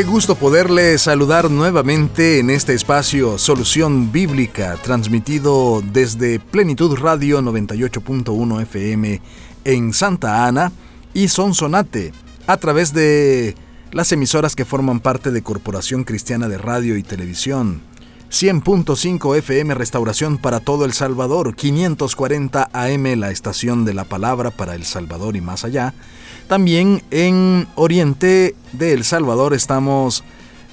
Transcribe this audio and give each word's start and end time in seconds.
Qué 0.00 0.06
gusto 0.06 0.34
poderle 0.34 0.96
saludar 0.96 1.50
nuevamente 1.50 2.38
en 2.38 2.48
este 2.48 2.72
espacio 2.72 3.36
Solución 3.36 4.10
Bíblica, 4.10 4.78
transmitido 4.82 5.82
desde 5.92 6.40
Plenitud 6.40 6.96
Radio 6.98 7.42
98.1 7.42 8.62
FM 8.62 9.20
en 9.64 9.92
Santa 9.92 10.46
Ana 10.46 10.72
y 11.12 11.28
Sonsonate, 11.28 12.14
a 12.46 12.56
través 12.56 12.94
de 12.94 13.54
las 13.92 14.10
emisoras 14.10 14.56
que 14.56 14.64
forman 14.64 15.00
parte 15.00 15.32
de 15.32 15.42
Corporación 15.42 16.04
Cristiana 16.04 16.48
de 16.48 16.56
Radio 16.56 16.96
y 16.96 17.02
Televisión. 17.02 17.82
100.5 18.30 19.36
FM 19.36 19.74
Restauración 19.74 20.38
para 20.38 20.60
todo 20.60 20.86
El 20.86 20.94
Salvador, 20.94 21.54
540 21.54 22.70
AM 22.72 23.20
la 23.20 23.32
estación 23.32 23.84
de 23.84 23.92
la 23.92 24.04
palabra 24.04 24.50
para 24.50 24.76
El 24.76 24.86
Salvador 24.86 25.36
y 25.36 25.42
más 25.42 25.64
allá, 25.66 25.92
también 26.50 27.02
en 27.12 27.68
Oriente 27.76 28.56
de 28.72 28.92
El 28.92 29.04
Salvador 29.04 29.54
estamos 29.54 30.24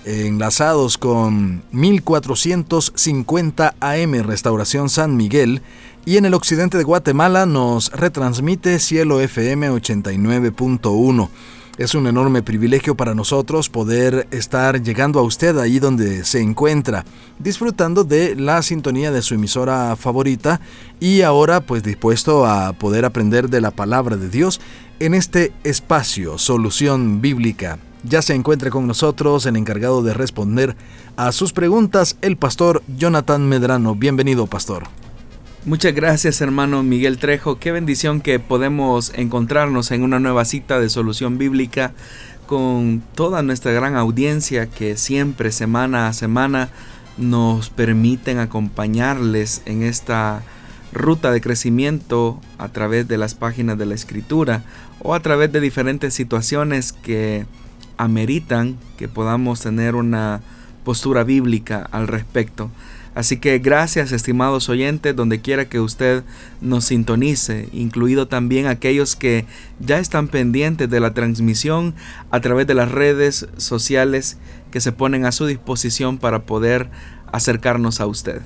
enlazados 0.05 0.97
con 0.97 1.61
1450 1.71 3.75
AM 3.79 4.23
Restauración 4.23 4.89
San 4.89 5.15
Miguel 5.15 5.61
y 6.03 6.17
en 6.17 6.25
el 6.25 6.33
occidente 6.33 6.79
de 6.79 6.83
Guatemala 6.83 7.45
nos 7.45 7.91
retransmite 7.91 8.79
Cielo 8.79 9.21
FM 9.21 9.69
89.1. 9.69 11.29
Es 11.77 11.93
un 11.93 12.07
enorme 12.07 12.41
privilegio 12.41 12.95
para 12.95 13.13
nosotros 13.13 13.69
poder 13.69 14.27
estar 14.31 14.81
llegando 14.81 15.19
a 15.19 15.21
usted 15.21 15.59
ahí 15.59 15.77
donde 15.77 16.25
se 16.25 16.41
encuentra, 16.41 17.05
disfrutando 17.37 18.03
de 18.03 18.35
la 18.35 18.63
sintonía 18.63 19.11
de 19.11 19.21
su 19.21 19.35
emisora 19.35 19.95
favorita 19.95 20.59
y 20.99 21.21
ahora 21.21 21.61
pues 21.61 21.83
dispuesto 21.83 22.47
a 22.47 22.73
poder 22.73 23.05
aprender 23.05 23.51
de 23.51 23.61
la 23.61 23.69
palabra 23.69 24.17
de 24.17 24.27
Dios 24.27 24.59
en 24.99 25.13
este 25.13 25.51
espacio 25.63 26.37
Solución 26.37 27.21
Bíblica. 27.21 27.79
Ya 28.03 28.21
se 28.21 28.33
encuentra 28.33 28.69
con 28.69 28.87
nosotros 28.87 29.45
el 29.45 29.55
encargado 29.55 30.01
de 30.01 30.13
responder 30.13 30.75
a 31.15 31.31
sus 31.31 31.53
preguntas, 31.53 32.17
el 32.21 32.37
pastor 32.37 32.83
Jonathan 32.87 33.47
Medrano. 33.47 33.95
Bienvenido, 33.95 34.47
pastor. 34.47 34.83
Muchas 35.65 35.93
gracias 35.93 36.39
hermano 36.41 36.81
Miguel 36.83 37.17
Trejo. 37.17 37.59
Qué 37.59 37.71
bendición 37.71 38.21
que 38.21 38.39
podemos 38.39 39.11
encontrarnos 39.15 39.91
en 39.91 40.03
una 40.03 40.19
nueva 40.19 40.45
cita 40.45 40.79
de 40.79 40.89
solución 40.89 41.37
bíblica 41.37 41.93
con 42.45 43.03
toda 43.13 43.43
nuestra 43.43 43.73
gran 43.73 43.97
audiencia 43.97 44.67
que 44.67 44.95
siempre 44.95 45.51
semana 45.51 46.07
a 46.07 46.13
semana 46.13 46.69
nos 47.17 47.69
permiten 47.69 48.39
acompañarles 48.39 49.61
en 49.65 49.83
esta 49.83 50.43
ruta 50.91 51.31
de 51.31 51.41
crecimiento 51.41 52.39
a 52.57 52.69
través 52.69 53.07
de 53.07 53.17
las 53.17 53.35
páginas 53.35 53.77
de 53.77 53.85
la 53.85 53.95
escritura 53.95 54.63
o 54.99 55.13
a 55.13 55.19
través 55.19 55.51
de 55.51 55.59
diferentes 55.59 56.13
situaciones 56.13 56.93
que 56.93 57.45
ameritan 57.97 58.77
que 58.97 59.07
podamos 59.07 59.61
tener 59.61 59.95
una 59.95 60.41
postura 60.83 61.23
bíblica 61.23 61.87
al 61.91 62.07
respecto. 62.07 62.71
Así 63.17 63.37
que 63.37 63.57
gracias 63.57 64.11
estimados 64.11 64.69
oyentes, 64.69 65.15
donde 65.15 65.41
quiera 65.41 65.67
que 65.67 65.79
usted 65.79 66.23
nos 66.61 66.85
sintonice, 66.85 67.67
incluido 67.73 68.27
también 68.27 68.67
aquellos 68.67 69.15
que 69.15 69.45
ya 69.79 69.97
están 69.97 70.27
pendientes 70.27 70.87
de 70.87 70.99
la 70.99 71.15
transmisión 71.15 71.95
a 72.29 72.41
través 72.41 72.67
de 72.67 72.75
las 72.75 72.91
redes 72.91 73.47
sociales 73.57 74.37
que 74.69 74.81
se 74.81 74.91
ponen 74.91 75.25
a 75.25 75.31
su 75.31 75.47
disposición 75.47 76.19
para 76.19 76.43
poder 76.43 76.91
acercarnos 77.31 78.01
a 78.01 78.05
usted. 78.05 78.43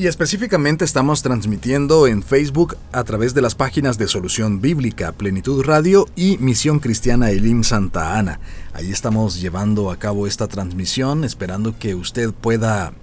Y 0.00 0.06
específicamente 0.06 0.86
estamos 0.86 1.20
transmitiendo 1.20 2.06
en 2.06 2.22
Facebook 2.22 2.78
a 2.90 3.04
través 3.04 3.34
de 3.34 3.42
las 3.42 3.54
páginas 3.54 3.98
de 3.98 4.08
Solución 4.08 4.62
Bíblica, 4.62 5.12
Plenitud 5.12 5.62
Radio 5.62 6.08
y 6.16 6.38
Misión 6.38 6.78
Cristiana 6.78 7.30
Elim 7.30 7.64
Santa 7.64 8.18
Ana. 8.18 8.40
Ahí 8.72 8.90
estamos 8.90 9.42
llevando 9.42 9.90
a 9.90 9.98
cabo 9.98 10.26
esta 10.26 10.48
transmisión, 10.48 11.22
esperando 11.22 11.78
que 11.78 11.94
usted 11.94 12.32
pueda 12.32 12.94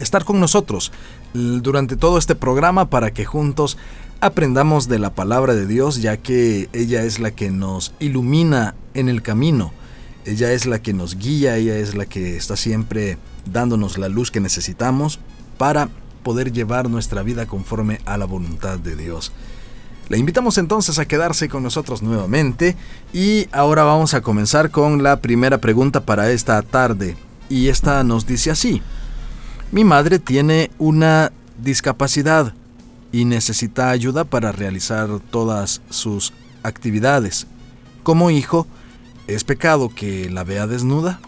estar 0.00 0.24
con 0.24 0.40
nosotros 0.40 0.92
durante 1.34 1.96
todo 1.96 2.16
este 2.16 2.36
programa 2.36 2.88
para 2.88 3.12
que 3.12 3.26
juntos 3.26 3.76
aprendamos 4.20 4.88
de 4.88 4.98
la 4.98 5.14
palabra 5.14 5.54
de 5.54 5.66
Dios, 5.66 6.00
ya 6.00 6.16
que 6.16 6.70
ella 6.72 7.02
es 7.02 7.18
la 7.18 7.32
que 7.32 7.50
nos 7.50 7.92
ilumina 8.00 8.74
en 8.94 9.10
el 9.10 9.20
camino. 9.20 9.74
Ella 10.24 10.52
es 10.52 10.64
la 10.64 10.80
que 10.80 10.94
nos 10.94 11.18
guía, 11.18 11.58
ella 11.58 11.76
es 11.76 11.94
la 11.94 12.06
que 12.06 12.34
está 12.38 12.56
siempre 12.56 13.18
dándonos 13.44 13.98
la 13.98 14.08
luz 14.08 14.30
que 14.30 14.40
necesitamos 14.40 15.20
para 15.62 15.88
poder 16.24 16.52
llevar 16.52 16.90
nuestra 16.90 17.22
vida 17.22 17.46
conforme 17.46 18.00
a 18.04 18.18
la 18.18 18.24
voluntad 18.24 18.80
de 18.80 18.96
Dios. 18.96 19.30
Le 20.08 20.18
invitamos 20.18 20.58
entonces 20.58 20.98
a 20.98 21.04
quedarse 21.04 21.48
con 21.48 21.62
nosotros 21.62 22.02
nuevamente 22.02 22.74
y 23.12 23.46
ahora 23.52 23.84
vamos 23.84 24.12
a 24.14 24.22
comenzar 24.22 24.72
con 24.72 25.04
la 25.04 25.20
primera 25.20 25.58
pregunta 25.58 26.00
para 26.00 26.32
esta 26.32 26.60
tarde. 26.62 27.16
Y 27.48 27.68
esta 27.68 28.02
nos 28.02 28.26
dice 28.26 28.50
así. 28.50 28.82
Mi 29.70 29.84
madre 29.84 30.18
tiene 30.18 30.72
una 30.78 31.30
discapacidad 31.62 32.54
y 33.12 33.24
necesita 33.24 33.90
ayuda 33.90 34.24
para 34.24 34.50
realizar 34.50 35.20
todas 35.30 35.80
sus 35.90 36.32
actividades. 36.64 37.46
Como 38.02 38.32
hijo, 38.32 38.66
¿es 39.28 39.44
pecado 39.44 39.90
que 39.94 40.28
la 40.28 40.42
vea 40.42 40.66
desnuda? 40.66 41.20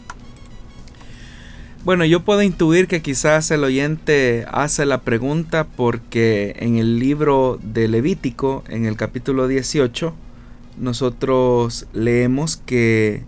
Bueno, 1.85 2.07
yo 2.07 2.25
puedo 2.25 2.41
intuir 2.41 2.89
que 2.89 3.03
quizás 3.03 3.51
el 3.51 3.63
oyente 3.63 4.47
hace 4.51 4.87
la 4.87 5.03
pregunta 5.03 5.65
porque 5.65 6.57
en 6.59 6.79
el 6.79 6.99
libro 6.99 7.61
de 7.63 7.89
Levítico, 7.89 8.65
en 8.71 8.87
el 8.87 8.97
capítulo 8.97 9.49
18, 9.49 10.15
nosotros 10.79 11.87
leemos 11.93 12.57
que 12.57 13.25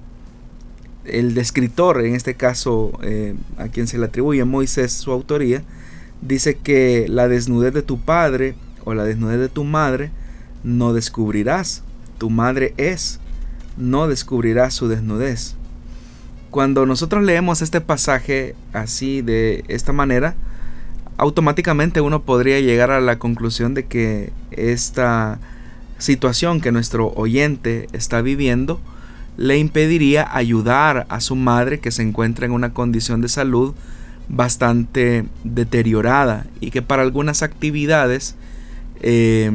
el 1.04 1.34
descritor, 1.34 2.02
en 2.02 2.14
este 2.14 2.34
caso 2.34 2.98
eh, 3.02 3.34
a 3.58 3.68
quien 3.68 3.86
se 3.88 3.98
le 3.98 4.06
atribuye 4.06 4.42
Moisés 4.46 4.90
su 4.94 5.12
autoría, 5.12 5.62
dice 6.22 6.56
que 6.56 7.08
la 7.10 7.28
desnudez 7.28 7.74
de 7.74 7.82
tu 7.82 8.00
padre 8.00 8.54
o 8.86 8.94
la 8.94 9.04
desnudez 9.04 9.38
de 9.38 9.50
tu 9.50 9.64
madre 9.64 10.12
no 10.64 10.94
descubrirás. 10.94 11.82
Tu 12.16 12.30
madre 12.30 12.72
es, 12.78 13.20
no 13.76 14.08
descubrirás 14.08 14.72
su 14.72 14.88
desnudez. 14.88 15.56
Cuando 16.56 16.86
nosotros 16.86 17.22
leemos 17.22 17.60
este 17.60 17.82
pasaje 17.82 18.54
así 18.72 19.20
de 19.20 19.62
esta 19.68 19.92
manera, 19.92 20.36
automáticamente 21.18 22.00
uno 22.00 22.22
podría 22.22 22.58
llegar 22.60 22.90
a 22.90 23.02
la 23.02 23.18
conclusión 23.18 23.74
de 23.74 23.84
que 23.84 24.32
esta 24.52 25.38
situación 25.98 26.62
que 26.62 26.72
nuestro 26.72 27.08
oyente 27.08 27.88
está 27.92 28.22
viviendo 28.22 28.80
le 29.36 29.58
impediría 29.58 30.34
ayudar 30.34 31.04
a 31.10 31.20
su 31.20 31.36
madre 31.36 31.78
que 31.78 31.90
se 31.90 32.00
encuentra 32.00 32.46
en 32.46 32.52
una 32.52 32.72
condición 32.72 33.20
de 33.20 33.28
salud 33.28 33.74
bastante 34.30 35.26
deteriorada 35.44 36.46
y 36.62 36.70
que 36.70 36.80
para 36.80 37.02
algunas 37.02 37.42
actividades 37.42 38.34
eh, 39.02 39.50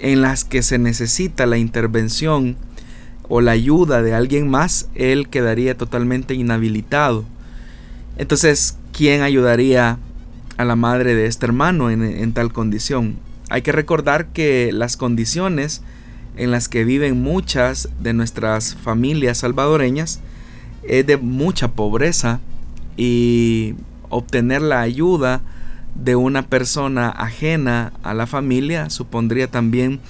en 0.00 0.22
las 0.22 0.44
que 0.44 0.64
se 0.64 0.78
necesita 0.78 1.46
la 1.46 1.58
intervención 1.58 2.56
o 3.28 3.40
la 3.40 3.52
ayuda 3.52 4.02
de 4.02 4.14
alguien 4.14 4.48
más, 4.48 4.88
él 4.94 5.28
quedaría 5.28 5.76
totalmente 5.76 6.34
inhabilitado. 6.34 7.24
Entonces, 8.18 8.78
¿quién 8.92 9.22
ayudaría 9.22 9.98
a 10.56 10.64
la 10.64 10.76
madre 10.76 11.14
de 11.14 11.26
este 11.26 11.46
hermano 11.46 11.90
en, 11.90 12.02
en 12.02 12.32
tal 12.32 12.52
condición? 12.52 13.16
Hay 13.50 13.62
que 13.62 13.72
recordar 13.72 14.28
que 14.28 14.70
las 14.72 14.96
condiciones 14.96 15.82
en 16.36 16.50
las 16.50 16.68
que 16.68 16.84
viven 16.84 17.22
muchas 17.22 17.88
de 18.00 18.12
nuestras 18.12 18.74
familias 18.74 19.38
salvadoreñas 19.38 20.20
es 20.82 21.06
de 21.06 21.16
mucha 21.16 21.68
pobreza 21.72 22.40
y 22.96 23.74
obtener 24.08 24.62
la 24.62 24.80
ayuda 24.80 25.42
de 25.94 26.16
una 26.16 26.42
persona 26.42 27.08
ajena 27.08 27.92
a 28.02 28.14
la 28.14 28.26
familia 28.26 28.90
supondría 28.90 29.50
también 29.50 30.00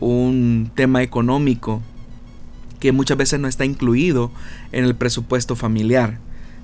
un 0.00 0.70
tema 0.74 1.02
económico 1.02 1.82
que 2.80 2.92
muchas 2.92 3.16
veces 3.16 3.40
no 3.40 3.48
está 3.48 3.64
incluido 3.64 4.30
en 4.72 4.84
el 4.84 4.94
presupuesto 4.94 5.56
familiar. 5.56 6.18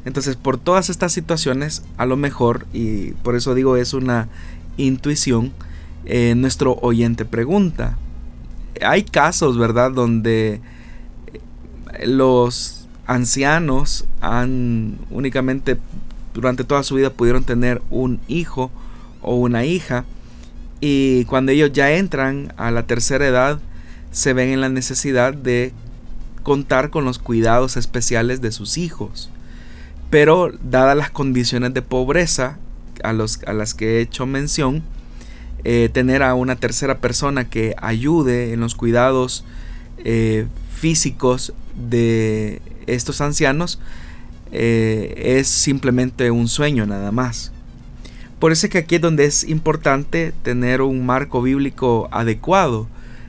Entonces, 0.04 0.36
por 0.36 0.58
todas 0.58 0.90
estas 0.90 1.12
situaciones, 1.12 1.82
a 1.96 2.06
lo 2.06 2.16
mejor, 2.16 2.66
y 2.72 3.12
por 3.22 3.36
eso 3.36 3.54
digo 3.54 3.76
es 3.76 3.94
una 3.94 4.28
intuición, 4.76 5.52
eh, 6.04 6.34
nuestro 6.36 6.74
oyente 6.82 7.24
pregunta, 7.24 7.96
hay 8.82 9.04
casos, 9.04 9.56
¿verdad?, 9.56 9.92
donde 9.92 10.60
los 12.04 12.86
ancianos 13.06 14.06
han 14.20 14.98
únicamente 15.10 15.78
durante 16.32 16.64
toda 16.64 16.82
su 16.82 16.96
vida 16.96 17.10
pudieron 17.10 17.44
tener 17.44 17.82
un 17.90 18.20
hijo 18.28 18.70
o 19.22 19.36
una 19.36 19.64
hija 19.64 20.04
y 20.80 21.24
cuando 21.26 21.52
ellos 21.52 21.72
ya 21.72 21.92
entran 21.92 22.52
a 22.56 22.70
la 22.70 22.86
tercera 22.86 23.26
edad 23.26 23.60
se 24.10 24.32
ven 24.32 24.48
en 24.48 24.60
la 24.60 24.68
necesidad 24.68 25.34
de 25.34 25.72
contar 26.44 26.90
con 26.90 27.04
los 27.04 27.18
cuidados 27.18 27.76
especiales 27.76 28.40
de 28.40 28.52
sus 28.52 28.78
hijos. 28.78 29.30
Pero 30.10 30.52
dadas 30.62 30.96
las 30.96 31.10
condiciones 31.10 31.74
de 31.74 31.82
pobreza 31.82 32.58
a, 33.02 33.12
los, 33.12 33.40
a 33.48 33.52
las 33.52 33.74
que 33.74 33.96
he 33.96 34.00
hecho 34.00 34.26
mención, 34.26 34.84
eh, 35.64 35.90
tener 35.92 36.22
a 36.22 36.34
una 36.34 36.54
tercera 36.54 36.98
persona 36.98 37.48
que 37.48 37.74
ayude 37.78 38.52
en 38.52 38.60
los 38.60 38.76
cuidados 38.76 39.44
eh, 40.04 40.46
físicos 40.72 41.54
de 41.74 42.62
estos 42.86 43.20
ancianos 43.20 43.80
eh, 44.52 45.38
es 45.38 45.48
simplemente 45.48 46.30
un 46.30 46.46
sueño 46.46 46.86
nada 46.86 47.10
más. 47.10 47.50
Por 48.38 48.52
eso 48.52 48.66
es 48.66 48.72
que 48.72 48.78
aquí 48.78 48.96
es 48.96 49.00
donde 49.00 49.24
es 49.24 49.44
importante 49.44 50.32
tener 50.42 50.82
un 50.82 51.06
marco 51.06 51.40
bíblico 51.42 52.08
adecuado. 52.12 52.86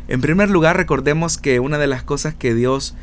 En 0.08 0.22
primer 0.22 0.50
lugar, 0.50 0.78
recordemos 0.78 1.38
que 1.38 1.60
una 1.60 1.78
de 1.78 1.88
las 1.88 2.04
cosas 2.04 2.36
que 2.36 2.54
Dios 2.54 2.96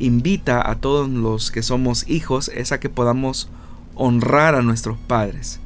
invita 0.00 0.68
a 0.68 0.76
todos 0.76 1.08
los 1.08 1.50
que 1.50 1.62
somos 1.62 2.08
hijos 2.08 2.50
es 2.54 2.72
a 2.72 2.80
que 2.80 2.88
podamos 2.88 3.48
honrar 3.94 4.54
a 4.54 4.62
nuestros 4.62 4.98
padres. 4.98 5.60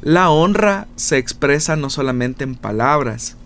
La 0.00 0.30
honra 0.30 0.86
se 0.96 1.18
expresa 1.18 1.76
no 1.76 1.90
solamente 1.90 2.44
en 2.44 2.54
palabras, 2.54 3.36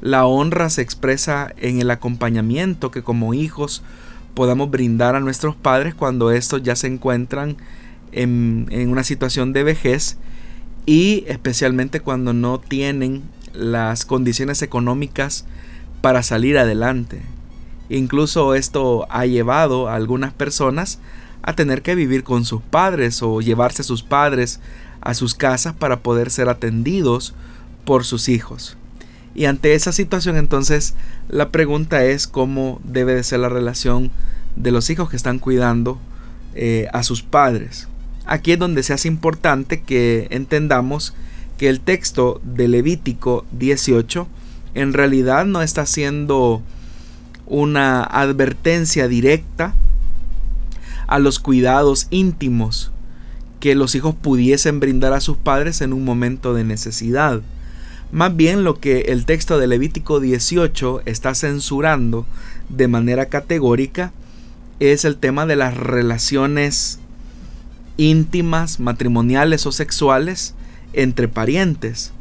la 0.00 0.26
honra 0.26 0.68
se 0.68 0.82
expresa 0.82 1.54
en 1.56 1.80
el 1.80 1.90
acompañamiento 1.90 2.90
que 2.90 3.02
como 3.02 3.32
hijos 3.32 3.82
podamos 4.34 4.70
brindar 4.70 5.16
a 5.16 5.20
nuestros 5.20 5.56
padres 5.56 5.94
cuando 5.94 6.30
estos 6.30 6.62
ya 6.62 6.76
se 6.76 6.88
encuentran 6.88 7.56
en, 8.12 8.66
en 8.70 8.90
una 8.90 9.02
situación 9.02 9.54
de 9.54 9.62
vejez 9.62 10.18
y 10.84 11.24
especialmente 11.26 12.00
cuando 12.00 12.34
no 12.34 12.60
tienen 12.60 13.22
las 13.54 14.04
condiciones 14.04 14.60
económicas 14.60 15.46
para 16.04 16.22
salir 16.22 16.58
adelante. 16.58 17.22
Incluso 17.88 18.54
esto 18.54 19.06
ha 19.08 19.24
llevado 19.24 19.88
a 19.88 19.94
algunas 19.94 20.34
personas 20.34 20.98
a 21.40 21.56
tener 21.56 21.80
que 21.80 21.94
vivir 21.94 22.24
con 22.24 22.44
sus 22.44 22.60
padres 22.60 23.22
o 23.22 23.40
llevarse 23.40 23.80
a 23.80 23.86
sus 23.86 24.02
padres 24.02 24.60
a 25.00 25.14
sus 25.14 25.34
casas 25.34 25.72
para 25.72 26.00
poder 26.00 26.30
ser 26.30 26.50
atendidos 26.50 27.32
por 27.86 28.04
sus 28.04 28.28
hijos. 28.28 28.76
Y 29.34 29.46
ante 29.46 29.72
esa 29.72 29.92
situación 29.92 30.36
entonces 30.36 30.94
la 31.30 31.48
pregunta 31.48 32.04
es 32.04 32.26
cómo 32.26 32.82
debe 32.84 33.14
de 33.14 33.24
ser 33.24 33.40
la 33.40 33.48
relación 33.48 34.10
de 34.56 34.72
los 34.72 34.90
hijos 34.90 35.08
que 35.08 35.16
están 35.16 35.38
cuidando 35.38 35.98
eh, 36.54 36.86
a 36.92 37.02
sus 37.02 37.22
padres. 37.22 37.88
Aquí 38.26 38.52
es 38.52 38.58
donde 38.58 38.82
se 38.82 38.92
hace 38.92 39.08
importante 39.08 39.80
que 39.80 40.26
entendamos 40.28 41.14
que 41.56 41.70
el 41.70 41.80
texto 41.80 42.42
de 42.44 42.68
Levítico 42.68 43.46
18 43.52 44.28
en 44.74 44.92
realidad 44.92 45.46
no 45.46 45.62
está 45.62 45.82
haciendo 45.82 46.62
una 47.46 48.02
advertencia 48.02 49.08
directa 49.08 49.74
a 51.06 51.18
los 51.18 51.38
cuidados 51.38 52.06
íntimos 52.10 52.90
que 53.60 53.74
los 53.74 53.94
hijos 53.94 54.14
pudiesen 54.14 54.80
brindar 54.80 55.12
a 55.12 55.20
sus 55.20 55.36
padres 55.36 55.80
en 55.80 55.92
un 55.92 56.04
momento 56.04 56.54
de 56.54 56.64
necesidad. 56.64 57.40
Más 58.12 58.36
bien 58.36 58.62
lo 58.62 58.78
que 58.78 59.06
el 59.08 59.24
texto 59.24 59.58
de 59.58 59.66
Levítico 59.66 60.20
18 60.20 61.02
está 61.06 61.34
censurando 61.34 62.26
de 62.68 62.88
manera 62.88 63.26
categórica 63.26 64.12
es 64.80 65.04
el 65.04 65.16
tema 65.16 65.46
de 65.46 65.56
las 65.56 65.76
relaciones 65.76 66.98
íntimas, 67.96 68.80
matrimoniales 68.80 69.66
o 69.66 69.72
sexuales 69.72 70.54
entre 70.92 71.28
parientes. 71.28 72.12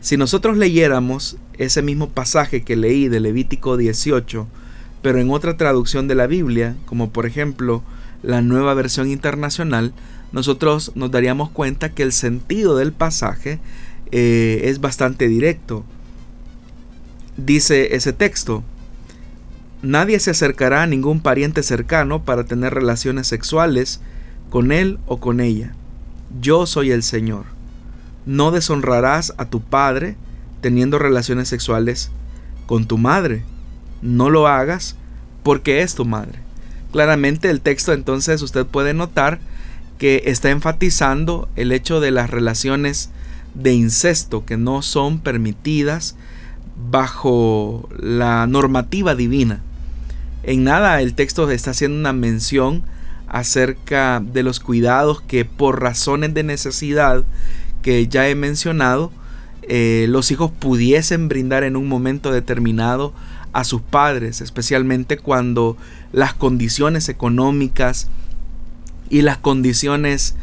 Si 0.00 0.16
nosotros 0.16 0.56
leyéramos 0.56 1.36
ese 1.60 1.82
mismo 1.82 2.08
pasaje 2.08 2.62
que 2.62 2.74
leí 2.74 3.08
de 3.08 3.20
Levítico 3.20 3.76
18, 3.76 4.46
pero 5.02 5.20
en 5.20 5.30
otra 5.30 5.58
traducción 5.58 6.08
de 6.08 6.14
la 6.14 6.26
Biblia, 6.26 6.74
como 6.86 7.10
por 7.10 7.26
ejemplo 7.26 7.82
la 8.22 8.40
nueva 8.40 8.72
versión 8.72 9.10
internacional, 9.10 9.92
nosotros 10.32 10.92
nos 10.94 11.10
daríamos 11.10 11.50
cuenta 11.50 11.90
que 11.90 12.02
el 12.02 12.12
sentido 12.12 12.76
del 12.78 12.92
pasaje 12.92 13.58
eh, 14.10 14.62
es 14.64 14.80
bastante 14.80 15.28
directo. 15.28 15.84
Dice 17.36 17.94
ese 17.94 18.14
texto, 18.14 18.62
nadie 19.82 20.18
se 20.18 20.30
acercará 20.30 20.82
a 20.82 20.86
ningún 20.86 21.20
pariente 21.20 21.62
cercano 21.62 22.24
para 22.24 22.44
tener 22.44 22.72
relaciones 22.72 23.26
sexuales 23.26 24.00
con 24.48 24.72
él 24.72 24.98
o 25.06 25.20
con 25.20 25.40
ella. 25.40 25.74
Yo 26.40 26.64
soy 26.64 26.90
el 26.90 27.02
Señor. 27.02 27.44
No 28.24 28.50
deshonrarás 28.50 29.34
a 29.36 29.44
tu 29.44 29.60
padre 29.60 30.16
teniendo 30.60 30.98
relaciones 30.98 31.48
sexuales 31.48 32.10
con 32.66 32.86
tu 32.86 32.98
madre. 32.98 33.44
No 34.02 34.30
lo 34.30 34.46
hagas 34.46 34.96
porque 35.42 35.82
es 35.82 35.94
tu 35.94 36.04
madre. 36.04 36.38
Claramente 36.92 37.50
el 37.50 37.60
texto 37.60 37.92
entonces 37.92 38.42
usted 38.42 38.66
puede 38.66 38.94
notar 38.94 39.38
que 39.98 40.22
está 40.26 40.50
enfatizando 40.50 41.48
el 41.56 41.72
hecho 41.72 42.00
de 42.00 42.10
las 42.10 42.30
relaciones 42.30 43.10
de 43.54 43.72
incesto 43.74 44.44
que 44.44 44.56
no 44.56 44.82
son 44.82 45.20
permitidas 45.20 46.16
bajo 46.90 47.88
la 47.98 48.46
normativa 48.46 49.14
divina. 49.14 49.60
En 50.42 50.64
nada 50.64 51.02
el 51.02 51.14
texto 51.14 51.50
está 51.50 51.72
haciendo 51.72 51.98
una 51.98 52.12
mención 52.12 52.82
acerca 53.28 54.20
de 54.20 54.42
los 54.42 54.58
cuidados 54.58 55.20
que 55.20 55.44
por 55.44 55.80
razones 55.80 56.34
de 56.34 56.42
necesidad 56.42 57.24
que 57.82 58.08
ya 58.08 58.28
he 58.28 58.34
mencionado, 58.34 59.12
eh, 59.72 60.06
los 60.08 60.32
hijos 60.32 60.50
pudiesen 60.50 61.28
brindar 61.28 61.62
en 61.62 61.76
un 61.76 61.86
momento 61.86 62.32
determinado 62.32 63.14
a 63.52 63.62
sus 63.62 63.80
padres, 63.80 64.40
especialmente 64.40 65.16
cuando 65.16 65.76
las 66.12 66.34
condiciones 66.34 67.08
económicas 67.08 68.08
y 69.10 69.22
las 69.22 69.38
condiciones 69.38 70.34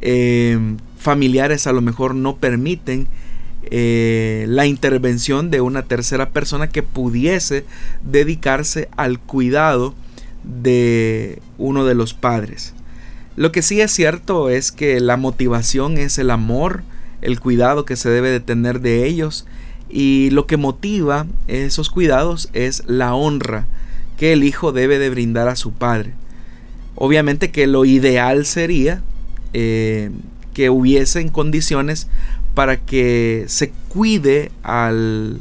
eh, 0.00 0.58
familiares 0.96 1.66
a 1.66 1.72
lo 1.72 1.82
mejor 1.82 2.14
no 2.14 2.36
permiten 2.36 3.06
eh, 3.64 4.46
la 4.48 4.64
intervención 4.64 5.50
de 5.50 5.60
una 5.60 5.82
tercera 5.82 6.30
persona 6.30 6.70
que 6.70 6.82
pudiese 6.82 7.66
dedicarse 8.02 8.88
al 8.96 9.18
cuidado 9.18 9.94
de 10.42 11.42
uno 11.58 11.84
de 11.84 11.94
los 11.94 12.14
padres. 12.14 12.72
Lo 13.36 13.52
que 13.52 13.60
sí 13.60 13.82
es 13.82 13.90
cierto 13.90 14.48
es 14.48 14.72
que 14.72 15.00
la 15.00 15.18
motivación 15.18 15.98
es 15.98 16.18
el 16.18 16.30
amor, 16.30 16.82
el 17.22 17.40
cuidado 17.40 17.84
que 17.84 17.96
se 17.96 18.10
debe 18.10 18.30
de 18.30 18.40
tener 18.40 18.80
de 18.80 19.06
ellos 19.06 19.46
y 19.88 20.30
lo 20.30 20.46
que 20.46 20.56
motiva 20.56 21.26
esos 21.48 21.90
cuidados 21.90 22.48
es 22.52 22.84
la 22.86 23.14
honra 23.14 23.66
que 24.16 24.32
el 24.32 24.44
hijo 24.44 24.72
debe 24.72 24.98
de 24.98 25.10
brindar 25.10 25.48
a 25.48 25.56
su 25.56 25.72
padre. 25.72 26.12
Obviamente 26.94 27.50
que 27.50 27.66
lo 27.66 27.84
ideal 27.84 28.44
sería 28.46 29.02
eh, 29.52 30.10
que 30.54 30.70
hubiesen 30.70 31.30
condiciones 31.30 32.08
para 32.54 32.76
que 32.76 33.44
se 33.48 33.70
cuide 33.88 34.52
al 34.62 35.40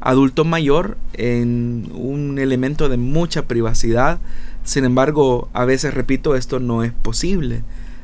adulto 0.00 0.44
mayor 0.44 0.96
en 1.14 1.90
un 1.94 2.38
elemento 2.38 2.88
de 2.88 2.96
mucha 2.96 3.46
privacidad. 3.46 4.18
Sin 4.64 4.84
embargo, 4.84 5.48
a 5.52 5.64
veces, 5.64 5.94
repito, 5.94 6.36
esto 6.36 6.60
no 6.60 6.84
es 6.84 6.92
posible. 6.92 7.62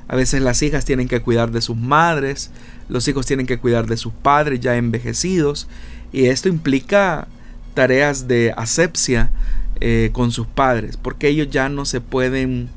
A 0.09 0.17
veces 0.17 0.43
las 0.43 0.63
hijas 0.63 0.85
tienen 0.85 1.07
que 1.07 1.21
cuidar 1.21 1.51
de 1.51 1.61
sus 1.61 1.77
madres, 1.77 2.51
los 2.89 3.07
hijos 3.09 3.27
tienen 3.27 3.47
que 3.47 3.59
cuidar 3.59 3.87
de 3.87 3.97
sus 3.97 4.13
padres 4.13 4.61
ya 4.61 4.77
envejecidos, 4.77 5.69
y 6.13 6.27
esto 6.27 6.49
implica 6.49 7.29
tareas 7.75 8.27
de 8.27 8.53
asepsia 8.57 9.31
eh, 9.81 10.11
con 10.13 10.33
sus 10.33 10.47
padres, 10.47 10.97
porque 10.97 11.29
ellos 11.29 11.49
ya 11.51 11.69
no 11.69 11.85
se 11.85 12.01
pueden 12.01 12.71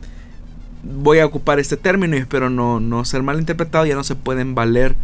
voy 0.83 1.19
a 1.19 1.25
ocupar 1.25 1.59
este 1.59 1.77
término 1.77 2.15
y 2.15 2.19
espero 2.19 2.49
no, 2.49 2.79
no 2.79 3.05
ser 3.05 3.23
malinterpretado, 3.23 3.85
ya 3.85 3.95
no 3.95 4.03
se 4.03 4.15
pueden 4.15 4.55
valer 4.55 4.95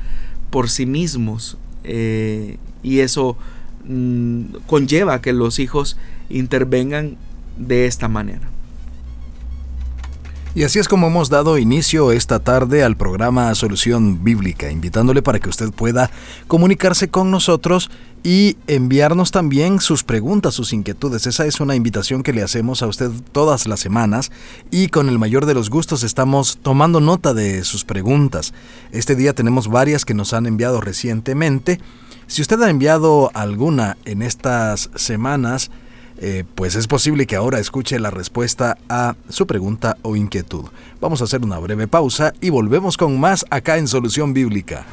por 0.50 0.70
sí 0.70 0.86
mismos. 0.86 1.58
Eh, 1.84 2.58
y 2.84 3.00
eso 3.00 3.38
mm, 3.86 4.56
conlleva 4.66 5.22
que 5.22 5.34
los 5.34 5.60
hijos 5.60 5.98
intervengan 6.30 7.18
de 7.58 7.86
esta 7.86 8.08
manera. 8.08 8.50
Y 10.58 10.64
así 10.64 10.80
es 10.80 10.88
como 10.88 11.06
hemos 11.06 11.30
dado 11.30 11.60
inicio 11.60 12.12
esta 12.12 12.40
tarde 12.40 12.84
al 12.84 12.98
programa 12.98 13.54
Solución 13.54 14.24
Bíblica, 14.24 14.72
invitándole 14.72 15.22
para 15.22 15.38
que 15.38 15.50
usted 15.50 15.70
pueda 15.70 16.10
comunicarse 16.48 17.10
con 17.10 17.30
nosotros 17.30 17.92
y 18.24 18.58
enviarnos 18.66 19.30
también 19.30 19.80
sus 19.80 20.04
preguntas, 20.04 20.56
sus 20.56 20.74
inquietudes. 20.74 21.28
Esa 21.28 21.46
es 21.46 21.60
una 21.60 21.76
invitación 21.76 22.24
que 22.24 22.34
le 22.34 22.42
hacemos 22.42 22.82
a 22.82 22.88
usted 22.88 23.12
todas 23.32 23.68
las 23.68 23.80
semanas 23.80 24.32
y 24.72 24.88
con 24.88 25.10
el 25.10 25.20
mayor 25.20 25.46
de 25.46 25.54
los 25.54 25.70
gustos 25.70 26.02
estamos 26.02 26.58
tomando 26.60 27.02
nota 27.02 27.36
de 27.36 27.64
sus 27.64 27.86
preguntas. 27.86 28.56
Este 28.92 29.16
día 29.16 29.34
tenemos 29.34 29.68
varias 29.68 30.06
que 30.06 30.16
nos 30.16 30.34
han 30.34 30.48
enviado 30.48 30.82
recientemente. 30.82 31.80
Si 32.26 32.42
usted 32.42 32.60
ha 32.64 32.72
enviado 32.72 33.30
alguna 33.36 33.96
en 34.06 34.24
estas 34.24 34.90
semanas, 34.96 35.70
eh, 36.20 36.44
pues 36.56 36.76
es 36.76 36.88
posible 36.88 37.28
que 37.28 37.36
ahora 37.36 37.60
escuche 37.60 38.00
la 38.00 38.10
respuesta 38.10 38.78
a 38.90 39.16
su 39.30 39.46
pregunta 39.48 39.98
o 40.02 40.16
inquietud. 40.16 40.66
Vamos 41.00 41.22
a 41.22 41.26
hacer 41.26 41.44
una 41.44 41.60
breve 41.60 41.88
pausa 41.88 42.34
y 42.42 42.50
volvemos 42.50 42.98
con 42.98 43.20
más 43.20 43.46
acá 43.50 43.78
en 43.78 43.88
Solución 43.88 44.34
Bíblica. 44.34 44.86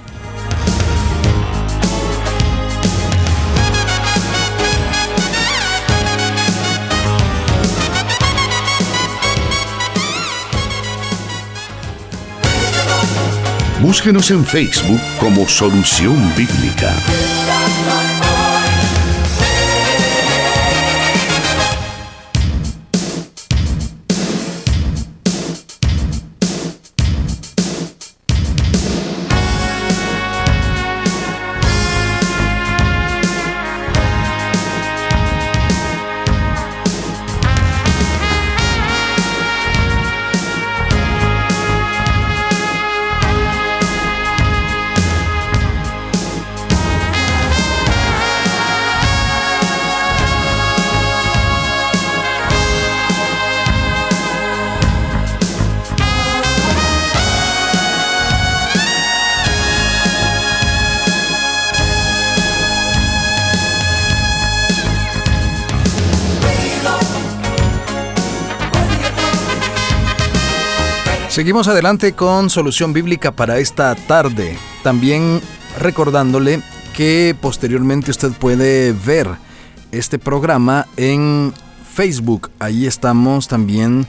Búsquenos 13.85 14.31
en 14.31 14.43
Facebook 14.47 15.00
como 15.21 15.47
Solución 15.47 16.16
Bíblica. 16.35 16.95
Seguimos 71.44 71.68
adelante 71.68 72.14
con 72.14 72.48
solución 72.48 72.94
bíblica 72.94 73.30
para 73.30 73.58
esta 73.58 73.94
tarde. 73.94 74.56
También 74.82 75.42
recordándole 75.78 76.62
que 76.96 77.36
posteriormente 77.38 78.10
usted 78.10 78.32
puede 78.32 78.92
ver 78.92 79.28
este 79.92 80.18
programa 80.18 80.86
en 80.96 81.52
Facebook. 81.92 82.50
Ahí 82.60 82.86
estamos 82.86 83.46
también 83.46 84.06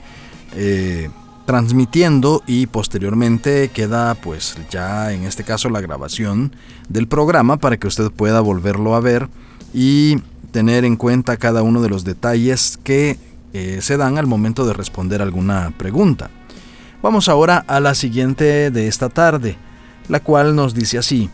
eh, 0.54 1.10
transmitiendo 1.44 2.42
y 2.46 2.68
posteriormente 2.68 3.68
queda 3.68 4.14
pues 4.14 4.56
ya 4.70 5.12
en 5.12 5.24
este 5.24 5.44
caso 5.44 5.68
la 5.68 5.82
grabación 5.82 6.56
del 6.88 7.06
programa 7.06 7.58
para 7.58 7.76
que 7.76 7.86
usted 7.86 8.10
pueda 8.12 8.40
volverlo 8.40 8.94
a 8.94 9.00
ver 9.00 9.28
y 9.74 10.22
tener 10.52 10.86
en 10.86 10.96
cuenta 10.96 11.36
cada 11.36 11.62
uno 11.62 11.82
de 11.82 11.90
los 11.90 12.02
detalles 12.02 12.78
que 12.82 13.18
eh, 13.52 13.80
se 13.82 13.98
dan 13.98 14.16
al 14.16 14.26
momento 14.26 14.66
de 14.66 14.72
responder 14.72 15.20
alguna 15.20 15.74
pregunta. 15.76 16.30
Vamos 17.06 17.28
ahora 17.28 17.64
a 17.68 17.78
la 17.78 17.94
siguiente 17.94 18.72
de 18.72 18.88
esta 18.88 19.08
tarde, 19.08 19.56
la 20.08 20.18
cual 20.18 20.56
nos 20.56 20.74
dice 20.74 20.98
así. 20.98 21.30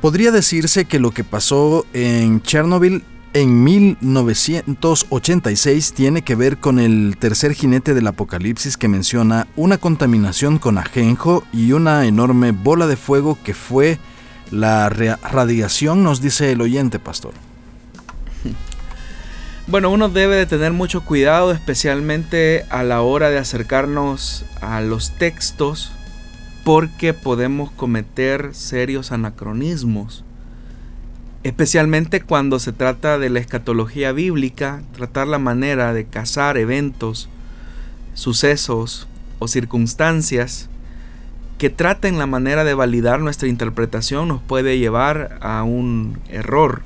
Podría 0.00 0.30
decirse 0.30 0.86
que 0.86 0.98
lo 0.98 1.10
que 1.10 1.24
pasó 1.24 1.84
en 1.92 2.40
Chernobyl 2.40 3.04
en 3.34 3.64
1986 3.64 5.92
tiene 5.92 6.22
que 6.22 6.36
ver 6.36 6.56
con 6.56 6.78
el 6.78 7.18
tercer 7.18 7.52
jinete 7.52 7.92
del 7.92 8.06
apocalipsis 8.06 8.78
que 8.78 8.88
menciona 8.88 9.46
una 9.56 9.76
contaminación 9.76 10.56
con 10.56 10.78
ajenjo 10.78 11.44
y 11.52 11.72
una 11.72 12.06
enorme 12.06 12.52
bola 12.52 12.86
de 12.86 12.96
fuego 12.96 13.36
que 13.44 13.52
fue 13.52 13.98
la 14.50 14.88
radiación, 14.88 16.02
nos 16.02 16.22
dice 16.22 16.52
el 16.52 16.62
oyente, 16.62 16.98
pastor. 16.98 17.34
Bueno, 19.70 19.90
uno 19.90 20.08
debe 20.08 20.36
de 20.36 20.46
tener 20.46 20.72
mucho 20.72 21.04
cuidado, 21.04 21.52
especialmente 21.52 22.64
a 22.70 22.82
la 22.84 23.02
hora 23.02 23.28
de 23.28 23.36
acercarnos 23.36 24.46
a 24.62 24.80
los 24.80 25.18
textos, 25.18 25.92
porque 26.64 27.12
podemos 27.12 27.70
cometer 27.72 28.54
serios 28.54 29.12
anacronismos. 29.12 30.24
Especialmente 31.42 32.22
cuando 32.22 32.58
se 32.60 32.72
trata 32.72 33.18
de 33.18 33.28
la 33.28 33.40
escatología 33.40 34.12
bíblica, 34.12 34.80
tratar 34.94 35.26
la 35.26 35.38
manera 35.38 35.92
de 35.92 36.06
cazar 36.06 36.56
eventos, 36.56 37.28
sucesos 38.14 39.06
o 39.38 39.48
circunstancias 39.48 40.70
que 41.58 41.68
traten 41.68 42.18
la 42.18 42.26
manera 42.26 42.64
de 42.64 42.72
validar 42.72 43.20
nuestra 43.20 43.48
interpretación 43.48 44.28
nos 44.28 44.40
puede 44.40 44.78
llevar 44.78 45.38
a 45.42 45.62
un 45.62 46.18
error. 46.30 46.84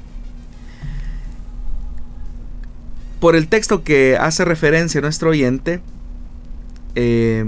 Por 3.23 3.37
el 3.37 3.47
texto 3.47 3.85
que 3.85 4.17
hace 4.17 4.45
referencia 4.45 4.99
a 4.99 5.03
nuestro 5.03 5.31
oyente, 5.31 5.81
eh, 6.97 7.45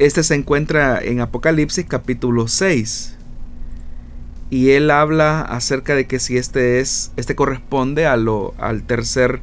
este 0.00 0.24
se 0.24 0.34
encuentra 0.34 1.00
en 1.00 1.20
Apocalipsis 1.20 1.86
capítulo 1.86 2.48
6. 2.48 3.14
Y 4.50 4.70
él 4.70 4.90
habla 4.90 5.42
acerca 5.42 5.94
de 5.94 6.08
que 6.08 6.18
si 6.18 6.38
este 6.38 6.80
es, 6.80 7.12
este 7.16 7.36
corresponde 7.36 8.06
a 8.06 8.16
lo, 8.16 8.52
al 8.58 8.82
tercer 8.82 9.42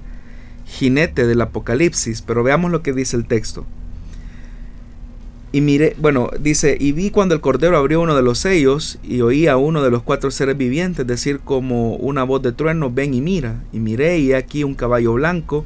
jinete 0.65 1.25
del 1.25 1.39
Apocalipsis. 1.39 2.21
Pero 2.21 2.43
veamos 2.43 2.69
lo 2.69 2.83
que 2.83 2.91
dice 2.91 3.15
el 3.15 3.25
texto. 3.25 3.65
Y 5.53 5.59
mire, 5.59 5.95
bueno, 5.99 6.29
dice, 6.39 6.77
y 6.79 6.93
vi 6.93 7.09
cuando 7.09 7.35
el 7.35 7.41
Cordero 7.41 7.77
abrió 7.77 7.99
uno 7.99 8.15
de 8.15 8.21
los 8.21 8.39
sellos 8.39 8.99
y 9.03 9.19
oí 9.19 9.47
a 9.47 9.57
uno 9.57 9.83
de 9.83 9.91
los 9.91 10.01
cuatro 10.01 10.31
seres 10.31 10.57
vivientes 10.57 11.05
decir 11.05 11.41
como 11.43 11.95
una 11.95 12.23
voz 12.23 12.41
de 12.41 12.53
trueno, 12.53 12.89
ven 12.89 13.13
y 13.13 13.19
mira. 13.19 13.61
Y 13.73 13.79
miré 13.79 14.19
y 14.19 14.31
aquí 14.31 14.63
un 14.63 14.75
caballo 14.75 15.13
blanco, 15.13 15.65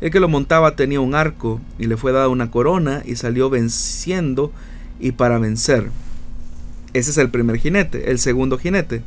el 0.00 0.12
que 0.12 0.20
lo 0.20 0.28
montaba 0.28 0.76
tenía 0.76 1.00
un 1.00 1.16
arco 1.16 1.60
y 1.80 1.86
le 1.86 1.96
fue 1.96 2.12
dada 2.12 2.28
una 2.28 2.52
corona 2.52 3.02
y 3.04 3.16
salió 3.16 3.50
venciendo 3.50 4.52
y 5.00 5.12
para 5.12 5.38
vencer. 5.38 5.90
Ese 6.92 7.10
es 7.10 7.18
el 7.18 7.30
primer 7.30 7.56
jinete, 7.56 8.12
el 8.12 8.20
segundo 8.20 8.56
jinete. 8.56 9.02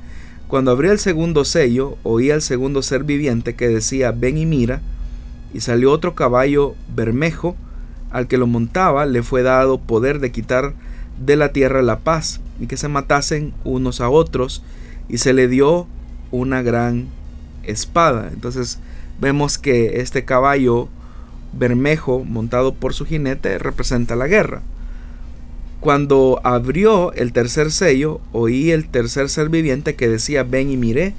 Cuando 0.50 0.72
abrió 0.72 0.92
el 0.92 1.00
segundo 1.00 1.46
sello, 1.46 1.98
oí 2.04 2.32
al 2.32 2.42
segundo 2.42 2.82
ser 2.82 3.06
viviente 3.06 3.56
que 3.56 3.70
decía, 3.70 4.12
ven 4.12 4.38
y 4.38 4.46
mira, 4.46 4.82
y 5.54 5.62
salió 5.62 5.92
otro 5.92 6.16
caballo 6.16 6.76
bermejo, 6.94 7.56
al 8.18 8.28
que 8.28 8.40
lo 8.40 8.48
montaba 8.48 9.06
le 9.06 9.22
fue 9.22 9.44
dado 9.44 9.78
poder 9.78 10.20
de 10.20 10.32
quitar 10.32 10.74
de 11.24 11.36
la 11.36 11.54
tierra 11.54 11.84
la 11.84 12.00
paz 12.00 12.42
y 12.60 12.66
que 12.66 12.76
se 12.76 12.88
matasen 12.88 13.54
unos 13.64 14.02
a 14.02 14.10
otros 14.10 14.64
y 15.08 15.20
se 15.20 15.34
le 15.34 15.48
dio 15.48 15.86
una 16.32 16.64
gran 16.64 17.06
espada. 17.62 18.32
Entonces 18.34 18.80
vemos 19.22 19.60
que 19.60 20.02
este 20.02 20.26
caballo 20.26 20.90
bermejo 21.54 22.24
montado 22.24 22.74
por 22.74 22.96
su 22.96 23.06
jinete 23.06 23.60
representa 23.60 24.16
la 24.16 24.26
guerra. 24.26 24.64
Cuando 25.80 26.42
abrió 26.44 27.14
el 27.14 27.34
tercer 27.34 27.72
sello, 27.72 28.20
oí 28.32 28.72
el 28.72 28.88
tercer 28.88 29.30
ser 29.30 29.50
viviente 29.50 29.94
que 29.94 30.10
decía, 30.10 30.42
ven 30.42 30.72
y 30.72 30.78
miré, 30.78 31.14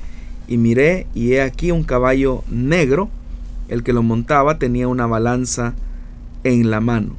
y 0.49 0.57
miré, 0.57 1.07
y 1.15 1.35
he 1.35 1.43
aquí 1.43 1.71
un 1.71 1.85
caballo 1.85 2.43
negro, 2.51 3.09
el 3.69 3.85
que 3.85 3.93
lo 3.93 4.03
montaba 4.03 4.59
tenía 4.59 4.89
una 4.89 5.07
balanza 5.07 5.75
en 6.49 6.71
la 6.71 6.81
mano. 6.81 7.17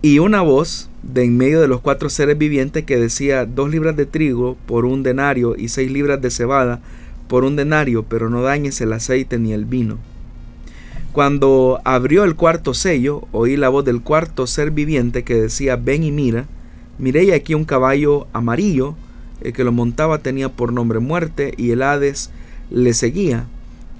Y 0.00 0.18
una 0.18 0.42
voz 0.42 0.88
de 1.02 1.24
en 1.24 1.36
medio 1.36 1.60
de 1.60 1.68
los 1.68 1.80
cuatro 1.80 2.08
seres 2.08 2.38
vivientes 2.38 2.84
que 2.84 2.96
decía 2.96 3.46
dos 3.46 3.70
libras 3.70 3.96
de 3.96 4.06
trigo 4.06 4.56
por 4.66 4.84
un 4.84 5.02
denario 5.02 5.56
y 5.56 5.68
seis 5.68 5.90
libras 5.90 6.20
de 6.20 6.30
cebada 6.30 6.80
por 7.28 7.44
un 7.44 7.56
denario, 7.56 8.04
pero 8.04 8.28
no 8.28 8.42
dañes 8.42 8.80
el 8.80 8.92
aceite 8.92 9.38
ni 9.38 9.52
el 9.52 9.64
vino. 9.64 9.98
Cuando 11.12 11.80
abrió 11.84 12.24
el 12.24 12.36
cuarto 12.36 12.72
sello, 12.72 13.28
oí 13.32 13.56
la 13.56 13.68
voz 13.68 13.84
del 13.84 14.00
cuarto 14.00 14.46
ser 14.46 14.70
viviente 14.70 15.24
que 15.24 15.34
decía, 15.34 15.76
ven 15.76 16.04
y 16.04 16.10
mira, 16.10 16.46
miré 16.98 17.34
aquí 17.34 17.54
un 17.54 17.64
caballo 17.64 18.26
amarillo, 18.32 18.94
el 19.42 19.52
que 19.52 19.64
lo 19.64 19.72
montaba 19.72 20.18
tenía 20.18 20.48
por 20.48 20.72
nombre 20.72 21.00
muerte, 21.00 21.52
y 21.58 21.70
el 21.70 21.82
Hades 21.82 22.30
le 22.70 22.94
seguía, 22.94 23.44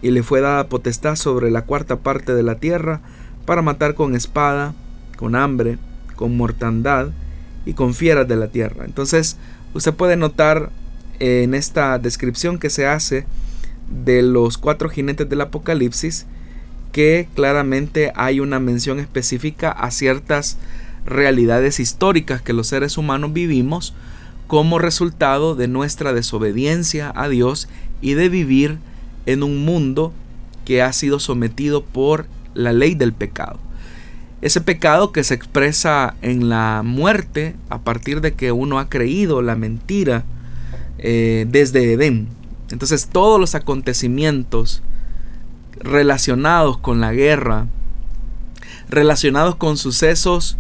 y 0.01 0.11
le 0.11 0.23
fue 0.23 0.41
dada 0.41 0.69
potestad 0.69 1.17
sobre 1.17 1.51
la 1.51 1.63
cuarta 1.63 1.97
parte 2.01 2.35
de 2.35 2.43
la 2.43 2.57
tierra, 2.57 3.03
para 3.45 3.63
matar 3.63 3.95
con 3.95 4.15
espada, 4.15 4.75
con 5.17 5.35
hambre, 5.35 5.79
con 6.17 6.37
mortandad 6.37 7.11
y 7.67 7.75
con 7.75 7.95
fieras 7.95 8.29
de 8.29 8.37
la 8.37 8.49
tierra. 8.49 8.85
Entonces, 8.85 9.37
usted 9.75 9.95
puede 9.95 10.17
notar 10.17 10.71
en 11.19 11.55
esta 11.55 11.99
descripción 11.99 12.59
que 12.59 12.71
se 12.71 12.87
hace 12.87 13.27
de 14.05 14.23
los 14.23 14.59
cuatro 14.59 14.89
jinetes 14.89 15.29
del 15.29 15.41
Apocalipsis 15.41 16.27
que 16.93 17.29
claramente 17.35 18.13
hay 18.15 18.41
una 18.41 18.61
mención 18.61 19.01
específica 19.01 19.71
a 19.71 19.91
ciertas 19.91 20.59
realidades 21.07 21.81
históricas 21.81 22.43
que 22.43 22.53
los 22.53 22.69
seres 22.69 22.99
humanos 22.99 23.33
vivimos 23.33 23.95
como 24.47 24.79
resultado 24.79 25.55
de 25.55 25.69
nuestra 25.69 26.13
desobediencia 26.13 27.11
a 27.15 27.29
Dios 27.29 27.69
y 28.03 28.15
de 28.15 28.29
vivir 28.29 28.79
en 29.25 29.43
un 29.43 29.65
mundo 29.65 30.13
que 30.65 30.83
ha 30.83 30.93
sido 30.93 31.19
sometido 31.19 31.83
por 31.83 32.27
la 32.55 32.73
ley 32.73 32.95
del 32.95 33.13
pecado. 33.13 33.59
Ese 34.41 34.61
pecado 34.61 35.13
que 35.13 35.23
se 35.23 35.35
expresa 35.35 36.15
en 36.21 36.49
la 36.49 36.83
muerte 36.85 37.55
a 37.69 37.83
partir 37.83 38.21
de 38.21 38.35
que 38.35 38.51
uno 38.51 38.79
ha 38.79 38.89
creído 38.89 39.41
la 39.41 39.55
mentira 39.55 40.25
eh, 40.99 41.47
desde 41.49 41.93
Edén. 41.93 42.29
Entonces 42.71 43.09
todos 43.09 43.39
los 43.39 43.55
acontecimientos 43.55 44.83
relacionados 45.79 46.79
con 46.79 47.01
la 47.01 47.13
guerra, 47.13 47.67
relacionados 48.89 49.57
con 49.57 49.77
sucesos 49.77 50.59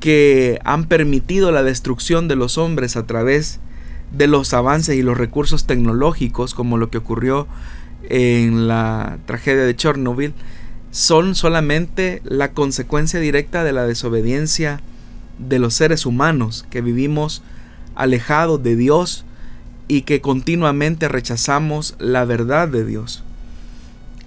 que 0.00 0.58
han 0.64 0.84
permitido 0.84 1.52
la 1.52 1.62
destrucción 1.62 2.28
de 2.28 2.36
los 2.36 2.58
hombres 2.58 2.96
a 2.96 3.06
través 3.06 3.60
de 4.10 4.26
los 4.26 4.52
avances 4.52 4.96
y 4.96 5.02
los 5.02 5.16
recursos 5.16 5.66
tecnológicos, 5.66 6.54
como 6.54 6.76
lo 6.76 6.90
que 6.90 6.98
ocurrió 6.98 7.46
en 8.08 8.68
la 8.68 9.18
tragedia 9.26 9.64
de 9.64 9.76
Chernobyl, 9.76 10.34
son 10.92 11.34
solamente 11.34 12.20
la 12.22 12.52
consecuencia 12.52 13.18
directa 13.18 13.64
de 13.64 13.72
la 13.72 13.86
desobediencia 13.86 14.80
de 15.38 15.58
los 15.58 15.74
seres 15.74 16.04
humanos 16.06 16.66
que 16.70 16.82
vivimos 16.82 17.42
alejados 17.94 18.62
de 18.62 18.76
Dios 18.76 19.24
y 19.88 20.02
que 20.02 20.20
continuamente 20.20 21.08
rechazamos 21.08 21.96
la 21.98 22.26
verdad 22.26 22.68
de 22.68 22.84
Dios. 22.84 23.24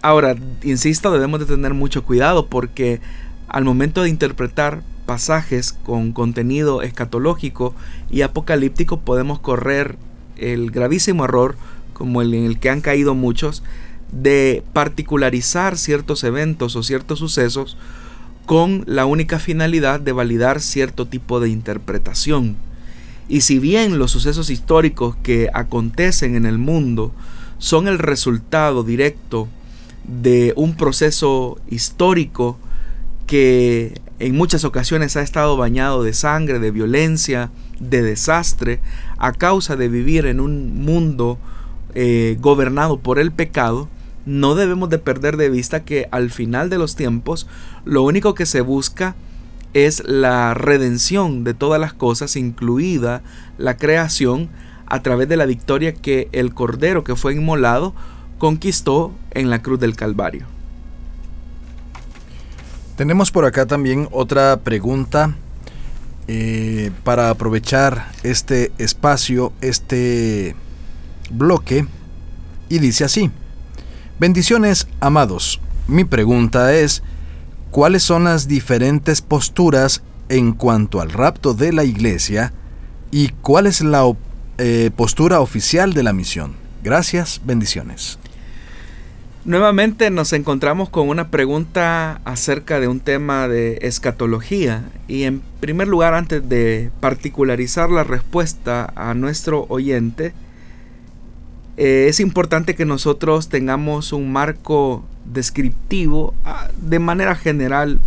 Ahora, 0.01 0.36
insisto, 0.63 1.12
debemos 1.12 1.39
de 1.39 1.45
tener 1.45 1.75
mucho 1.75 2.03
cuidado 2.03 2.48
porque 2.48 3.00
al 3.48 3.63
momento 3.63 4.01
de 4.01 4.10
interpretar 4.10 4.81
pasajes 5.05 5.72
con 5.72 6.13
contenido 6.13 6.81
escatológico 6.81 7.75
y 8.10 8.22
apocalíptico 8.22 9.01
podemos 9.01 9.39
correr 9.39 9.98
el 10.36 10.72
gravísimo 10.72 11.25
error, 11.25 11.57
como 11.93 12.24
el 12.24 12.34
en 12.34 12.45
el 12.45 12.60
que 12.60 12.72
han 12.72 12.81
caído 12.81 13.13
muchos, 13.13 13.63
de 14.12 14.63
particularizar 14.74 15.77
ciertos 15.77 16.24
eventos 16.24 16.75
o 16.75 16.83
ciertos 16.83 17.19
sucesos 17.19 17.77
con 18.45 18.83
la 18.85 19.05
única 19.05 19.39
finalidad 19.39 20.00
de 20.00 20.12
validar 20.12 20.62
cierto 20.62 21.07
tipo 21.07 21.39
de 21.39 21.50
interpretación. 21.50 22.55
Y 23.27 23.41
si 23.41 23.57
bien 23.57 23.97
los 23.97 24.12
sucesos 24.12 24.50
históricos 24.50 25.15
que 25.24 25.50
acontecen 25.53 26.35
en 26.35 26.45
el 26.45 26.59
mundo 26.59 27.12
son 27.57 27.88
el 27.88 27.97
resultado 27.97 28.83
directo 28.83 29.47
de 30.03 30.53
un 30.55 30.75
proceso 30.75 31.59
histórico 31.69 32.57
que 33.25 34.00
en 34.19 34.35
muchas 34.35 34.63
ocasiones 34.63 35.17
ha 35.17 35.21
estado 35.21 35.57
bañado 35.57 36.03
de 36.03 36.13
sangre, 36.13 36.59
de 36.59 36.71
violencia, 36.71 37.50
de 37.79 38.01
desastre, 38.01 38.79
a 39.17 39.31
causa 39.33 39.75
de 39.75 39.89
vivir 39.89 40.25
en 40.25 40.39
un 40.39 40.83
mundo 40.85 41.39
eh, 41.95 42.38
gobernado 42.39 43.00
por 43.00 43.19
el 43.19 43.31
pecado, 43.31 43.89
no 44.25 44.55
debemos 44.55 44.89
de 44.89 45.00
perder 45.00 45.38
de 45.38 45.50
vista 45.50 45.84
que 45.84 46.08
al 46.12 46.32
final 46.32 46.70
de 46.70 46.77
los 46.77 46.96
tiempos 46.96 47.48
lo 47.84 48.03
único 48.03 48.34
que 48.34 48.46
se 48.46 48.62
busca 48.62 49.15
es 49.74 50.03
la 50.05 50.53
redención 50.53 51.44
de 51.44 51.53
todas 51.53 51.79
las 51.82 51.94
cosas, 51.94 52.36
incluida 52.36 53.22
la 53.58 53.77
creación, 53.77 54.50
a 54.88 55.01
través 55.01 55.27
de 55.27 55.38
la 55.38 55.46
victoria 55.46 55.94
que 55.94 56.29
el 56.32 56.53
Cordero 56.53 57.03
que 57.03 57.15
fue 57.15 57.34
inmolado 57.34 57.94
conquistó 58.38 59.12
en 59.32 59.50
la 59.50 59.62
cruz 59.62 59.79
del 59.79 59.96
Calvario. 59.96 60.46
Tenemos 62.96 63.32
por 63.32 63.46
acá 63.46 63.65
también 63.65 64.08
otra 64.12 64.58
pregunta 64.62 65.36
eh, 66.27 66.91
para 67.03 67.29
aprovechar 67.29 68.12
este 68.24 68.72
espacio, 68.77 69.51
este 69.62 70.55
bloque, 71.29 71.86
y 72.70 72.79
dice 72.79 73.03
así. 73.03 73.32
Bendiciones, 74.17 74.88
amados. 75.01 75.60
Mi 75.89 76.05
pregunta 76.05 76.74
es, 76.74 77.03
¿cuáles 77.70 78.01
son 78.01 78.24
las 78.24 78.48
diferentes 78.48 79.22
posturas 79.22 80.03
en 80.29 80.53
cuanto 80.53 81.01
al 81.01 81.11
rapto 81.11 81.53
de 81.53 81.74
la 81.74 81.83
iglesia 81.83 82.53
y 83.11 83.29
cuál 83.42 83.68
es 83.68 83.81
la 83.81 84.09
eh, 84.57 84.89
postura 84.96 85.42
oficial 85.42 85.94
de 85.94 86.03
la 86.03 86.13
misión? 86.13 86.53
Gracias, 86.81 87.42
bendiciones. 87.44 88.18
Nuevamente 89.44 90.09
nos 90.09 90.31
encontramos 90.31 90.89
con 90.89 91.09
una 91.09 91.27
pregunta 91.27 92.22
acerca 92.24 92.79
de 92.79 92.87
un 92.87 93.01
tema 93.01 93.50
de 93.50 93.79
escatología 93.81 94.83
y 95.09 95.24
en 95.24 95.42
primer 95.59 95.89
lugar 95.89 96.13
antes 96.13 96.48
de 96.48 96.89
particularizar 97.01 97.89
la 97.89 98.05
respuesta 98.05 98.94
a 98.96 99.13
nuestro 99.13 99.66
oyente, 99.68 100.33
eh, 101.77 102.07
es 102.07 102.20
importante 102.20 102.75
que 102.75 102.85
nosotros 102.85 103.50
tengamos 103.50 104.14
un 104.14 104.31
marco 104.31 105.05
descriptivo 105.25 106.33
ah, 106.46 106.70
de 106.81 107.00
manera 107.00 107.35
general 107.35 108.00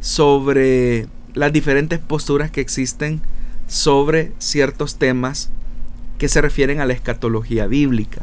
sobre 0.00 1.06
las 1.34 1.52
diferentes 1.52 1.98
posturas 1.98 2.50
que 2.50 2.60
existen 2.60 3.20
sobre 3.66 4.32
ciertos 4.38 4.96
temas 4.96 5.50
que 6.18 6.28
se 6.28 6.40
refieren 6.40 6.80
a 6.80 6.86
la 6.86 6.94
escatología 6.94 7.66
bíblica. 7.66 8.22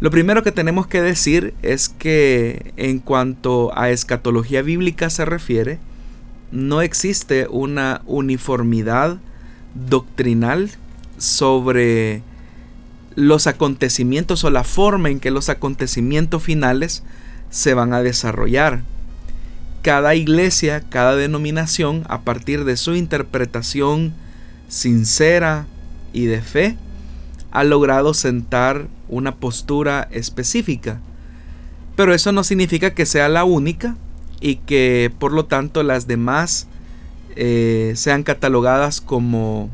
Lo 0.00 0.10
primero 0.10 0.42
que 0.42 0.52
tenemos 0.52 0.86
que 0.86 1.02
decir 1.02 1.52
es 1.60 1.90
que 1.90 2.72
en 2.78 3.00
cuanto 3.00 3.76
a 3.76 3.90
escatología 3.90 4.62
bíblica 4.62 5.10
se 5.10 5.26
refiere, 5.26 5.78
no 6.52 6.80
existe 6.80 7.46
una 7.50 8.00
uniformidad 8.06 9.18
doctrinal 9.74 10.70
sobre 11.18 12.22
los 13.20 13.46
acontecimientos 13.46 14.44
o 14.44 14.50
la 14.50 14.64
forma 14.64 15.10
en 15.10 15.20
que 15.20 15.30
los 15.30 15.48
acontecimientos 15.48 16.42
finales 16.42 17.02
se 17.50 17.74
van 17.74 17.92
a 17.92 18.02
desarrollar. 18.02 18.82
Cada 19.82 20.14
iglesia, 20.14 20.82
cada 20.88 21.16
denominación, 21.16 22.04
a 22.08 22.22
partir 22.22 22.64
de 22.64 22.76
su 22.76 22.94
interpretación 22.94 24.12
sincera 24.68 25.66
y 26.12 26.26
de 26.26 26.40
fe, 26.42 26.76
ha 27.50 27.64
logrado 27.64 28.14
sentar 28.14 28.88
una 29.08 29.36
postura 29.36 30.08
específica. 30.10 31.00
Pero 31.96 32.14
eso 32.14 32.32
no 32.32 32.44
significa 32.44 32.94
que 32.94 33.06
sea 33.06 33.28
la 33.28 33.44
única 33.44 33.96
y 34.40 34.56
que 34.56 35.12
por 35.18 35.32
lo 35.32 35.44
tanto 35.44 35.82
las 35.82 36.06
demás 36.06 36.68
eh, 37.36 37.92
sean 37.96 38.22
catalogadas 38.22 39.00
como 39.00 39.68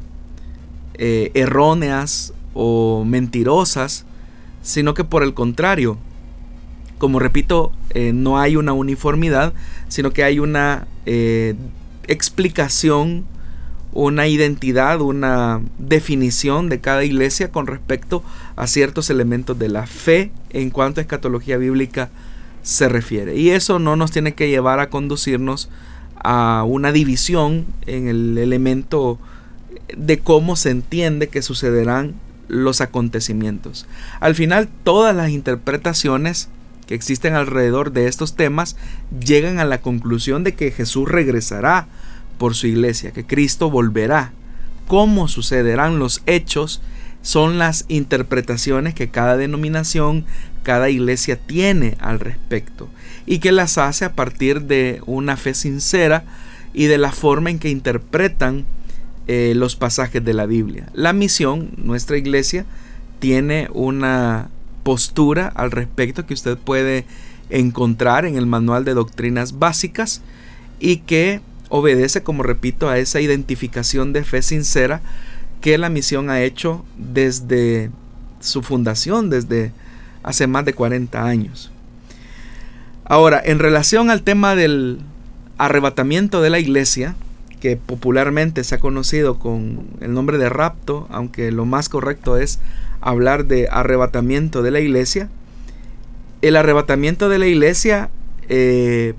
eh, 0.94 1.30
erróneas 1.34 2.32
o 2.56 3.04
mentirosas, 3.04 4.06
sino 4.62 4.94
que 4.94 5.04
por 5.04 5.22
el 5.22 5.34
contrario, 5.34 5.98
como 6.98 7.18
repito, 7.18 7.70
eh, 7.90 8.12
no 8.12 8.38
hay 8.38 8.56
una 8.56 8.72
uniformidad, 8.72 9.52
sino 9.88 10.10
que 10.10 10.24
hay 10.24 10.38
una 10.38 10.88
eh, 11.04 11.54
explicación, 12.08 13.24
una 13.92 14.26
identidad, 14.26 15.00
una 15.02 15.60
definición 15.78 16.68
de 16.68 16.80
cada 16.80 17.04
iglesia 17.04 17.52
con 17.52 17.66
respecto 17.66 18.24
a 18.56 18.66
ciertos 18.66 19.10
elementos 19.10 19.58
de 19.58 19.68
la 19.68 19.86
fe 19.86 20.32
en 20.50 20.70
cuanto 20.70 21.00
a 21.00 21.02
escatología 21.02 21.58
bíblica 21.58 22.08
se 22.62 22.88
refiere. 22.88 23.36
Y 23.36 23.50
eso 23.50 23.78
no 23.78 23.96
nos 23.96 24.10
tiene 24.10 24.34
que 24.34 24.48
llevar 24.48 24.80
a 24.80 24.88
conducirnos 24.90 25.68
a 26.24 26.64
una 26.66 26.90
división 26.92 27.66
en 27.86 28.08
el 28.08 28.38
elemento 28.38 29.18
de 29.96 30.18
cómo 30.18 30.56
se 30.56 30.70
entiende 30.70 31.28
que 31.28 31.42
sucederán 31.42 32.14
los 32.48 32.80
acontecimientos. 32.80 33.86
Al 34.20 34.34
final, 34.34 34.68
todas 34.84 35.14
las 35.14 35.30
interpretaciones 35.30 36.48
que 36.86 36.94
existen 36.94 37.34
alrededor 37.34 37.92
de 37.92 38.06
estos 38.06 38.36
temas 38.36 38.76
llegan 39.24 39.58
a 39.58 39.64
la 39.64 39.80
conclusión 39.80 40.44
de 40.44 40.54
que 40.54 40.70
Jesús 40.70 41.08
regresará 41.08 41.88
por 42.38 42.54
su 42.54 42.66
iglesia, 42.66 43.10
que 43.10 43.26
Cristo 43.26 43.70
volverá. 43.70 44.32
¿Cómo 44.86 45.26
sucederán 45.26 45.98
los 45.98 46.22
hechos? 46.26 46.80
Son 47.22 47.58
las 47.58 47.86
interpretaciones 47.88 48.94
que 48.94 49.08
cada 49.08 49.36
denominación, 49.36 50.24
cada 50.62 50.90
iglesia 50.90 51.36
tiene 51.36 51.96
al 51.98 52.20
respecto 52.20 52.88
y 53.26 53.40
que 53.40 53.50
las 53.50 53.78
hace 53.78 54.04
a 54.04 54.12
partir 54.12 54.62
de 54.62 55.00
una 55.06 55.36
fe 55.36 55.54
sincera 55.54 56.24
y 56.72 56.86
de 56.86 56.98
la 56.98 57.10
forma 57.10 57.50
en 57.50 57.58
que 57.58 57.70
interpretan 57.70 58.64
eh, 59.26 59.54
los 59.56 59.76
pasajes 59.76 60.24
de 60.24 60.34
la 60.34 60.46
Biblia. 60.46 60.88
La 60.94 61.12
misión, 61.12 61.70
nuestra 61.76 62.16
iglesia, 62.16 62.64
tiene 63.18 63.68
una 63.72 64.50
postura 64.82 65.48
al 65.48 65.70
respecto 65.70 66.26
que 66.26 66.34
usted 66.34 66.56
puede 66.56 67.06
encontrar 67.50 68.24
en 68.24 68.36
el 68.36 68.46
manual 68.46 68.84
de 68.84 68.94
doctrinas 68.94 69.58
básicas 69.58 70.22
y 70.78 70.98
que 70.98 71.40
obedece, 71.68 72.22
como 72.22 72.42
repito, 72.42 72.88
a 72.88 72.98
esa 72.98 73.20
identificación 73.20 74.12
de 74.12 74.24
fe 74.24 74.42
sincera 74.42 75.00
que 75.60 75.78
la 75.78 75.88
misión 75.88 76.30
ha 76.30 76.42
hecho 76.42 76.84
desde 76.96 77.90
su 78.40 78.62
fundación, 78.62 79.30
desde 79.30 79.72
hace 80.22 80.46
más 80.46 80.64
de 80.64 80.74
40 80.74 81.24
años. 81.24 81.70
Ahora, 83.04 83.40
en 83.44 83.58
relación 83.58 84.10
al 84.10 84.22
tema 84.22 84.54
del 84.54 85.00
arrebatamiento 85.58 86.42
de 86.42 86.50
la 86.50 86.58
iglesia, 86.58 87.14
que 87.66 87.76
popularmente 87.76 88.62
se 88.62 88.76
ha 88.76 88.78
conocido 88.78 89.40
con 89.40 89.88
el 90.00 90.14
nombre 90.14 90.38
de 90.38 90.48
rapto, 90.48 91.08
aunque 91.10 91.50
lo 91.50 91.66
más 91.66 91.88
correcto 91.88 92.36
es 92.36 92.60
hablar 93.00 93.46
de 93.46 93.66
arrebatamiento 93.68 94.62
de 94.62 94.70
la 94.70 94.78
iglesia, 94.78 95.28
el 96.42 96.54
arrebatamiento 96.54 97.28
de 97.28 97.40
la 97.40 97.48
iglesia 97.48 98.08
eh, 98.48 99.14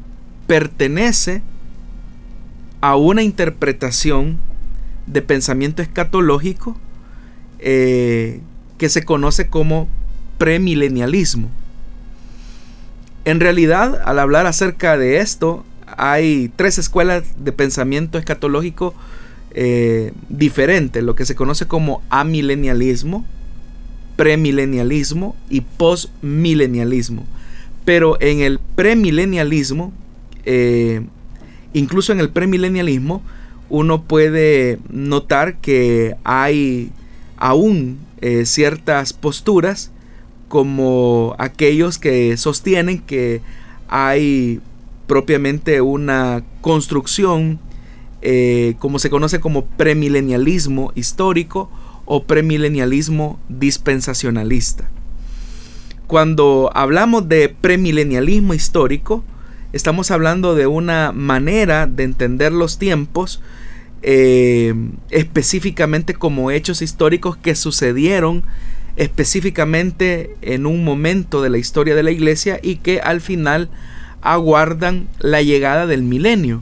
pertenece 0.47 1.41
a 2.79 2.95
una 2.95 3.21
interpretación 3.21 4.39
de 5.07 5.21
pensamiento 5.21 5.81
escatológico 5.81 6.77
eh, 7.59 8.39
que 8.77 8.87
se 8.87 9.03
conoce 9.03 9.49
como 9.49 9.89
premilenialismo. 10.37 11.49
En 13.25 13.41
realidad, 13.41 14.01
al 14.05 14.19
hablar 14.19 14.45
acerca 14.45 14.97
de 14.97 15.17
esto, 15.17 15.65
hay 15.97 16.51
tres 16.55 16.77
escuelas 16.77 17.23
de 17.43 17.51
pensamiento 17.51 18.17
escatológico 18.17 18.93
eh, 19.51 20.13
diferentes, 20.29 21.03
lo 21.03 21.15
que 21.15 21.25
se 21.25 21.35
conoce 21.35 21.65
como 21.65 22.03
amilenialismo, 22.09 23.25
premilenialismo 24.15 25.35
y 25.49 25.61
postmilenialismo. 25.61 27.25
Pero 27.83 28.21
en 28.21 28.41
el 28.41 28.59
premilenialismo, 28.75 29.91
eh, 30.45 31.01
incluso 31.73 32.11
en 32.11 32.19
el 32.19 32.29
premilenialismo, 32.29 33.23
uno 33.69 34.03
puede 34.03 34.79
notar 34.89 35.57
que 35.57 36.15
hay 36.23 36.91
aún 37.37 37.99
eh, 38.21 38.45
ciertas 38.45 39.13
posturas 39.13 39.91
como 40.47 41.35
aquellos 41.39 41.97
que 41.97 42.37
sostienen 42.37 42.99
que 42.99 43.41
hay 43.87 44.61
propiamente 45.07 45.81
una 45.81 46.43
construcción 46.61 47.59
eh, 48.21 48.75
como 48.79 48.99
se 48.99 49.09
conoce 49.09 49.39
como 49.39 49.65
premilenialismo 49.65 50.91
histórico 50.95 51.71
o 52.05 52.23
premilenialismo 52.23 53.39
dispensacionalista. 53.47 54.89
Cuando 56.07 56.71
hablamos 56.73 57.27
de 57.27 57.49
premilenialismo 57.49 58.53
histórico, 58.53 59.23
estamos 59.73 60.09
hablando 60.11 60.55
de 60.55 60.67
una 60.67 61.11
manera 61.11 61.85
de 61.85 62.03
entender 62.03 62.51
los 62.51 62.77
tiempos 62.77 63.41
eh, 64.01 64.73
específicamente 65.09 66.13
como 66.13 66.51
hechos 66.51 66.81
históricos 66.81 67.35
que 67.35 67.55
sucedieron 67.55 68.43
específicamente 68.95 70.35
en 70.41 70.65
un 70.65 70.83
momento 70.83 71.41
de 71.41 71.49
la 71.49 71.57
historia 71.57 71.93
de 71.93 72.03
la 72.03 72.11
iglesia 72.11 72.59
y 72.61 72.77
que 72.77 72.99
al 72.99 73.21
final 73.21 73.69
aguardan 74.33 75.07
la 75.19 75.41
llegada 75.41 75.87
del 75.87 76.03
milenio. 76.03 76.61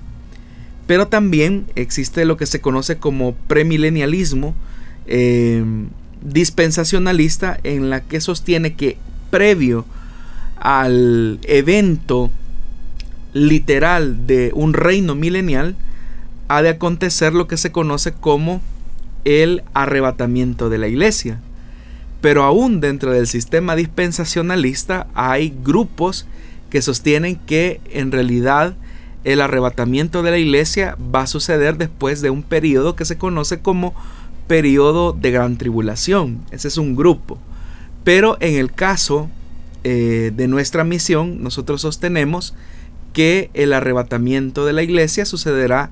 Pero 0.87 1.07
también 1.07 1.65
existe 1.75 2.25
lo 2.25 2.37
que 2.37 2.45
se 2.45 2.61
conoce 2.61 2.97
como 2.97 3.33
premilenialismo 3.47 4.55
eh, 5.07 5.63
dispensacionalista 6.21 7.59
en 7.63 7.89
la 7.89 8.01
que 8.01 8.21
sostiene 8.21 8.75
que 8.75 8.97
previo 9.31 9.85
al 10.57 11.39
evento 11.43 12.31
literal 13.33 14.27
de 14.27 14.51
un 14.53 14.73
reino 14.73 15.15
milenial 15.15 15.75
ha 16.47 16.61
de 16.61 16.69
acontecer 16.69 17.33
lo 17.33 17.47
que 17.47 17.57
se 17.57 17.71
conoce 17.71 18.13
como 18.13 18.61
el 19.25 19.63
arrebatamiento 19.73 20.69
de 20.69 20.77
la 20.77 20.87
iglesia. 20.87 21.41
Pero 22.21 22.43
aún 22.43 22.79
dentro 22.79 23.11
del 23.11 23.25
sistema 23.25 23.75
dispensacionalista 23.75 25.07
hay 25.15 25.53
grupos 25.63 26.27
que 26.69 26.81
sostienen 26.81 27.35
que 27.35 27.79
en 27.91 28.11
realidad 28.11 28.75
el 29.23 29.41
arrebatamiento 29.41 30.23
de 30.23 30.31
la 30.31 30.37
iglesia 30.37 30.97
va 31.13 31.21
a 31.21 31.27
suceder 31.27 31.77
después 31.77 32.21
de 32.21 32.29
un 32.29 32.43
periodo 32.43 32.95
que 32.95 33.05
se 33.05 33.17
conoce 33.17 33.59
como 33.59 33.93
periodo 34.47 35.13
de 35.13 35.31
gran 35.31 35.57
tribulación. 35.57 36.39
Ese 36.51 36.67
es 36.67 36.77
un 36.77 36.95
grupo. 36.95 37.39
Pero 38.03 38.37
en 38.39 38.55
el 38.55 38.71
caso 38.71 39.29
eh, 39.83 40.31
de 40.35 40.47
nuestra 40.47 40.83
misión, 40.83 41.41
nosotros 41.41 41.81
sostenemos 41.81 42.53
que 43.13 43.49
el 43.53 43.73
arrebatamiento 43.73 44.65
de 44.65 44.73
la 44.73 44.83
iglesia 44.83 45.25
sucederá 45.25 45.89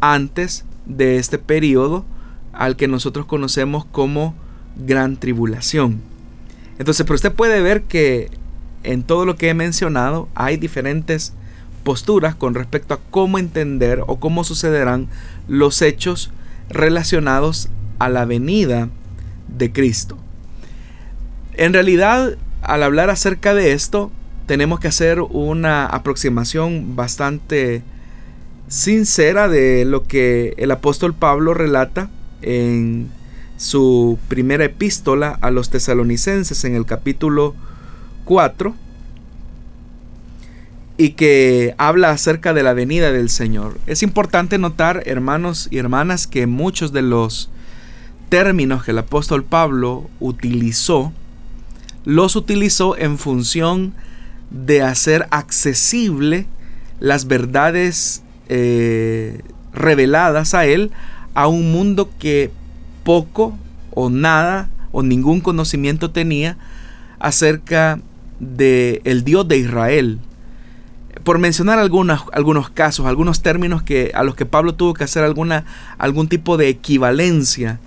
antes 0.00 0.64
de 0.86 1.18
este 1.18 1.38
periodo 1.38 2.04
al 2.52 2.76
que 2.76 2.88
nosotros 2.88 3.26
conocemos 3.26 3.84
como 3.84 4.34
gran 4.76 5.16
tribulación. 5.16 6.00
Entonces, 6.78 7.04
pero 7.04 7.14
usted 7.14 7.32
puede 7.32 7.60
ver 7.60 7.82
que 7.82 8.30
en 8.84 9.02
todo 9.02 9.24
lo 9.24 9.36
que 9.36 9.48
he 9.48 9.54
mencionado 9.54 10.28
hay 10.34 10.56
diferentes 10.56 11.32
posturas 11.82 12.34
con 12.34 12.54
respecto 12.54 12.94
a 12.94 13.00
cómo 13.10 13.38
entender 13.38 14.02
o 14.06 14.18
cómo 14.20 14.44
sucederán 14.44 15.08
los 15.48 15.82
hechos 15.82 16.30
relacionados 16.70 17.68
a 17.98 18.08
la 18.08 18.24
venida 18.24 18.88
de 19.48 19.72
Cristo. 19.72 20.16
En 21.54 21.72
realidad, 21.72 22.36
al 22.62 22.82
hablar 22.82 23.10
acerca 23.10 23.54
de 23.54 23.72
esto, 23.72 24.10
tenemos 24.46 24.80
que 24.80 24.88
hacer 24.88 25.20
una 25.20 25.86
aproximación 25.86 26.96
bastante 26.96 27.82
sincera 28.68 29.48
de 29.48 29.84
lo 29.84 30.04
que 30.04 30.54
el 30.56 30.70
apóstol 30.70 31.14
Pablo 31.14 31.54
relata 31.54 32.10
en 32.42 33.10
su 33.56 34.18
primera 34.28 34.64
epístola 34.64 35.38
a 35.40 35.50
los 35.50 35.70
tesalonicenses 35.70 36.64
en 36.64 36.74
el 36.74 36.86
capítulo 36.86 37.54
4 38.24 38.74
y 40.96 41.10
que 41.10 41.74
habla 41.78 42.10
acerca 42.10 42.52
de 42.52 42.62
la 42.62 42.72
venida 42.72 43.10
del 43.10 43.28
Señor. 43.28 43.78
Es 43.86 44.02
importante 44.02 44.58
notar, 44.58 45.02
hermanos 45.06 45.68
y 45.70 45.78
hermanas, 45.78 46.26
que 46.26 46.46
muchos 46.46 46.92
de 46.92 47.02
los 47.02 47.50
términos 48.28 48.84
que 48.84 48.92
el 48.92 48.98
apóstol 48.98 49.44
Pablo 49.44 50.08
utilizó, 50.20 51.12
los 52.04 52.36
utilizó 52.36 52.96
en 52.96 53.18
función 53.18 53.94
de 54.50 54.82
hacer 54.82 55.26
accesible 55.30 56.46
las 57.00 57.26
verdades 57.26 58.22
eh, 58.48 59.40
reveladas 59.72 60.54
a 60.54 60.64
él 60.66 60.92
a 61.34 61.48
un 61.48 61.72
mundo 61.72 62.10
que 62.18 62.52
poco 63.02 63.58
o 63.90 64.10
nada 64.10 64.68
o 64.92 65.02
ningún 65.02 65.40
conocimiento 65.40 66.12
tenía 66.12 66.56
acerca 67.18 67.96
de 67.96 68.13
el 68.40 69.24
Dios 69.24 69.48
de 69.48 69.58
Israel. 69.58 70.18
Por 71.22 71.38
mencionar 71.38 71.78
algunos, 71.78 72.22
algunos 72.32 72.70
casos, 72.70 73.06
algunos 73.06 73.42
términos 73.42 73.82
que, 73.82 74.10
a 74.14 74.24
los 74.24 74.34
que 74.34 74.46
Pablo 74.46 74.74
tuvo 74.74 74.94
que 74.94 75.04
hacer 75.04 75.24
alguna, 75.24 75.64
algún 75.98 76.28
tipo 76.28 76.56
de 76.56 76.68
equivalencia 76.68 77.80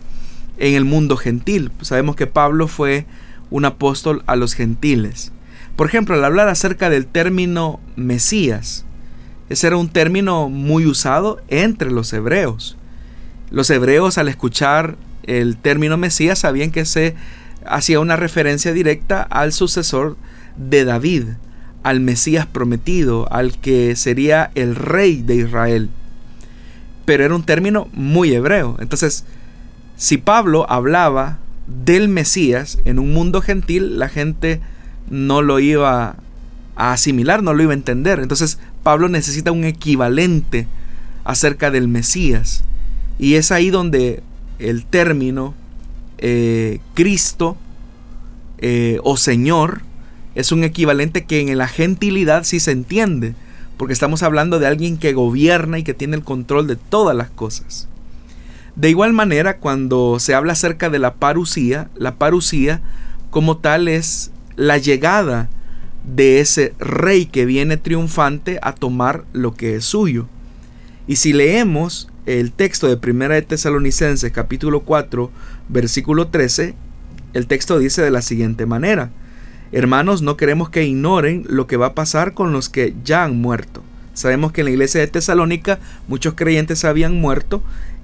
en 0.58 0.74
el 0.74 0.86
mundo 0.86 1.18
gentil. 1.18 1.72
Sabemos 1.82 2.16
que 2.16 2.28
Pablo 2.28 2.68
fue 2.68 3.06
un 3.50 3.66
apóstol 3.66 4.24
a 4.28 4.36
los 4.36 4.54
gentiles. 4.54 5.32
Por 5.76 5.88
ejemplo, 5.88 6.16
al 6.16 6.26
hablar 6.26 6.48
acerca 6.48 6.90
del 6.90 7.06
término 7.06 7.80
Mesías, 7.96 8.86
ese 9.50 9.68
era 9.68 9.78
un 9.78 9.90
término 9.90 10.50
muy 10.50 10.86
usado 10.86 11.40
entre 11.48 11.92
los 11.92 12.12
hebreos. 12.14 12.78
Los 13.50 13.70
hebreos 13.70 14.18
al 14.18 14.28
escuchar 14.28 14.98
el 15.24 15.58
término 15.58 15.98
Mesías 15.98 16.40
sabían 16.40 16.72
que 16.72 16.86
se 16.86 17.16
hacía 17.66 18.00
una 18.00 18.16
referencia 18.16 18.74
directa 18.74 19.22
al 19.22 19.54
sucesor 19.54 20.18
de 20.58 20.86
David, 20.86 21.24
al 21.84 22.00
Mesías 22.00 22.46
prometido, 22.46 23.32
al 23.32 23.58
que 23.58 23.96
sería 23.96 24.52
el 24.56 24.76
rey 24.76 25.22
de 25.22 25.36
Israel. 25.36 25.90
Pero 27.06 27.24
era 27.24 27.36
un 27.36 27.44
término 27.44 27.88
muy 27.94 28.34
hebreo. 28.34 28.76
Entonces, 28.80 29.24
si 29.96 30.18
Pablo 30.18 30.70
hablaba 30.70 31.40
del 31.68 32.08
Mesías 32.08 32.80
en 32.86 33.00
un 33.00 33.14
mundo 33.14 33.42
gentil, 33.42 34.00
la 34.00 34.10
gente 34.10 34.62
no 35.10 35.42
lo 35.42 35.60
iba 35.60 36.16
a 36.76 36.94
asimilar, 36.94 37.44
no 37.44 37.54
lo 37.54 37.64
iba 37.64 37.72
a 37.72 37.76
entender. 37.76 38.20
Entonces 38.20 38.60
Pablo 38.84 39.10
necesita 39.10 39.52
un 39.52 39.64
equivalente 39.64 40.68
acerca 41.24 41.72
del 41.72 41.88
Mesías. 41.88 42.64
Y 43.20 43.36
es 43.36 43.52
ahí 43.52 43.70
donde 43.70 44.22
el 44.60 44.86
término 44.86 45.56
eh, 46.20 46.80
Cristo 46.94 47.58
eh, 48.60 49.00
o 49.04 49.18
Señor 49.18 49.82
es 50.38 50.52
un 50.52 50.64
equivalente 50.64 51.26
que 51.26 51.42
en 51.42 51.58
la 51.58 51.68
gentilidad 51.68 52.44
sí 52.44 52.60
se 52.60 52.70
entiende, 52.70 53.34
porque 53.76 53.94
estamos 53.94 54.22
hablando 54.22 54.60
de 54.60 54.68
alguien 54.68 54.98
que 54.98 55.14
gobierna 55.14 55.80
y 55.80 55.84
que 55.84 55.96
tiene 55.96 56.16
el 56.16 56.24
control 56.24 56.68
de 56.68 56.76
todas 56.76 57.18
las 57.18 57.32
cosas. 57.32 57.88
De 58.76 58.88
igual 58.92 59.14
manera, 59.14 59.58
cuando 59.58 60.20
se 60.20 60.36
habla 60.36 60.54
acerca 60.54 60.92
de 60.92 61.00
la 61.00 61.16
parucía, 61.16 61.90
la 61.96 62.18
parucía 62.18 62.82
como 63.32 63.58
tal 63.58 63.88
es 63.88 64.30
la 64.56 64.78
llegada 64.78 65.50
de 66.06 66.40
ese 66.40 66.76
rey 66.78 67.26
que 67.26 67.48
viene 67.48 67.78
triunfante 67.78 68.60
a 68.62 68.74
tomar 68.74 69.26
lo 69.34 69.56
que 69.56 69.76
es 69.76 69.86
suyo. 69.86 70.28
Y 71.08 71.16
si 71.16 71.34
leemos 71.34 72.10
el 72.28 72.52
texto 72.52 72.88
de 72.88 72.98
Primera 72.98 73.34
de 73.34 73.42
Tesalonicenses 73.42 74.32
capítulo 74.32 74.82
4 74.82 75.32
versículo 75.68 76.28
13, 76.28 76.76
el 77.34 77.48
texto 77.48 77.80
dice 77.80 78.04
de 78.04 78.12
la 78.12 78.22
siguiente 78.22 78.68
manera: 78.68 79.10
Hermanos, 79.72 80.22
no 80.22 80.38
queremos 80.38 80.70
que 80.70 80.86
ignoren 80.86 81.46
lo 81.48 81.68
que 81.68 81.78
va 81.78 81.88
a 81.88 81.96
pasar 81.96 82.34
con 82.34 82.52
los 82.52 82.70
que 82.70 82.96
ya 83.04 83.24
han 83.24 83.42
muerto. 83.42 83.84
Sabemos 84.14 84.52
que 84.52 84.62
en 84.62 84.66
la 84.66 84.72
iglesia 84.72 85.02
de 85.02 85.08
Tesalónica 85.08 85.80
muchos 86.08 86.34
creyentes 86.36 86.86
habían 86.86 87.20
muerto 87.20 87.64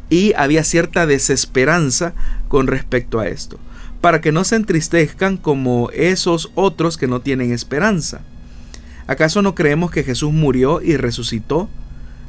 y 0.10 0.34
había 0.34 0.64
cierta 0.64 1.06
desesperanza 1.06 2.14
con 2.48 2.68
respecto 2.68 3.20
a 3.20 3.28
esto. 3.28 3.60
para 4.04 4.20
que 4.20 4.34
no 4.34 4.44
se 4.44 4.58
entristezcan 4.58 5.38
como 5.38 5.90
esos 5.92 6.52
otros 6.56 6.98
que 6.98 7.08
no 7.08 7.22
tienen 7.22 7.54
esperanza. 7.54 8.20
¿Acaso 9.08 9.42
no 9.42 9.56
creemos 9.56 9.92
que 9.92 10.04
Jesús 10.04 10.34
murió 10.34 10.82
y 10.82 10.98
resucitó? 10.98 11.70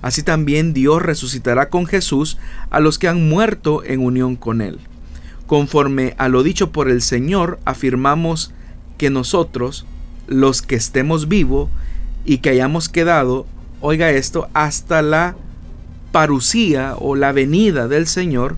Así 0.01 0.23
también 0.23 0.73
Dios 0.73 1.03
resucitará 1.03 1.71
con 1.71 1.87
Jesús 1.87 2.39
a 2.71 2.79
los 2.79 3.01
que 3.01 3.09
han 3.09 3.29
muerto 3.29 3.83
en 3.85 3.99
unión 3.99 4.37
con 4.37 4.61
Él. 4.61 4.79
Conforme 5.49 6.15
a 6.17 6.29
lo 6.29 6.45
dicho 6.45 6.71
por 6.71 6.89
el 6.89 7.03
Señor, 7.03 7.59
afirmamos 7.65 8.53
que 8.99 9.11
nosotros, 9.11 9.87
los 10.27 10.63
que 10.63 10.77
estemos 10.77 11.29
vivos 11.29 11.71
y 12.25 12.39
que 12.39 12.51
hayamos 12.51 12.89
quedado, 12.89 13.47
oiga 13.81 14.11
esto, 14.11 14.49
hasta 14.55 15.03
la 15.03 15.37
parucía 16.13 16.95
o 16.99 17.17
la 17.17 17.33
venida 17.33 17.89
del 17.89 18.07
Señor, 18.07 18.57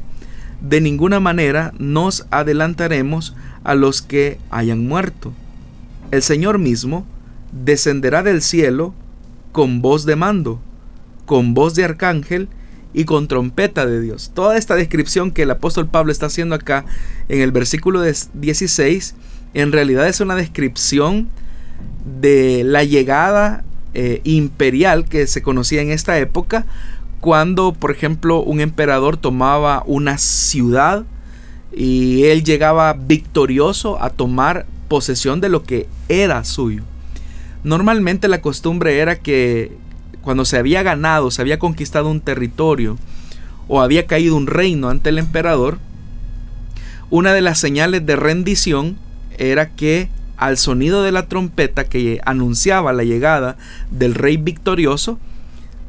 de 0.61 0.81
ninguna 0.81 1.21
manera 1.21 1.73
nos 1.79 2.27
adelantaremos 2.31 3.35
a 3.65 3.75
los 3.75 4.03
que 4.03 4.39
hayan 4.51 4.87
muerto. 4.87 5.33
El 6.11 6.23
Señor 6.23 6.59
mismo 6.59 7.07
descenderá 7.53 8.23
del 8.23 8.43
cielo 8.43 8.95
con 9.53 9.81
voz 9.83 10.05
de 10.05 10.17
mando, 10.17 10.61
con 11.25 11.55
voz 11.55 11.75
de 11.75 11.85
arcángel 11.85 12.49
y 12.93 13.05
con 13.05 13.29
trompeta 13.29 13.87
de 13.87 14.01
Dios. 14.01 14.31
Toda 14.35 14.57
esta 14.57 14.75
descripción 14.75 15.31
que 15.31 15.43
el 15.43 15.51
apóstol 15.51 15.89
Pablo 15.89 16.13
está 16.13 16.27
haciendo 16.27 16.55
acá 16.55 16.85
en 17.29 17.41
el 17.41 17.53
versículo 17.53 18.03
16, 18.03 19.15
en 19.57 19.73
realidad 19.73 20.07
es 20.07 20.21
una 20.21 20.35
descripción 20.35 21.29
de 22.21 22.63
la 22.63 22.85
llegada 22.85 23.65
eh, 23.95 24.21
imperial 24.25 25.07
que 25.07 25.27
se 25.27 25.41
conocía 25.41 25.81
en 25.81 25.91
esta 25.91 26.19
época, 26.19 26.67
cuando, 27.23 27.73
por 27.73 27.91
ejemplo, 27.91 28.43
un 28.43 28.61
emperador 28.61 29.17
tomaba 29.17 29.83
una 29.87 30.19
ciudad 30.19 31.05
y 31.75 32.25
él 32.25 32.45
llegaba 32.45 32.93
victorioso 32.93 34.01
a 34.03 34.11
tomar 34.11 34.67
posesión 34.89 35.41
de 35.41 35.49
lo 35.49 35.63
que 35.63 35.89
era 36.11 36.45
suyo. 36.45 36.83
Normalmente 37.65 38.29
la 38.29 38.43
costumbre 38.43 38.99
era 38.99 39.17
que 39.17 39.73
cuando 40.21 40.45
se 40.45 40.59
había 40.59 40.83
ganado, 40.83 41.31
se 41.31 41.41
había 41.41 41.59
conquistado 41.59 42.11
un 42.11 42.21
territorio 42.21 42.99
o 43.69 43.81
había 43.81 44.07
caído 44.07 44.37
un 44.37 44.49
reino 44.49 44.91
ante 44.91 45.09
el 45.09 45.17
emperador, 45.17 45.79
una 47.09 47.33
de 47.33 47.41
las 47.41 47.59
señales 47.59 48.05
de 48.05 48.17
rendición 48.17 48.99
era 49.39 49.71
que 49.71 50.09
al 50.37 50.59
sonido 50.59 51.03
de 51.03 51.13
la 51.13 51.29
trompeta 51.29 51.85
que 51.85 52.21
anunciaba 52.25 52.93
la 52.93 53.05
llegada 53.05 53.57
del 53.91 54.15
rey 54.15 54.37
victorioso, 54.37 55.19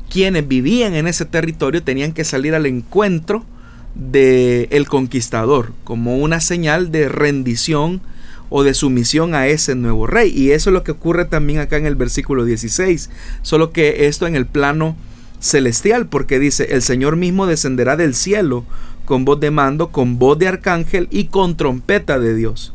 quienes 0.09 0.47
vivían 0.47 0.93
en 0.95 1.07
ese 1.07 1.25
territorio 1.25 1.83
tenían 1.83 2.13
que 2.13 2.23
salir 2.23 2.55
al 2.55 2.65
encuentro 2.65 3.45
del 3.93 4.67
el 4.69 4.87
conquistador 4.87 5.73
como 5.83 6.17
una 6.17 6.39
señal 6.39 6.91
de 6.91 7.09
rendición 7.09 8.01
o 8.49 8.63
de 8.63 8.73
sumisión 8.73 9.35
a 9.35 9.47
ese 9.47 9.75
nuevo 9.75 10.07
rey. 10.07 10.31
Y 10.33 10.51
eso 10.51 10.69
es 10.69 10.73
lo 10.73 10.83
que 10.83 10.91
ocurre 10.91 11.25
también 11.25 11.59
acá 11.59 11.77
en 11.77 11.85
el 11.85 11.95
versículo 11.95 12.45
16, 12.45 13.09
solo 13.41 13.71
que 13.71 14.07
esto 14.07 14.27
en 14.27 14.35
el 14.35 14.45
plano 14.45 14.95
celestial, 15.39 16.07
porque 16.07 16.39
dice, 16.39 16.67
el 16.71 16.81
Señor 16.81 17.15
mismo 17.15 17.45
descenderá 17.45 17.95
del 17.97 18.15
cielo 18.15 18.65
con 19.05 19.25
voz 19.25 19.39
de 19.39 19.51
mando, 19.51 19.89
con 19.89 20.19
voz 20.19 20.37
de 20.39 20.47
arcángel 20.47 21.07
y 21.11 21.25
con 21.25 21.57
trompeta 21.57 22.19
de 22.19 22.35
Dios. 22.35 22.73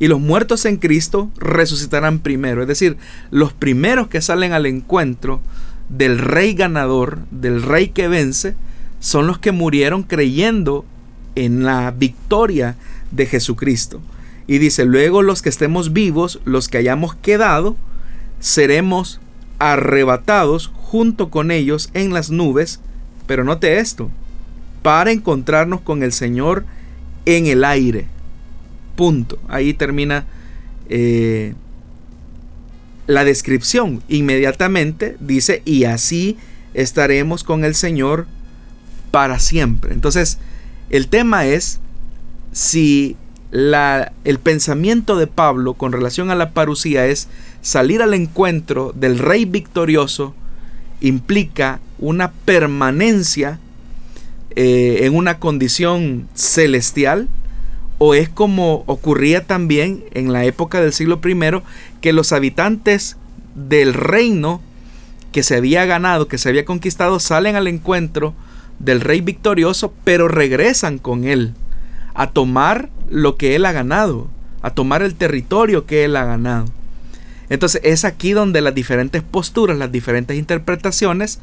Y 0.00 0.06
los 0.06 0.20
muertos 0.20 0.64
en 0.64 0.76
Cristo 0.76 1.30
resucitarán 1.36 2.20
primero, 2.20 2.62
es 2.62 2.68
decir, 2.68 2.96
los 3.30 3.52
primeros 3.52 4.08
que 4.08 4.20
salen 4.20 4.52
al 4.52 4.66
encuentro 4.66 5.40
del 5.88 6.18
rey 6.18 6.54
ganador, 6.54 7.18
del 7.30 7.62
rey 7.62 7.88
que 7.88 8.08
vence, 8.08 8.54
son 9.00 9.26
los 9.26 9.38
que 9.38 9.52
murieron 9.52 10.02
creyendo 10.02 10.84
en 11.34 11.64
la 11.64 11.90
victoria 11.90 12.76
de 13.10 13.26
Jesucristo. 13.26 14.00
Y 14.46 14.58
dice, 14.58 14.84
luego 14.84 15.22
los 15.22 15.42
que 15.42 15.48
estemos 15.48 15.92
vivos, 15.92 16.40
los 16.44 16.68
que 16.68 16.78
hayamos 16.78 17.14
quedado, 17.14 17.76
seremos 18.40 19.20
arrebatados 19.58 20.70
junto 20.74 21.30
con 21.30 21.50
ellos 21.50 21.90
en 21.94 22.12
las 22.12 22.30
nubes, 22.30 22.80
pero 23.26 23.44
note 23.44 23.78
esto, 23.78 24.10
para 24.82 25.10
encontrarnos 25.10 25.80
con 25.80 26.02
el 26.02 26.12
Señor 26.12 26.64
en 27.26 27.46
el 27.46 27.64
aire. 27.64 28.06
Punto. 28.98 29.38
Ahí 29.46 29.74
termina 29.74 30.26
eh, 30.88 31.54
la 33.06 33.22
descripción. 33.22 34.02
Inmediatamente 34.08 35.16
dice, 35.20 35.62
y 35.64 35.84
así 35.84 36.36
estaremos 36.74 37.44
con 37.44 37.64
el 37.64 37.76
Señor 37.76 38.26
para 39.12 39.38
siempre. 39.38 39.94
Entonces, 39.94 40.38
el 40.90 41.06
tema 41.06 41.46
es 41.46 41.78
si 42.50 43.16
la, 43.52 44.10
el 44.24 44.40
pensamiento 44.40 45.14
de 45.14 45.28
Pablo 45.28 45.74
con 45.74 45.92
relación 45.92 46.32
a 46.32 46.34
la 46.34 46.50
parucía 46.50 47.06
es 47.06 47.28
salir 47.62 48.02
al 48.02 48.14
encuentro 48.14 48.92
del 48.96 49.20
rey 49.20 49.44
victorioso 49.44 50.34
implica 51.00 51.78
una 52.00 52.32
permanencia 52.32 53.60
eh, 54.56 55.02
en 55.02 55.14
una 55.14 55.38
condición 55.38 56.28
celestial 56.34 57.28
o 57.98 58.14
es 58.14 58.28
como 58.28 58.84
ocurría 58.86 59.46
también 59.46 60.04
en 60.12 60.32
la 60.32 60.44
época 60.44 60.80
del 60.80 60.92
siglo 60.92 61.20
I 61.24 61.62
que 62.00 62.12
los 62.12 62.32
habitantes 62.32 63.16
del 63.54 63.92
reino 63.92 64.60
que 65.32 65.42
se 65.42 65.56
había 65.56 65.84
ganado, 65.84 66.28
que 66.28 66.38
se 66.38 66.48
había 66.48 66.64
conquistado, 66.64 67.20
salen 67.20 67.56
al 67.56 67.66
encuentro 67.66 68.34
del 68.78 69.00
rey 69.00 69.20
victorioso, 69.20 69.92
pero 70.04 70.28
regresan 70.28 70.98
con 70.98 71.24
él 71.24 71.54
a 72.14 72.30
tomar 72.30 72.88
lo 73.10 73.36
que 73.36 73.56
él 73.56 73.64
ha 73.66 73.72
ganado, 73.72 74.28
a 74.62 74.70
tomar 74.70 75.02
el 75.02 75.14
territorio 75.14 75.86
que 75.86 76.04
él 76.04 76.16
ha 76.16 76.24
ganado. 76.24 76.66
Entonces 77.50 77.80
es 77.84 78.04
aquí 78.04 78.32
donde 78.32 78.60
las 78.60 78.74
diferentes 78.74 79.22
posturas, 79.22 79.76
las 79.76 79.90
diferentes 79.90 80.36
interpretaciones 80.36 81.40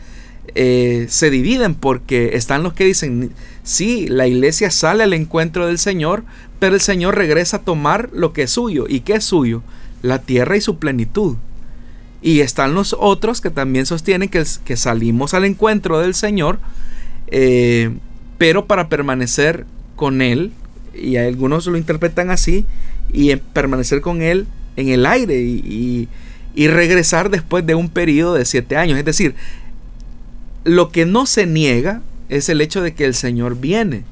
eh, 0.53 1.07
se 1.09 1.29
dividen 1.29 1.75
porque 1.75 2.31
están 2.35 2.63
los 2.63 2.73
que 2.73 2.85
dicen, 2.85 3.31
sí, 3.65 4.07
la 4.07 4.27
iglesia 4.27 4.71
sale 4.71 5.03
al 5.03 5.11
encuentro 5.11 5.67
del 5.67 5.77
Señor, 5.77 6.23
pero 6.59 6.75
el 6.75 6.81
Señor 6.81 7.15
regresa 7.15 7.57
a 7.57 7.61
tomar 7.61 8.09
lo 8.13 8.31
que 8.31 8.43
es 8.43 8.51
suyo. 8.51 8.85
¿Y 8.87 9.01
qué 9.01 9.15
es 9.15 9.25
suyo? 9.25 9.61
La 10.01 10.19
tierra 10.21 10.55
y 10.55 10.61
su 10.61 10.79
plenitud. 10.79 11.35
Y 12.21 12.39
están 12.39 12.73
los 12.73 12.95
otros 12.97 13.41
que 13.41 13.49
también 13.49 13.85
sostienen 13.85 14.29
que, 14.29 14.45
salimos 14.45 15.33
al 15.33 15.43
encuentro 15.43 15.99
del 15.99 16.15
Señor, 16.15 16.59
eh, 17.27 17.91
pero 18.37 18.65
para 18.65 18.87
permanecer 18.87 19.65
con 19.97 20.21
Él 20.21 20.53
y 20.95 21.17
algunos 21.17 21.67
lo 21.67 21.77
interpretan 21.77 22.31
así, 22.31 22.65
y 23.11 23.35
permanecer 23.35 24.01
con 24.01 24.21
él 24.21 24.47
en 24.75 24.89
el 24.89 25.05
aire 25.05 25.41
y, 25.41 26.07
y, 26.53 26.67
regresar 26.67 27.29
después 27.29 27.65
de 27.65 27.75
un 27.75 27.89
periodo 27.89 28.33
de 28.33 28.45
siete 28.45 28.77
años. 28.77 28.97
Es 28.97 29.05
decir, 29.05 29.35
lo 30.63 30.89
que 30.91 31.05
no 31.05 31.25
se 31.25 31.45
niega 31.45 32.01
es 32.29 32.49
el 32.49 32.61
hecho 32.61 32.81
de 32.81 32.93
que 32.93 33.05
el 33.05 33.13
Señor 33.13 33.57
viene. 33.59 34.03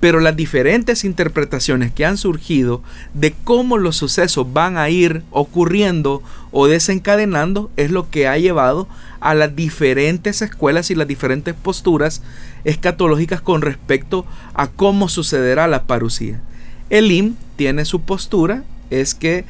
Pero 0.00 0.20
las 0.20 0.34
diferentes 0.34 1.04
interpretaciones 1.04 1.92
que 1.92 2.06
han 2.06 2.16
surgido 2.16 2.82
de 3.12 3.34
cómo 3.44 3.76
los 3.76 3.96
sucesos 3.96 4.50
van 4.50 4.78
a 4.78 4.88
ir 4.88 5.22
ocurriendo 5.30 6.22
o 6.52 6.68
desencadenando 6.68 7.70
es 7.76 7.90
lo 7.90 8.08
que 8.08 8.26
ha 8.26 8.38
llevado 8.38 8.88
a 9.20 9.34
las 9.34 9.54
diferentes 9.54 10.40
escuelas 10.40 10.90
y 10.90 10.94
las 10.94 11.06
diferentes 11.06 11.54
posturas 11.54 12.22
escatológicas 12.64 13.42
con 13.42 13.60
respecto 13.60 14.24
a 14.54 14.68
cómo 14.68 15.10
sucederá 15.10 15.68
la 15.68 15.84
parucía. 15.84 16.40
Elim 16.88 17.36
tiene 17.56 17.84
su 17.84 18.00
postura, 18.00 18.64
es 18.88 19.14
que 19.14 19.44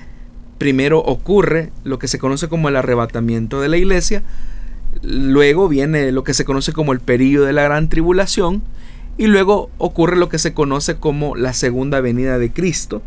primero 0.58 0.98
ocurre 0.98 1.70
lo 1.84 1.98
que 1.98 2.08
se 2.08 2.18
conoce 2.18 2.48
como 2.48 2.68
el 2.68 2.76
arrebatamiento 2.76 3.60
de 3.60 3.68
la 3.68 3.78
iglesia, 3.78 4.22
luego 5.02 5.68
viene 5.68 6.12
lo 6.12 6.24
que 6.24 6.34
se 6.34 6.44
conoce 6.44 6.72
como 6.72 6.92
el 6.92 7.00
período 7.00 7.46
de 7.46 7.52
la 7.52 7.62
gran 7.62 7.88
tribulación, 7.88 8.62
y 9.18 9.26
luego 9.26 9.70
ocurre 9.78 10.16
lo 10.16 10.28
que 10.28 10.38
se 10.38 10.54
conoce 10.54 10.96
como 10.96 11.36
la 11.36 11.52
segunda 11.52 12.00
venida 12.00 12.38
de 12.38 12.52
Cristo. 12.52 13.02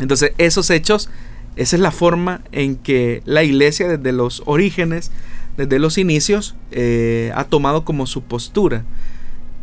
Entonces 0.00 0.32
esos 0.38 0.70
hechos, 0.70 1.10
esa 1.56 1.76
es 1.76 1.82
la 1.82 1.90
forma 1.90 2.42
en 2.52 2.76
que 2.76 3.22
la 3.24 3.42
iglesia 3.42 3.88
desde 3.88 4.12
los 4.12 4.42
orígenes 4.46 5.10
desde 5.56 5.78
los 5.78 5.98
inicios 5.98 6.54
eh, 6.70 7.30
ha 7.34 7.44
tomado 7.44 7.84
como 7.84 8.06
su 8.06 8.22
postura. 8.22 8.84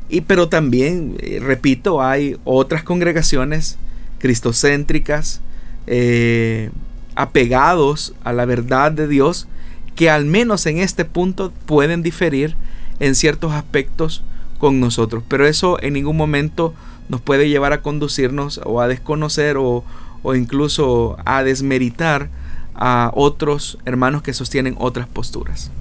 Y, 0.10 0.22
pero 0.22 0.50
también, 0.50 1.16
eh, 1.20 1.40
repito, 1.42 2.02
hay 2.02 2.38
otras 2.44 2.84
congregaciones 2.84 3.78
cristocéntricas, 4.20 5.42
eh, 5.88 6.70
apegados 7.16 8.14
a 8.24 8.34
la 8.34 8.46
verdad 8.46 8.92
de 8.92 9.08
Dios, 9.08 9.48
que 9.96 10.10
al 10.10 10.26
menos 10.26 10.66
en 10.66 10.78
este 10.78 11.06
punto 11.06 11.52
pueden 11.66 12.04
diferir 12.04 12.56
en 13.00 13.16
ciertos 13.16 13.54
aspectos 13.54 14.24
con 14.58 14.80
nosotros. 14.80 15.24
Pero 15.28 15.46
eso 15.46 15.82
en 15.82 15.94
ningún 15.94 16.18
momento 16.18 16.74
nos 17.08 17.22
puede 17.22 17.50
llevar 17.50 17.74
a 17.74 17.82
conducirnos 17.82 18.62
o 18.64 18.82
a 18.82 18.88
desconocer 18.88 19.58
o, 19.58 19.84
o 20.22 20.36
incluso 20.36 21.18
a 21.26 21.44
desmeritar 21.44 22.30
a 22.76 23.12
otros 23.14 23.78
hermanos 23.86 24.22
que 24.22 24.34
sostienen 24.34 24.76
otras 24.78 25.08
posturas. 25.08 25.72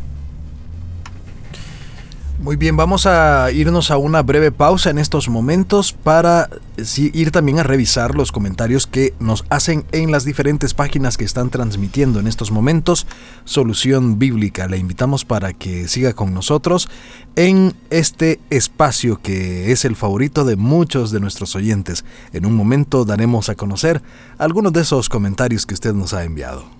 Muy 2.48 2.56
bien, 2.56 2.78
vamos 2.78 3.04
a 3.04 3.52
irnos 3.52 3.90
a 3.90 3.98
una 3.98 4.22
breve 4.22 4.50
pausa 4.50 4.88
en 4.88 4.96
estos 4.96 5.28
momentos 5.28 5.92
para 5.92 6.48
ir 6.96 7.30
también 7.30 7.58
a 7.58 7.62
revisar 7.62 8.14
los 8.14 8.32
comentarios 8.32 8.86
que 8.86 9.12
nos 9.20 9.44
hacen 9.50 9.84
en 9.92 10.10
las 10.10 10.24
diferentes 10.24 10.72
páginas 10.72 11.18
que 11.18 11.26
están 11.26 11.50
transmitiendo 11.50 12.20
en 12.20 12.26
estos 12.26 12.50
momentos 12.50 13.06
Solución 13.44 14.18
Bíblica. 14.18 14.66
Le 14.66 14.78
invitamos 14.78 15.26
para 15.26 15.52
que 15.52 15.88
siga 15.88 16.14
con 16.14 16.32
nosotros 16.32 16.88
en 17.36 17.74
este 17.90 18.40
espacio 18.48 19.20
que 19.20 19.70
es 19.70 19.84
el 19.84 19.94
favorito 19.94 20.46
de 20.46 20.56
muchos 20.56 21.10
de 21.10 21.20
nuestros 21.20 21.54
oyentes. 21.54 22.06
En 22.32 22.46
un 22.46 22.54
momento 22.54 23.04
daremos 23.04 23.50
a 23.50 23.56
conocer 23.56 24.00
algunos 24.38 24.72
de 24.72 24.80
esos 24.80 25.10
comentarios 25.10 25.66
que 25.66 25.74
usted 25.74 25.92
nos 25.92 26.14
ha 26.14 26.24
enviado. 26.24 26.77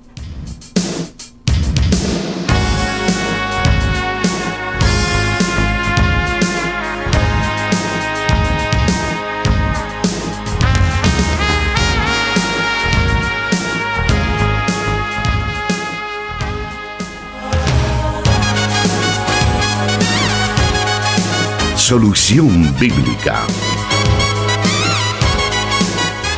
Solución 21.88 22.76
Bíblica. 22.78 23.46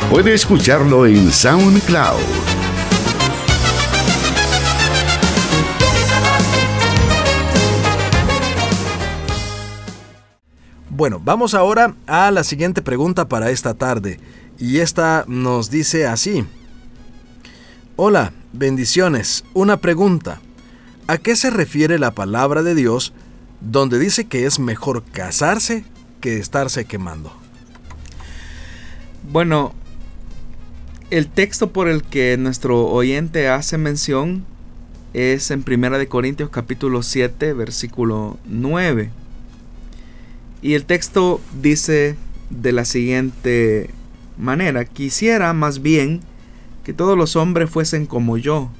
Puede 0.09 0.33
escucharlo 0.33 1.05
en 1.05 1.29
SoundCloud. 1.29 2.21
Bueno, 10.89 11.19
vamos 11.21 11.53
ahora 11.53 11.97
a 12.07 12.31
la 12.31 12.45
siguiente 12.45 12.81
pregunta 12.81 13.27
para 13.27 13.49
esta 13.49 13.73
tarde. 13.73 14.21
Y 14.57 14.79
esta 14.79 15.25
nos 15.27 15.69
dice 15.69 16.07
así. 16.07 16.45
Hola, 17.97 18.31
bendiciones. 18.53 19.43
Una 19.53 19.75
pregunta. 19.81 20.39
¿A 21.07 21.17
qué 21.17 21.35
se 21.35 21.49
refiere 21.49 21.99
la 21.99 22.11
palabra 22.11 22.63
de 22.63 22.73
Dios 22.73 23.11
donde 23.61 23.99
dice 23.99 24.25
que 24.25 24.45
es 24.45 24.59
mejor 24.59 25.03
casarse 25.03 25.85
que 26.19 26.37
estarse 26.37 26.85
quemando. 26.85 27.31
Bueno, 29.31 29.73
el 31.11 31.27
texto 31.27 31.71
por 31.71 31.87
el 31.87 32.03
que 32.03 32.37
nuestro 32.37 32.87
oyente 32.87 33.47
hace 33.49 33.77
mención 33.77 34.45
es 35.13 35.51
en 35.51 35.63
Primera 35.63 35.97
de 35.97 36.07
Corintios 36.07 36.49
capítulo 36.49 37.03
7, 37.03 37.53
versículo 37.53 38.39
9. 38.45 39.11
Y 40.61 40.73
el 40.73 40.85
texto 40.85 41.41
dice 41.61 42.15
de 42.49 42.71
la 42.71 42.85
siguiente 42.85 43.89
manera, 44.37 44.85
quisiera 44.85 45.53
más 45.53 45.81
bien 45.81 46.21
que 46.83 46.93
todos 46.93 47.17
los 47.17 47.35
hombres 47.35 47.69
fuesen 47.69 48.05
como 48.05 48.37
yo, 48.37 48.71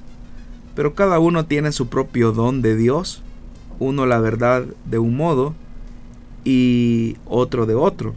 pero 0.76 0.96
cada 0.96 1.20
uno 1.20 1.46
tiene 1.46 1.72
su 1.72 1.88
propio 1.88 2.32
don 2.32 2.62
de 2.62 2.76
Dios 2.76 3.24
uno 3.79 4.05
la 4.05 4.19
verdad 4.19 4.65
de 4.86 4.99
un 4.99 5.15
modo 5.15 5.55
y 6.43 7.17
otro 7.25 7.65
de 7.65 7.75
otro. 7.75 8.13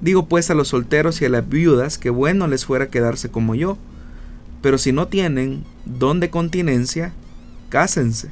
Digo 0.00 0.26
pues 0.26 0.50
a 0.50 0.54
los 0.54 0.68
solteros 0.68 1.22
y 1.22 1.26
a 1.26 1.28
las 1.28 1.48
viudas 1.48 1.98
que 1.98 2.10
bueno 2.10 2.48
les 2.48 2.64
fuera 2.66 2.88
quedarse 2.88 3.30
como 3.30 3.54
yo, 3.54 3.78
pero 4.60 4.78
si 4.78 4.92
no 4.92 5.08
tienen 5.08 5.64
don 5.84 6.20
de 6.20 6.30
continencia, 6.30 7.12
cásense, 7.68 8.30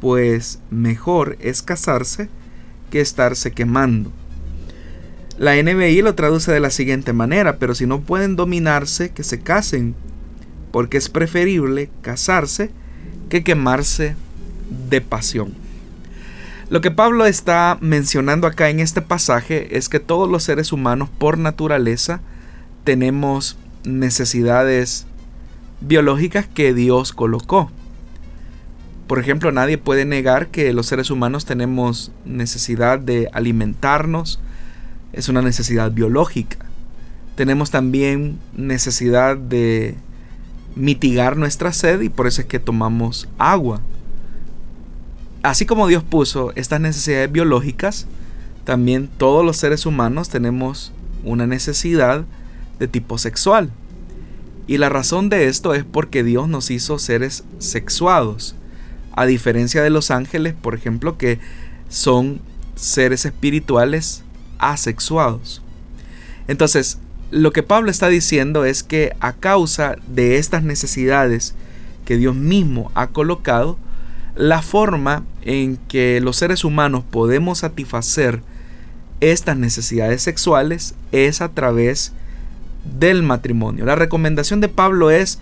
pues 0.00 0.60
mejor 0.70 1.36
es 1.40 1.62
casarse 1.62 2.28
que 2.90 3.00
estarse 3.00 3.52
quemando. 3.52 4.12
La 5.38 5.54
NBI 5.62 6.02
lo 6.02 6.14
traduce 6.14 6.52
de 6.52 6.60
la 6.60 6.70
siguiente 6.70 7.14
manera, 7.14 7.56
pero 7.56 7.74
si 7.74 7.86
no 7.86 8.02
pueden 8.02 8.36
dominarse, 8.36 9.10
que 9.10 9.22
se 9.22 9.40
casen, 9.40 9.94
porque 10.70 10.98
es 10.98 11.08
preferible 11.08 11.88
casarse 12.02 12.70
que 13.30 13.42
quemarse 13.42 14.16
de 14.88 15.00
pasión. 15.00 15.54
Lo 16.70 16.80
que 16.80 16.92
Pablo 16.92 17.26
está 17.26 17.78
mencionando 17.80 18.46
acá 18.46 18.70
en 18.70 18.78
este 18.78 19.02
pasaje 19.02 19.76
es 19.76 19.88
que 19.88 19.98
todos 19.98 20.30
los 20.30 20.44
seres 20.44 20.72
humanos 20.72 21.08
por 21.18 21.36
naturaleza 21.36 22.20
tenemos 22.84 23.58
necesidades 23.84 25.06
biológicas 25.80 26.46
que 26.46 26.72
Dios 26.72 27.12
colocó. 27.12 27.72
Por 29.08 29.18
ejemplo, 29.18 29.50
nadie 29.50 29.78
puede 29.78 30.04
negar 30.04 30.46
que 30.48 30.72
los 30.72 30.86
seres 30.86 31.10
humanos 31.10 31.44
tenemos 31.44 32.12
necesidad 32.24 33.00
de 33.00 33.28
alimentarnos, 33.32 34.38
es 35.12 35.28
una 35.28 35.42
necesidad 35.42 35.90
biológica. 35.90 36.58
Tenemos 37.34 37.72
también 37.72 38.38
necesidad 38.54 39.36
de 39.36 39.96
mitigar 40.76 41.36
nuestra 41.36 41.72
sed 41.72 42.00
y 42.02 42.10
por 42.10 42.28
eso 42.28 42.42
es 42.42 42.46
que 42.46 42.60
tomamos 42.60 43.28
agua 43.38 43.80
así 45.42 45.66
como 45.66 45.86
Dios 45.86 46.02
puso 46.02 46.52
estas 46.56 46.80
necesidades 46.80 47.30
biológicas, 47.30 48.06
también 48.64 49.08
todos 49.16 49.44
los 49.44 49.56
seres 49.56 49.86
humanos 49.86 50.28
tenemos 50.28 50.92
una 51.24 51.46
necesidad 51.46 52.24
de 52.78 52.88
tipo 52.88 53.18
sexual. 53.18 53.70
Y 54.66 54.78
la 54.78 54.88
razón 54.88 55.28
de 55.28 55.48
esto 55.48 55.74
es 55.74 55.84
porque 55.84 56.22
Dios 56.22 56.48
nos 56.48 56.70
hizo 56.70 56.98
seres 56.98 57.44
sexuados, 57.58 58.54
a 59.12 59.26
diferencia 59.26 59.82
de 59.82 59.90
los 59.90 60.10
ángeles, 60.10 60.54
por 60.54 60.74
ejemplo, 60.74 61.18
que 61.18 61.40
son 61.88 62.40
seres 62.76 63.26
espirituales 63.26 64.22
asexuados. 64.58 65.62
Entonces, 66.46 66.98
lo 67.30 67.52
que 67.52 67.62
Pablo 67.62 67.90
está 67.90 68.08
diciendo 68.08 68.64
es 68.64 68.82
que 68.82 69.14
a 69.20 69.32
causa 69.32 69.96
de 70.06 70.38
estas 70.38 70.62
necesidades 70.62 71.54
que 72.04 72.16
Dios 72.16 72.34
mismo 72.34 72.90
ha 72.94 73.08
colocado, 73.08 73.78
la 74.40 74.62
forma 74.62 75.22
en 75.42 75.76
que 75.76 76.18
los 76.22 76.36
seres 76.36 76.64
humanos 76.64 77.04
podemos 77.10 77.58
satisfacer 77.58 78.40
estas 79.20 79.58
necesidades 79.58 80.22
sexuales 80.22 80.94
es 81.12 81.42
a 81.42 81.50
través 81.50 82.14
del 82.98 83.22
matrimonio. 83.22 83.84
La 83.84 83.96
recomendación 83.96 84.62
de 84.62 84.70
Pablo 84.70 85.10
es 85.10 85.40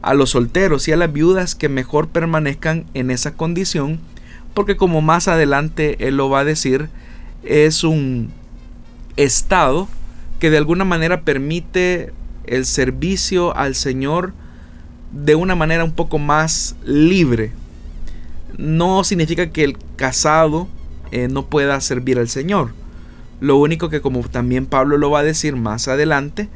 a 0.00 0.14
los 0.14 0.30
solteros 0.30 0.88
y 0.88 0.92
a 0.92 0.96
las 0.96 1.12
viudas 1.12 1.54
que 1.54 1.68
mejor 1.68 2.08
permanezcan 2.08 2.86
en 2.94 3.10
esa 3.10 3.34
condición, 3.34 4.00
porque 4.54 4.78
como 4.78 5.02
más 5.02 5.28
adelante 5.28 6.08
él 6.08 6.16
lo 6.16 6.30
va 6.30 6.40
a 6.40 6.44
decir, 6.44 6.88
es 7.44 7.84
un 7.84 8.32
estado 9.18 9.88
que 10.40 10.48
de 10.48 10.56
alguna 10.56 10.86
manera 10.86 11.20
permite 11.20 12.14
el 12.46 12.64
servicio 12.64 13.54
al 13.54 13.74
Señor 13.74 14.32
de 15.12 15.34
una 15.34 15.54
manera 15.54 15.84
un 15.84 15.92
poco 15.92 16.18
más 16.18 16.76
libre, 16.82 17.52
no 18.58 19.04
significa 19.04 19.50
que 19.50 19.64
el 19.64 19.76
casado 19.96 20.68
eh, 21.10 21.28
no 21.28 21.46
pueda 21.46 21.80
servir 21.80 22.18
al 22.18 22.28
Señor. 22.28 22.72
Lo 23.40 23.56
único 23.56 23.88
que 23.88 24.00
como 24.00 24.20
también 24.22 24.66
Pablo 24.66 24.98
lo 24.98 25.10
va 25.10 25.20
a 25.20 25.24
decir 25.24 25.56
más 25.56 25.88
adelante, 25.88 26.48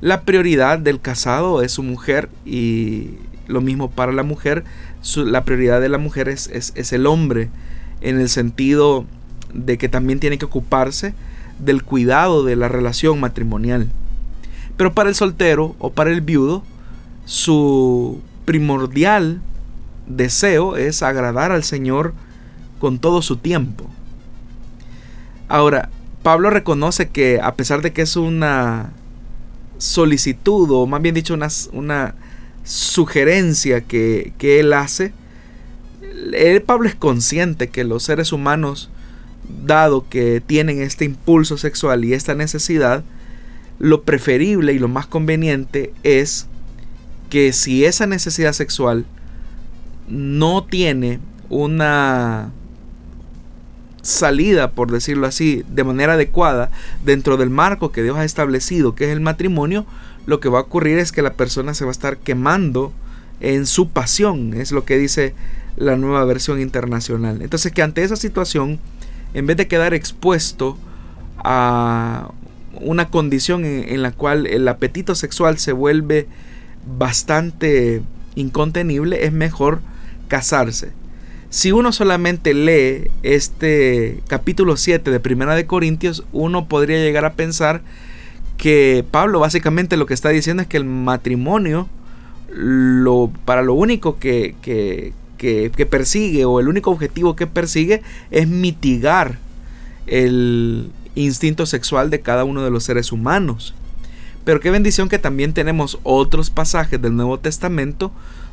la 0.00 0.22
prioridad 0.22 0.78
del 0.78 1.00
casado 1.00 1.62
es 1.62 1.72
su 1.72 1.82
mujer 1.82 2.28
y 2.44 3.12
lo 3.46 3.60
mismo 3.60 3.90
para 3.90 4.12
la 4.12 4.22
mujer, 4.22 4.64
la 5.16 5.44
prioridad 5.44 5.80
de 5.80 5.88
la 5.88 5.98
mujer 5.98 6.28
es, 6.28 6.50
es 6.52 6.92
el 6.92 7.06
hombre 7.06 7.48
en 8.00 8.20
el 8.20 8.28
sentido 8.28 9.06
de 9.52 9.78
que 9.78 9.88
también 9.88 10.20
tiene 10.20 10.38
que 10.38 10.44
ocuparse 10.44 11.14
del 11.58 11.82
cuidado 11.82 12.44
de 12.44 12.56
la 12.56 12.68
relación 12.68 13.20
matrimonial. 13.20 13.88
Pero 14.76 14.92
para 14.92 15.08
el 15.08 15.14
soltero 15.14 15.76
o 15.78 15.92
para 15.92 16.10
el 16.10 16.20
viudo, 16.20 16.64
su 17.24 18.20
primordial 18.44 19.40
deseo 20.06 20.76
es 20.76 21.02
agradar 21.02 21.52
al 21.52 21.64
Señor 21.64 22.14
con 22.78 22.98
todo 22.98 23.22
su 23.22 23.36
tiempo. 23.36 23.86
Ahora, 25.48 25.90
Pablo 26.22 26.50
reconoce 26.50 27.08
que 27.08 27.40
a 27.40 27.54
pesar 27.54 27.82
de 27.82 27.92
que 27.92 28.02
es 28.02 28.16
una 28.16 28.92
solicitud, 29.78 30.70
o 30.70 30.86
más 30.86 31.02
bien 31.02 31.14
dicho, 31.14 31.34
una, 31.72 32.14
sugerencia 32.64 33.82
que, 33.82 34.32
que 34.38 34.58
él 34.58 34.72
hace, 34.72 35.12
él, 36.32 36.62
Pablo 36.62 36.88
es 36.88 36.94
consciente 36.94 37.68
que 37.68 37.84
los 37.84 38.04
seres 38.04 38.32
humanos, 38.32 38.90
dado 39.66 40.08
que 40.08 40.40
tienen 40.40 40.80
este 40.80 41.04
impulso 41.04 41.58
sexual 41.58 42.04
y 42.04 42.14
esta 42.14 42.34
necesidad, 42.34 43.04
lo 43.78 44.02
preferible 44.02 44.72
y 44.72 44.78
lo 44.78 44.88
más 44.88 45.06
conveniente 45.06 45.92
es 46.02 46.46
que 47.28 47.52
si 47.52 47.84
esa 47.84 48.06
necesidad 48.06 48.52
sexual 48.52 49.04
no 50.08 50.64
tiene 50.64 51.20
una 51.48 52.50
salida, 54.02 54.72
por 54.72 54.90
decirlo 54.90 55.26
así, 55.26 55.64
de 55.68 55.84
manera 55.84 56.14
adecuada 56.14 56.70
dentro 57.04 57.36
del 57.36 57.50
marco 57.50 57.90
que 57.90 58.02
Dios 58.02 58.18
ha 58.18 58.24
establecido, 58.24 58.94
que 58.94 59.04
es 59.04 59.10
el 59.10 59.20
matrimonio, 59.20 59.86
lo 60.26 60.40
que 60.40 60.48
va 60.48 60.58
a 60.58 60.62
ocurrir 60.62 60.98
es 60.98 61.12
que 61.12 61.22
la 61.22 61.34
persona 61.34 61.74
se 61.74 61.84
va 61.84 61.90
a 61.90 61.92
estar 61.92 62.18
quemando 62.18 62.92
en 63.40 63.66
su 63.66 63.88
pasión, 63.88 64.54
es 64.54 64.72
lo 64.72 64.84
que 64.84 64.98
dice 64.98 65.34
la 65.76 65.96
nueva 65.96 66.24
versión 66.24 66.60
internacional. 66.60 67.42
Entonces 67.42 67.72
que 67.72 67.82
ante 67.82 68.04
esa 68.04 68.16
situación 68.16 68.78
en 69.34 69.46
vez 69.46 69.56
de 69.56 69.68
quedar 69.68 69.92
expuesto 69.92 70.78
a 71.38 72.30
una 72.80 73.10
condición 73.10 73.64
en, 73.64 74.02
la 74.02 74.12
cual 74.12 74.46
el 74.46 74.66
apetito 74.66 75.14
sexual 75.14 75.58
se 75.58 75.72
vuelve 75.72 76.26
bastante 76.98 78.02
incontenible, 78.36 79.24
es 79.24 79.32
mejor 79.32 79.80
casarse. 80.34 80.90
Si 81.48 81.70
uno 81.70 81.92
solamente 81.92 82.54
lee 82.54 83.08
este 83.22 84.18
capítulo 84.26 84.76
7 84.76 85.08
de 85.12 85.20
Primera 85.20 85.54
de 85.54 85.64
Corintios, 85.64 86.24
uno 86.32 86.66
podría 86.66 86.96
llegar 86.98 87.24
a 87.24 87.34
pensar 87.34 87.82
que 88.56 89.04
Pablo 89.08 89.38
básicamente 89.38 89.96
lo 89.96 90.06
que 90.06 90.14
está 90.14 90.30
diciendo 90.30 90.64
es 90.64 90.68
que 90.68 90.76
el 90.76 90.86
matrimonio, 90.86 91.88
lo, 92.52 93.30
para 93.44 93.62
lo 93.62 93.74
único 93.74 94.18
que, 94.18 94.56
que, 94.60 95.12
que 95.38 95.86
persigue 95.86 96.44
o 96.44 96.58
el 96.58 96.66
único 96.66 96.90
objetivo 96.90 97.36
que 97.36 97.46
persigue 97.46 98.02
es 98.32 98.48
mitigar 98.48 99.38
el 100.08 100.90
instinto 101.14 101.64
sexual 101.64 102.10
de 102.10 102.22
cada 102.22 102.42
uno 102.42 102.64
de 102.64 102.70
los 102.70 102.82
seres 102.82 103.12
humanos. 103.12 103.72
Pero 104.44 104.58
qué 104.58 104.72
bendición 104.72 105.08
que 105.08 105.20
también 105.20 105.52
tenemos 105.52 106.00
otros 106.02 106.50
pasajes 106.50 107.00
del 107.00 107.14
Nuevo 107.14 107.38
Testamento 107.38 108.10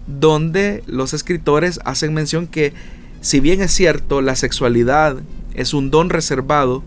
donde 0.08 0.84
los 0.88 1.14
escritores 1.14 1.80
hacen 1.86 2.14
mención 2.14 2.48
que 2.48 2.74
si 3.22 3.40
bien 3.40 3.62
es 3.62 3.72
cierto 3.72 4.22
la 4.22 4.36
sexualidad 4.36 5.18
es 5.54 5.74
un 5.74 5.92
don 5.92 6.10
reservado 6.10 6.84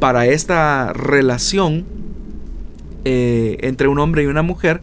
para 0.00 0.26
esta 0.26 0.92
relación 0.92 1.84
eh, 3.04 3.58
entre 3.60 3.88
un 3.88 3.98
hombre 3.98 4.24
y 4.24 4.26
una 4.26 4.42
mujer, 4.42 4.80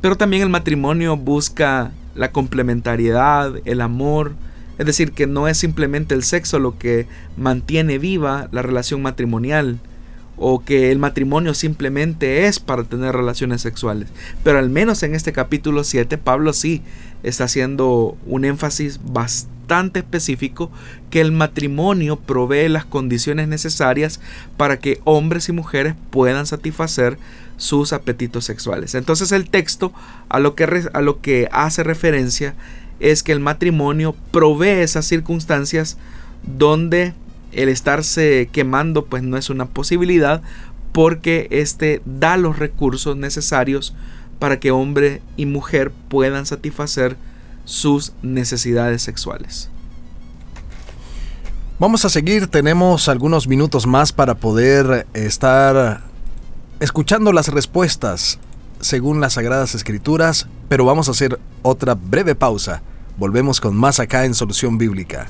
pero 0.00 0.16
también 0.16 0.42
el 0.42 0.48
matrimonio 0.48 1.16
busca 1.16 1.92
la 2.14 2.30
complementariedad, 2.30 3.54
el 3.64 3.80
amor, 3.80 4.34
es 4.78 4.86
decir, 4.86 5.12
que 5.12 5.26
no 5.26 5.48
es 5.48 5.58
simplemente 5.58 6.14
el 6.14 6.22
sexo 6.22 6.58
lo 6.58 6.78
que 6.78 7.06
mantiene 7.36 7.98
viva 7.98 8.48
la 8.52 8.62
relación 8.62 9.02
matrimonial, 9.02 9.80
o 10.36 10.64
que 10.64 10.90
el 10.90 10.98
matrimonio 10.98 11.54
simplemente 11.54 12.46
es 12.46 12.58
para 12.58 12.84
tener 12.84 13.14
relaciones 13.14 13.62
sexuales. 13.62 14.08
Pero 14.42 14.58
al 14.58 14.68
menos 14.68 15.02
en 15.02 15.14
este 15.14 15.32
capítulo 15.32 15.84
7, 15.84 16.18
Pablo 16.18 16.52
sí 16.52 16.82
está 17.24 17.44
haciendo 17.44 18.16
un 18.26 18.44
énfasis 18.44 19.00
bastante 19.02 20.00
específico 20.00 20.70
que 21.10 21.20
el 21.20 21.32
matrimonio 21.32 22.16
provee 22.16 22.68
las 22.68 22.84
condiciones 22.84 23.48
necesarias 23.48 24.20
para 24.56 24.78
que 24.78 25.00
hombres 25.04 25.48
y 25.48 25.52
mujeres 25.52 25.94
puedan 26.10 26.46
satisfacer 26.46 27.18
sus 27.56 27.92
apetitos 27.92 28.44
sexuales. 28.44 28.94
Entonces 28.94 29.32
el 29.32 29.48
texto 29.48 29.92
a 30.28 30.38
lo 30.38 30.54
que, 30.54 30.88
a 30.92 31.00
lo 31.00 31.20
que 31.20 31.48
hace 31.50 31.82
referencia 31.82 32.54
es 33.00 33.22
que 33.22 33.32
el 33.32 33.40
matrimonio 33.40 34.14
provee 34.30 34.82
esas 34.82 35.06
circunstancias 35.06 35.96
donde 36.42 37.14
el 37.52 37.68
estarse 37.68 38.48
quemando 38.52 39.06
pues 39.06 39.22
no 39.22 39.36
es 39.36 39.50
una 39.50 39.66
posibilidad 39.66 40.42
porque 40.92 41.48
este 41.50 42.02
da 42.04 42.36
los 42.36 42.58
recursos 42.58 43.16
necesarios 43.16 43.94
para 44.38 44.60
que 44.60 44.70
hombre 44.70 45.22
y 45.36 45.46
mujer 45.46 45.92
puedan 46.08 46.46
satisfacer 46.46 47.16
sus 47.64 48.12
necesidades 48.22 49.02
sexuales. 49.02 49.70
Vamos 51.78 52.04
a 52.04 52.08
seguir, 52.08 52.46
tenemos 52.46 53.08
algunos 53.08 53.48
minutos 53.48 53.86
más 53.86 54.12
para 54.12 54.36
poder 54.36 55.06
estar 55.12 56.02
escuchando 56.78 57.32
las 57.32 57.48
respuestas 57.48 58.38
según 58.80 59.20
las 59.20 59.34
Sagradas 59.34 59.74
Escrituras, 59.74 60.46
pero 60.68 60.84
vamos 60.84 61.08
a 61.08 61.12
hacer 61.12 61.40
otra 61.62 61.94
breve 61.94 62.34
pausa. 62.34 62.82
Volvemos 63.16 63.60
con 63.60 63.76
más 63.76 63.98
acá 63.98 64.24
en 64.24 64.34
Solución 64.34 64.78
Bíblica. 64.78 65.26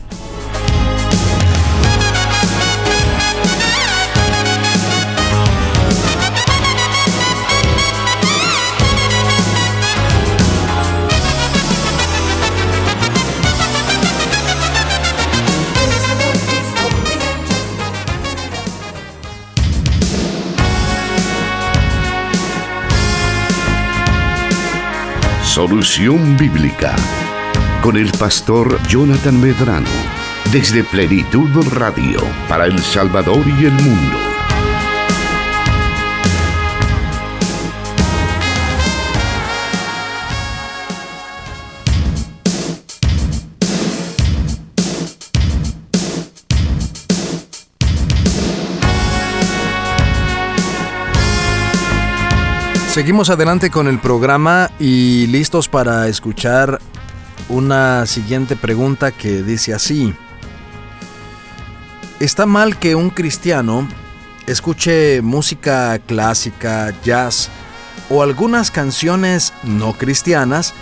Solución 25.54 26.36
Bíblica 26.36 26.96
con 27.80 27.96
el 27.96 28.10
pastor 28.10 28.76
Jonathan 28.88 29.40
Medrano 29.40 29.86
desde 30.50 30.82
Plenitud 30.82 31.48
Radio 31.74 32.18
para 32.48 32.66
El 32.66 32.80
Salvador 32.80 33.46
y 33.46 33.66
el 33.66 33.72
mundo. 33.74 34.33
Seguimos 52.94 53.28
adelante 53.28 53.70
con 53.70 53.88
el 53.88 53.98
programa 53.98 54.70
y 54.78 55.26
listos 55.26 55.68
para 55.68 56.06
escuchar 56.06 56.78
una 57.48 58.06
siguiente 58.06 58.54
pregunta 58.54 59.10
que 59.10 59.42
dice 59.42 59.74
así. 59.74 60.14
¿Está 62.20 62.46
mal 62.46 62.78
que 62.78 62.94
un 62.94 63.10
cristiano 63.10 63.88
escuche 64.46 65.22
música 65.22 65.98
clásica, 66.06 66.94
jazz 67.02 67.50
o 68.10 68.22
algunas 68.22 68.70
canciones 68.70 69.52
no 69.64 69.94
cristianas, 69.94 70.72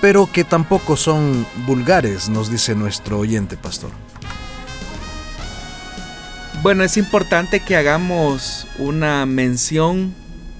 pero 0.00 0.30
que 0.30 0.44
tampoco 0.44 0.96
son 0.96 1.44
vulgares, 1.66 2.28
nos 2.28 2.48
dice 2.48 2.76
nuestro 2.76 3.18
oyente 3.18 3.56
pastor? 3.56 3.90
Bueno, 6.62 6.84
es 6.84 6.96
importante 6.96 7.58
que 7.58 7.74
hagamos 7.76 8.68
una 8.78 9.26
mención 9.26 10.14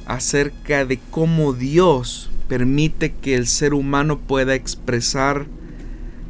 acerca 0.07 0.85
de 0.85 0.99
cómo 1.11 1.53
Dios 1.53 2.31
permite 2.49 3.13
que 3.13 3.35
el 3.35 3.47
ser 3.47 3.75
humano 3.75 4.19
pueda 4.19 4.55
expresar 4.55 5.47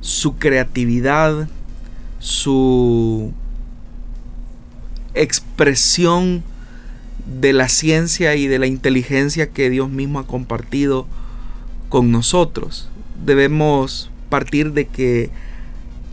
su 0.01 0.37
creatividad, 0.37 1.49
su 2.19 3.33
expresión 5.15 6.43
de 7.41 7.53
la 7.53 7.69
ciencia 7.69 8.35
y 8.35 8.47
de 8.47 8.59
la 8.59 8.67
inteligencia 8.67 9.51
que 9.51 9.69
Dios 9.69 9.91
mismo 9.91 10.19
ha 10.19 10.27
compartido 10.27 11.07
con 11.89 12.11
nosotros. 12.11 12.89
Debemos 13.25 14.11
partir 14.29 14.73
de 14.73 14.87
que 14.87 15.31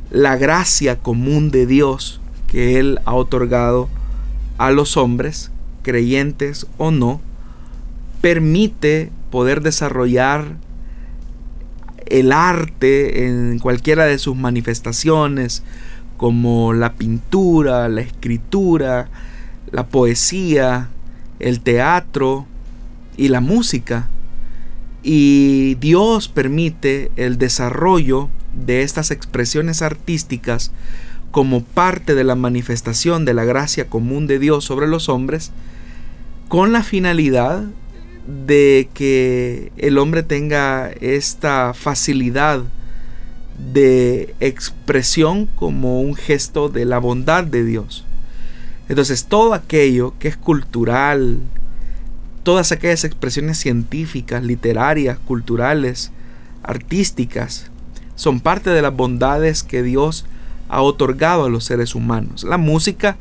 la 0.09 0.37
gracia 0.37 0.97
común 0.99 1.49
de 1.51 1.65
Dios 1.65 2.19
que 2.47 2.79
Él 2.79 2.99
ha 3.05 3.13
otorgado 3.13 3.89
a 4.57 4.71
los 4.71 4.97
hombres, 4.97 5.51
creyentes 5.81 6.67
o 6.77 6.91
no, 6.91 7.19
permite 8.23 9.11
poder 9.31 9.59
desarrollar 9.59 10.55
el 12.05 12.31
arte 12.31 13.27
en 13.27 13.59
cualquiera 13.59 14.05
de 14.05 14.17
sus 14.17 14.37
manifestaciones, 14.37 15.61
como 16.15 16.71
la 16.71 16.93
pintura, 16.93 17.89
la 17.89 17.99
escritura, 17.99 19.09
la 19.71 19.87
poesía, 19.87 20.87
el 21.39 21.59
teatro 21.59 22.47
y 23.17 23.27
la 23.27 23.41
música. 23.41 24.07
Y 25.03 25.75
Dios 25.81 26.29
permite 26.29 27.11
el 27.17 27.37
desarrollo 27.37 28.29
de 28.53 28.83
estas 28.83 29.11
expresiones 29.11 29.81
artísticas 29.81 30.71
como 31.31 31.61
parte 31.61 32.15
de 32.15 32.23
la 32.23 32.35
manifestación 32.35 33.25
de 33.25 33.33
la 33.33 33.43
gracia 33.43 33.89
común 33.89 34.27
de 34.27 34.39
Dios 34.39 34.63
sobre 34.63 34.87
los 34.87 35.09
hombres, 35.09 35.51
con 36.47 36.71
la 36.71 36.83
finalidad 36.83 37.65
de 38.27 38.89
que 38.93 39.71
el 39.77 39.97
hombre 39.97 40.23
tenga 40.23 40.91
esta 41.01 41.73
facilidad 41.73 42.63
de 43.73 44.33
expresión 44.39 45.45
como 45.45 46.01
un 46.01 46.15
gesto 46.15 46.69
de 46.69 46.85
la 46.85 46.99
bondad 46.99 47.43
de 47.43 47.63
Dios. 47.63 48.05
Entonces 48.89 49.25
todo 49.25 49.53
aquello 49.53 50.13
que 50.19 50.27
es 50.27 50.37
cultural, 50.37 51.39
todas 52.43 52.71
aquellas 52.71 53.03
expresiones 53.03 53.57
científicas, 53.57 54.43
literarias, 54.43 55.17
culturales, 55.19 56.11
artísticas, 56.63 57.69
son 58.15 58.39
parte 58.39 58.69
de 58.69 58.81
las 58.81 58.95
bondades 58.95 59.63
que 59.63 59.83
Dios 59.83 60.25
ha 60.69 60.81
otorgado 60.81 61.45
a 61.45 61.49
los 61.49 61.65
seres 61.65 61.95
humanos. 61.95 62.43
La 62.43 62.57
música 62.57 63.17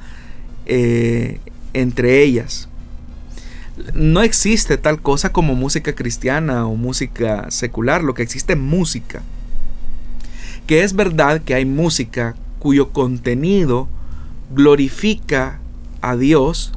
eh, 0.66 1.40
entre 1.72 2.22
ellas 2.22 2.68
no 3.94 4.22
existe 4.22 4.76
tal 4.76 5.00
cosa 5.00 5.32
como 5.32 5.54
música 5.54 5.94
cristiana 5.94 6.66
o 6.66 6.76
música 6.76 7.50
secular, 7.50 8.02
lo 8.02 8.14
que 8.14 8.22
existe 8.22 8.52
es 8.52 8.58
música. 8.58 9.22
Que 10.66 10.82
es 10.82 10.94
verdad 10.94 11.42
que 11.42 11.54
hay 11.54 11.64
música 11.64 12.36
cuyo 12.58 12.90
contenido 12.90 13.88
glorifica 14.54 15.58
a 16.00 16.16
Dios, 16.16 16.72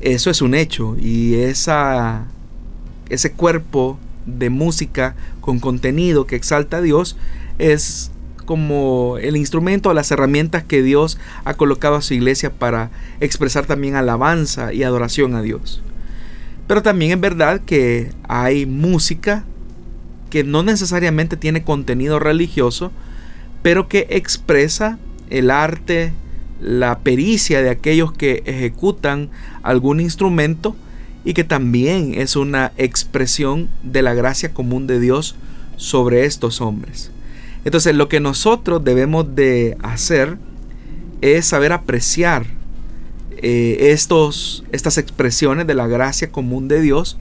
eso 0.00 0.30
es 0.30 0.42
un 0.42 0.54
hecho. 0.54 0.96
Y 0.98 1.34
esa, 1.34 2.26
ese 3.08 3.32
cuerpo 3.32 3.98
de 4.26 4.50
música 4.50 5.14
con 5.40 5.60
contenido 5.60 6.26
que 6.26 6.36
exalta 6.36 6.78
a 6.78 6.82
Dios 6.82 7.16
es 7.58 8.10
como 8.44 9.16
el 9.18 9.36
instrumento, 9.36 9.94
las 9.94 10.10
herramientas 10.10 10.64
que 10.64 10.82
Dios 10.82 11.18
ha 11.44 11.54
colocado 11.54 11.94
a 11.94 12.02
su 12.02 12.14
iglesia 12.14 12.50
para 12.50 12.90
expresar 13.20 13.64
también 13.64 13.94
alabanza 13.94 14.72
y 14.72 14.82
adoración 14.82 15.36
a 15.36 15.42
Dios. 15.42 15.82
Pero 16.70 16.84
también 16.84 17.10
es 17.10 17.20
verdad 17.20 17.62
que 17.66 18.12
hay 18.28 18.64
música 18.64 19.44
que 20.30 20.44
no 20.44 20.62
necesariamente 20.62 21.36
tiene 21.36 21.64
contenido 21.64 22.20
religioso, 22.20 22.92
pero 23.60 23.88
que 23.88 24.06
expresa 24.10 24.96
el 25.30 25.50
arte, 25.50 26.12
la 26.60 27.00
pericia 27.00 27.60
de 27.60 27.70
aquellos 27.70 28.12
que 28.12 28.44
ejecutan 28.46 29.30
algún 29.64 29.98
instrumento 29.98 30.76
y 31.24 31.34
que 31.34 31.42
también 31.42 32.14
es 32.14 32.36
una 32.36 32.70
expresión 32.76 33.68
de 33.82 34.02
la 34.02 34.14
gracia 34.14 34.54
común 34.54 34.86
de 34.86 35.00
Dios 35.00 35.34
sobre 35.74 36.24
estos 36.24 36.60
hombres. 36.60 37.10
Entonces 37.64 37.96
lo 37.96 38.08
que 38.08 38.20
nosotros 38.20 38.84
debemos 38.84 39.34
de 39.34 39.76
hacer 39.82 40.38
es 41.20 41.46
saber 41.46 41.72
apreciar 41.72 42.59
eh, 43.42 43.90
estos, 43.92 44.64
estas 44.72 44.98
expresiones 44.98 45.66
de 45.66 45.74
la 45.74 45.86
gracia 45.86 46.30
común 46.30 46.68
de 46.68 46.80
Dios 46.80 47.16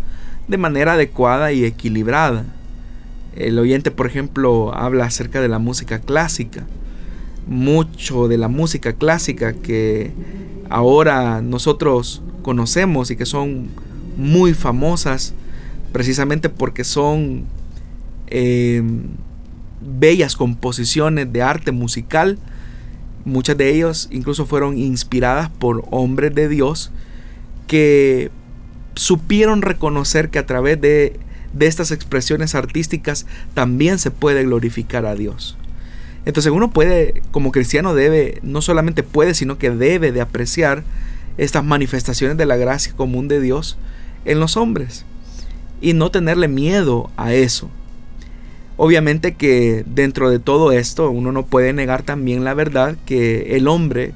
de 0.47 0.57
manera 0.57 0.93
adecuada 0.93 1.51
y 1.51 1.63
equilibrada. 1.63 2.45
El 3.35 3.57
oyente, 3.59 3.91
por 3.91 4.07
ejemplo, 4.07 4.73
habla 4.73 5.05
acerca 5.05 5.39
de 5.41 5.47
la 5.47 5.59
música 5.59 5.99
clásica. 5.99 6.65
Mucho 7.47 8.27
de 8.27 8.37
la 8.37 8.47
música 8.47 8.93
clásica 8.93 9.53
que 9.53 10.11
ahora 10.69 11.41
nosotros 11.41 12.21
conocemos 12.41 13.11
y 13.11 13.15
que 13.15 13.25
son 13.25 13.69
muy 14.17 14.53
famosas 14.53 15.33
precisamente 15.91 16.49
porque 16.49 16.83
son 16.83 17.45
eh, 18.27 18.83
bellas 19.81 20.35
composiciones 20.35 21.31
de 21.31 21.41
arte 21.41 21.71
musical. 21.71 22.37
Muchas 23.29 23.57
de 23.57 23.69
ellas 23.69 24.07
incluso 24.11 24.45
fueron 24.45 24.77
inspiradas 24.77 25.49
por 25.49 25.85
hombres 25.91 26.33
de 26.33 26.47
Dios 26.47 26.91
que 27.67 28.31
supieron 28.95 29.61
reconocer 29.61 30.29
que 30.29 30.39
a 30.39 30.45
través 30.47 30.81
de, 30.81 31.19
de 31.53 31.67
estas 31.67 31.91
expresiones 31.91 32.55
artísticas 32.55 33.27
también 33.53 33.99
se 33.99 34.09
puede 34.09 34.43
glorificar 34.43 35.05
a 35.05 35.13
Dios. 35.13 35.57
Entonces 36.25 36.51
uno 36.51 36.71
puede, 36.71 37.21
como 37.31 37.51
cristiano 37.51 37.93
debe, 37.93 38.39
no 38.41 38.61
solamente 38.63 39.03
puede, 39.03 39.35
sino 39.35 39.59
que 39.59 39.69
debe 39.69 40.11
de 40.11 40.21
apreciar 40.21 40.83
estas 41.37 41.63
manifestaciones 41.63 42.35
de 42.35 42.47
la 42.47 42.57
gracia 42.57 42.93
común 42.93 43.27
de 43.27 43.39
Dios 43.39 43.77
en 44.25 44.39
los 44.39 44.57
hombres 44.57 45.05
y 45.81 45.93
no 45.93 46.09
tenerle 46.11 46.47
miedo 46.47 47.11
a 47.15 47.33
eso. 47.33 47.69
Obviamente 48.81 49.35
que 49.35 49.83
dentro 49.85 50.29
de 50.29 50.39
todo 50.39 50.71
esto 50.71 51.11
uno 51.11 51.33
no 51.33 51.45
puede 51.45 51.73
negar 51.73 52.03
también 52.03 52.45
la 52.45 52.53
verdad 52.53 52.95
que 53.05 53.57
el 53.57 53.67
hombre 53.67 54.13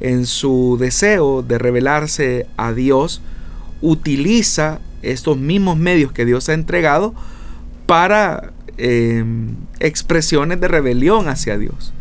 en 0.00 0.24
su 0.24 0.78
deseo 0.80 1.42
de 1.42 1.58
revelarse 1.58 2.46
a 2.56 2.72
Dios 2.72 3.20
utiliza 3.82 4.80
estos 5.02 5.36
mismos 5.36 5.76
medios 5.76 6.12
que 6.12 6.24
Dios 6.24 6.48
ha 6.48 6.54
entregado 6.54 7.14
para 7.84 8.54
em, 8.78 9.54
expresiones 9.80 10.62
de 10.62 10.68
rebelión 10.68 11.28
hacia 11.28 11.58
Dios. 11.58 11.92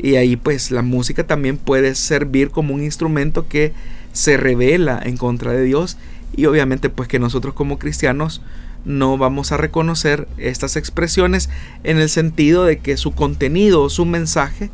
Y 0.00 0.16
ahí 0.16 0.34
pues 0.34 0.72
la 0.72 0.82
música 0.82 1.28
también 1.28 1.58
puede 1.58 1.94
servir 1.94 2.50
como 2.50 2.74
un 2.74 2.82
instrumento 2.82 3.46
que 3.46 3.72
se 4.12 4.36
revela 4.36 5.00
en 5.02 5.16
contra 5.16 5.52
de 5.52 5.62
Dios 5.64 5.96
y 6.36 6.46
obviamente 6.46 6.88
pues 6.88 7.08
que 7.08 7.18
nosotros 7.18 7.54
como 7.54 7.78
cristianos 7.78 8.42
no 8.84 9.16
vamos 9.16 9.52
a 9.52 9.56
reconocer 9.56 10.26
estas 10.38 10.76
expresiones 10.76 11.50
en 11.84 11.98
el 11.98 12.08
sentido 12.08 12.64
de 12.64 12.78
que 12.78 12.96
su 12.96 13.12
contenido 13.12 13.88
su 13.88 14.04
mensaje 14.04 14.70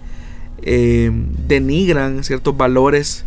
eh, 0.63 1.11
denigran 1.47 2.25
ciertos 2.25 2.57
valores 2.57 3.25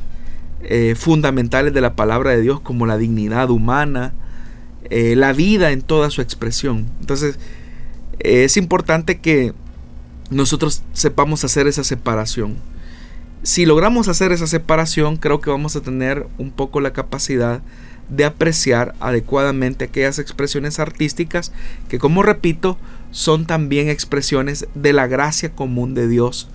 eh, 0.64 0.96
fundamentales 0.98 1.74
de 1.74 1.82
la 1.82 1.96
palabra 1.96 2.32
de 2.32 2.42
Dios 2.42 2.60
como 2.60 2.86
la 2.86 2.98
dignidad 2.98 3.50
humana, 3.50 4.14
eh, 4.90 5.16
la 5.16 5.34
vida 5.34 5.72
en 5.72 5.82
toda 5.82 6.10
su 6.10 6.22
expresión. 6.22 6.88
Entonces 7.00 7.40
es 8.20 8.58
importante 8.58 9.20
que 9.20 9.54
nosotros 10.30 10.84
sepamos 10.94 11.44
hacer 11.44 11.68
esa 11.68 11.84
separación. 11.84 12.58
Si 13.44 13.66
logramos 13.66 14.08
hacer 14.08 14.32
esa 14.32 14.46
separación, 14.46 15.18
creo 15.18 15.42
que 15.42 15.50
vamos 15.50 15.76
a 15.76 15.82
tener 15.82 16.28
un 16.38 16.52
poco 16.52 16.80
la 16.80 16.94
capacidad 16.94 17.62
de 18.08 18.26
apreciar 18.26 18.94
adecuadamente 19.00 19.86
aquellas 19.86 20.20
expresiones 20.20 20.80
artísticas 20.80 21.52
que, 21.90 21.98
como 21.98 22.22
repito, 22.22 22.78
son 23.10 23.48
también 23.48 23.90
expresiones 23.90 24.68
de 24.76 24.94
la 24.94 25.08
gracia 25.08 25.54
común 25.54 25.96
de 25.96 26.08
Dios 26.08 26.50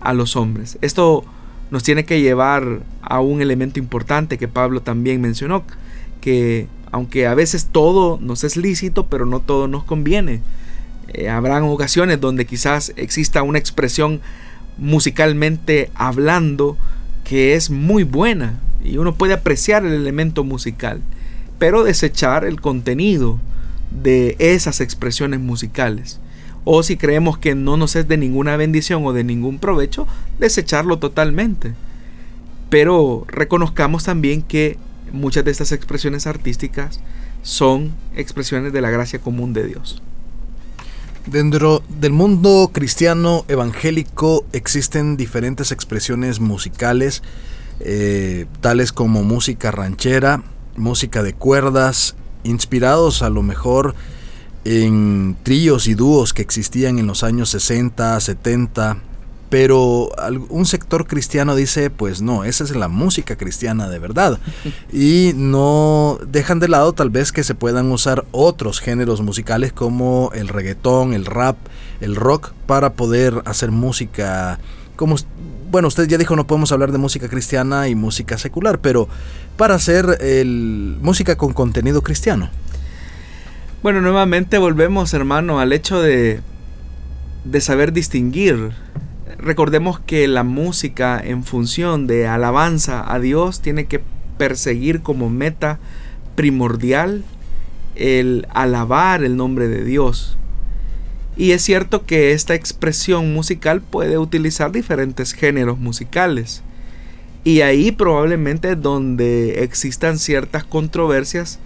a 0.00 0.12
los 0.12 0.34
hombres. 0.34 0.76
Esto 0.80 1.24
nos 1.70 1.84
tiene 1.84 2.04
que 2.04 2.20
llevar 2.20 2.80
a 3.00 3.20
un 3.20 3.40
elemento 3.40 3.78
importante 3.78 4.36
que 4.36 4.48
Pablo 4.48 4.82
también 4.82 5.20
mencionó, 5.20 5.64
que 6.20 6.66
aunque 6.90 7.28
a 7.28 7.34
veces 7.34 7.68
todo 7.70 8.18
nos 8.20 8.42
es 8.42 8.56
lícito, 8.56 9.06
pero 9.06 9.24
no 9.24 9.38
todo 9.40 9.68
nos 9.68 9.84
conviene. 9.84 10.40
Eh, 11.08 11.28
habrán 11.28 11.62
ocasiones 11.64 12.20
donde 12.20 12.44
quizás 12.44 12.92
exista 12.96 13.42
una 13.42 13.58
expresión 13.58 14.20
musicalmente 14.78 15.90
hablando 15.94 16.76
que 17.24 17.54
es 17.54 17.70
muy 17.70 18.04
buena, 18.04 18.60
y 18.82 18.98
uno 18.98 19.14
puede 19.14 19.32
apreciar 19.32 19.84
el 19.84 19.92
elemento 19.92 20.44
musical, 20.44 21.00
pero 21.58 21.84
desechar 21.84 22.44
el 22.44 22.60
contenido 22.60 23.40
de 23.90 24.36
esas 24.38 24.80
expresiones 24.80 25.40
musicales. 25.40 26.20
O 26.64 26.82
si 26.82 26.96
creemos 26.96 27.38
que 27.38 27.54
no 27.54 27.76
nos 27.76 27.96
es 27.96 28.08
de 28.08 28.16
ninguna 28.16 28.56
bendición 28.56 29.04
o 29.04 29.12
de 29.12 29.24
ningún 29.24 29.58
provecho, 29.58 30.06
desecharlo 30.38 30.98
totalmente. 30.98 31.74
Pero 32.70 33.24
reconozcamos 33.28 34.04
también 34.04 34.42
que 34.42 34.78
muchas 35.12 35.44
de 35.44 35.50
estas 35.50 35.72
expresiones 35.72 36.26
artísticas 36.26 37.00
son 37.42 37.92
expresiones 38.16 38.72
de 38.72 38.80
la 38.80 38.90
gracia 38.90 39.18
común 39.18 39.52
de 39.52 39.66
Dios. 39.66 40.02
Dentro 41.26 41.82
del 41.88 42.12
mundo 42.12 42.70
cristiano 42.72 43.46
evangélico 43.48 44.44
existen 44.52 45.16
diferentes 45.16 45.72
expresiones 45.72 46.38
musicales 46.38 47.22
eh, 47.80 48.46
tales 48.60 48.92
como 48.92 49.22
música 49.22 49.70
ranchera, 49.70 50.42
música 50.76 51.22
de 51.22 51.32
cuerdas, 51.32 52.14
inspirados 52.44 53.22
a 53.22 53.30
lo 53.30 53.42
mejor 53.42 53.94
en 54.64 55.36
tríos 55.42 55.88
y 55.88 55.94
dúos 55.94 56.34
que 56.34 56.42
existían 56.42 56.98
en 56.98 57.06
los 57.06 57.24
años 57.24 57.48
60, 57.50 58.20
70, 58.20 58.98
pero 59.54 60.10
un 60.48 60.66
sector 60.66 61.06
cristiano 61.06 61.54
dice, 61.54 61.88
pues 61.88 62.20
no, 62.20 62.42
esa 62.42 62.64
es 62.64 62.74
la 62.74 62.88
música 62.88 63.36
cristiana 63.36 63.88
de 63.88 64.00
verdad. 64.00 64.40
Y 64.92 65.30
no 65.36 66.18
dejan 66.26 66.58
de 66.58 66.66
lado 66.66 66.92
tal 66.92 67.08
vez 67.08 67.30
que 67.30 67.44
se 67.44 67.54
puedan 67.54 67.92
usar 67.92 68.24
otros 68.32 68.80
géneros 68.80 69.22
musicales 69.22 69.72
como 69.72 70.32
el 70.34 70.48
reggaetón, 70.48 71.14
el 71.14 71.24
rap, 71.24 71.56
el 72.00 72.16
rock, 72.16 72.50
para 72.66 72.94
poder 72.94 73.42
hacer 73.44 73.70
música 73.70 74.58
como 74.96 75.14
bueno, 75.70 75.86
usted 75.86 76.08
ya 76.08 76.18
dijo 76.18 76.34
no 76.34 76.48
podemos 76.48 76.72
hablar 76.72 76.90
de 76.90 76.98
música 76.98 77.28
cristiana 77.28 77.86
y 77.86 77.94
música 77.94 78.36
secular, 78.38 78.80
pero 78.80 79.08
para 79.56 79.76
hacer 79.76 80.18
el, 80.20 80.98
música 81.00 81.36
con 81.36 81.52
contenido 81.52 82.02
cristiano. 82.02 82.50
Bueno, 83.84 84.00
nuevamente 84.00 84.58
volvemos, 84.58 85.14
hermano, 85.14 85.60
al 85.60 85.72
hecho 85.72 86.02
de, 86.02 86.40
de 87.44 87.60
saber 87.60 87.92
distinguir. 87.92 88.72
Recordemos 89.44 90.00
que 90.00 90.26
la 90.26 90.42
música 90.42 91.20
en 91.22 91.44
función 91.44 92.06
de 92.06 92.26
alabanza 92.26 93.04
a 93.12 93.20
Dios 93.20 93.60
tiene 93.60 93.84
que 93.84 94.00
perseguir 94.38 95.02
como 95.02 95.28
meta 95.28 95.78
primordial 96.34 97.24
el 97.94 98.46
alabar 98.54 99.22
el 99.22 99.36
nombre 99.36 99.68
de 99.68 99.84
Dios. 99.84 100.38
Y 101.36 101.50
es 101.50 101.60
cierto 101.60 102.06
que 102.06 102.32
esta 102.32 102.54
expresión 102.54 103.34
musical 103.34 103.82
puede 103.82 104.16
utilizar 104.16 104.72
diferentes 104.72 105.34
géneros 105.34 105.78
musicales. 105.78 106.62
Y 107.44 107.60
ahí 107.60 107.92
probablemente 107.92 108.76
donde 108.76 109.62
existan 109.62 110.18
ciertas 110.18 110.64
controversias 110.64 111.58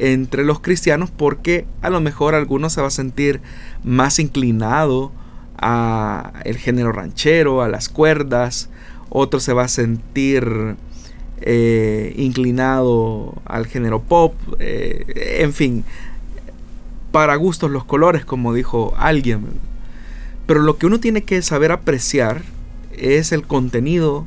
entre 0.00 0.44
los 0.44 0.58
cristianos 0.58 1.12
porque 1.16 1.64
a 1.80 1.90
lo 1.90 2.00
mejor 2.00 2.34
algunos 2.34 2.72
se 2.72 2.80
va 2.80 2.88
a 2.88 2.90
sentir 2.90 3.40
más 3.84 4.18
inclinado 4.18 5.12
a 5.60 6.32
el 6.44 6.56
género 6.56 6.90
ranchero, 6.90 7.62
a 7.62 7.68
las 7.68 7.88
cuerdas, 7.88 8.70
otro 9.10 9.40
se 9.40 9.52
va 9.52 9.64
a 9.64 9.68
sentir 9.68 10.76
eh, 11.42 12.14
inclinado 12.16 13.34
al 13.44 13.66
género 13.66 14.02
pop, 14.02 14.34
eh, 14.58 15.38
en 15.40 15.52
fin, 15.52 15.84
para 17.12 17.36
gustos 17.36 17.70
los 17.70 17.84
colores, 17.84 18.24
como 18.24 18.54
dijo 18.54 18.94
alguien. 18.96 19.46
Pero 20.46 20.60
lo 20.62 20.78
que 20.78 20.86
uno 20.86 20.98
tiene 21.00 21.22
que 21.22 21.42
saber 21.42 21.72
apreciar 21.72 22.42
es 22.92 23.32
el 23.32 23.46
contenido 23.46 24.26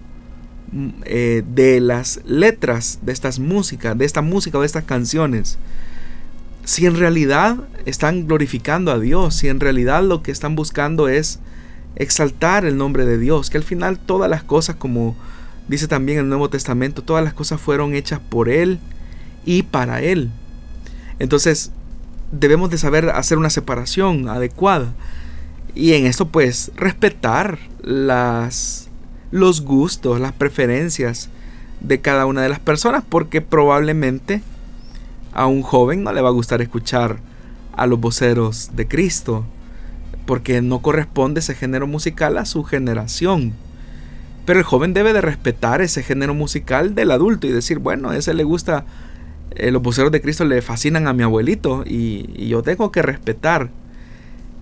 mm, 0.71 0.89
eh, 1.05 1.43
de 1.53 1.79
las 1.79 2.21
letras 2.25 2.99
de 3.01 3.11
estas 3.11 3.39
músicas, 3.39 3.97
de 3.97 4.05
esta 4.05 4.21
música 4.21 4.59
de 4.59 4.65
estas 4.65 4.84
canciones, 4.84 5.57
si 6.64 6.86
en 6.86 6.97
realidad 6.97 7.57
están 7.86 8.28
glorificando 8.28 8.91
a 8.91 8.99
Dios, 8.99 9.36
si 9.36 9.49
en 9.49 9.59
realidad 9.59 10.03
lo 10.03 10.24
que 10.24 10.32
están 10.32 10.55
buscando 10.55 11.07
es 11.07 11.39
exaltar 11.95 12.66
el 12.66 12.78
nombre 12.78 13.05
de 13.05 13.18
Dios, 13.18 13.49
que 13.49 13.57
al 13.57 13.64
final 13.64 13.99
todas 13.99 14.30
las 14.30 14.43
cosas, 14.43 14.76
como 14.78 15.16
dice 15.68 15.88
también 15.88 16.20
el 16.20 16.30
Nuevo 16.30 16.49
Testamento, 16.49 17.01
todas 17.01 17.24
las 17.24 17.34
cosas 17.34 17.59
fueron 17.59 17.93
hechas 17.93 18.20
por 18.20 18.49
Él 18.49 18.80
y 19.45 19.64
para 19.64 20.01
Él. 20.01 20.32
Entonces, 21.20 21.72
debemos 22.32 22.70
de 22.70 22.78
saber 22.78 23.09
hacer 23.09 23.38
una 23.38 23.49
separación 23.49 24.28
adecuada. 24.28 24.93
Y 25.76 25.93
en 25.93 26.05
esto 26.05 26.28
pues 26.28 26.72
respetar 26.76 27.57
las, 27.82 28.89
los 29.32 29.61
gustos, 29.61 30.20
las 30.20 30.34
preferencias 30.34 31.30
de 31.80 31.99
cada 31.99 32.26
una 32.26 32.41
de 32.41 32.49
las 32.49 32.59
personas, 32.59 33.03
porque 33.07 33.41
probablemente 33.41 34.41
a 35.34 35.47
un 35.47 35.61
joven 35.61 36.03
no 36.03 36.13
le 36.13 36.21
va 36.21 36.29
a 36.29 36.34
gustar 36.34 36.61
escuchar 36.61 37.19
a 37.75 37.88
los 37.88 37.99
voceros 37.99 38.71
de 38.75 38.88
Cristo, 38.88 39.45
porque 40.25 40.61
no 40.61 40.81
corresponde 40.81 41.39
ese 41.39 41.55
género 41.55 41.88
musical 41.88 42.38
a 42.38 42.45
su 42.45 42.63
generación. 42.63 43.53
Pero 44.45 44.59
el 44.59 44.65
joven 44.65 44.93
debe 44.93 45.13
de 45.13 45.21
respetar 45.21 45.81
ese 45.81 46.03
género 46.03 46.34
musical 46.34 46.95
del 46.95 47.11
adulto 47.11 47.47
y 47.47 47.51
decir, 47.51 47.79
bueno, 47.79 48.09
a 48.09 48.17
ese 48.17 48.34
le 48.34 48.43
gusta, 48.43 48.86
eh, 49.51 49.71
los 49.71 49.81
voceros 49.81 50.11
de 50.11 50.21
Cristo 50.21 50.45
le 50.45 50.61
fascinan 50.61 51.07
a 51.07 51.13
mi 51.13 51.23
abuelito 51.23 51.84
y, 51.86 52.47
yo 52.47 52.61
tengo 52.61 52.91
que 52.91 53.01
respetar. 53.01 53.69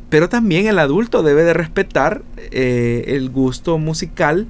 Pero 0.09 0.30
también 0.30 0.67
el 0.67 0.78
adulto 0.78 1.24
debe 1.24 1.43
de 1.43 1.53
respetar 1.53 2.22
eh, 2.51 3.05
el 3.07 3.30
gusto 3.30 3.78
musical, 3.78 4.47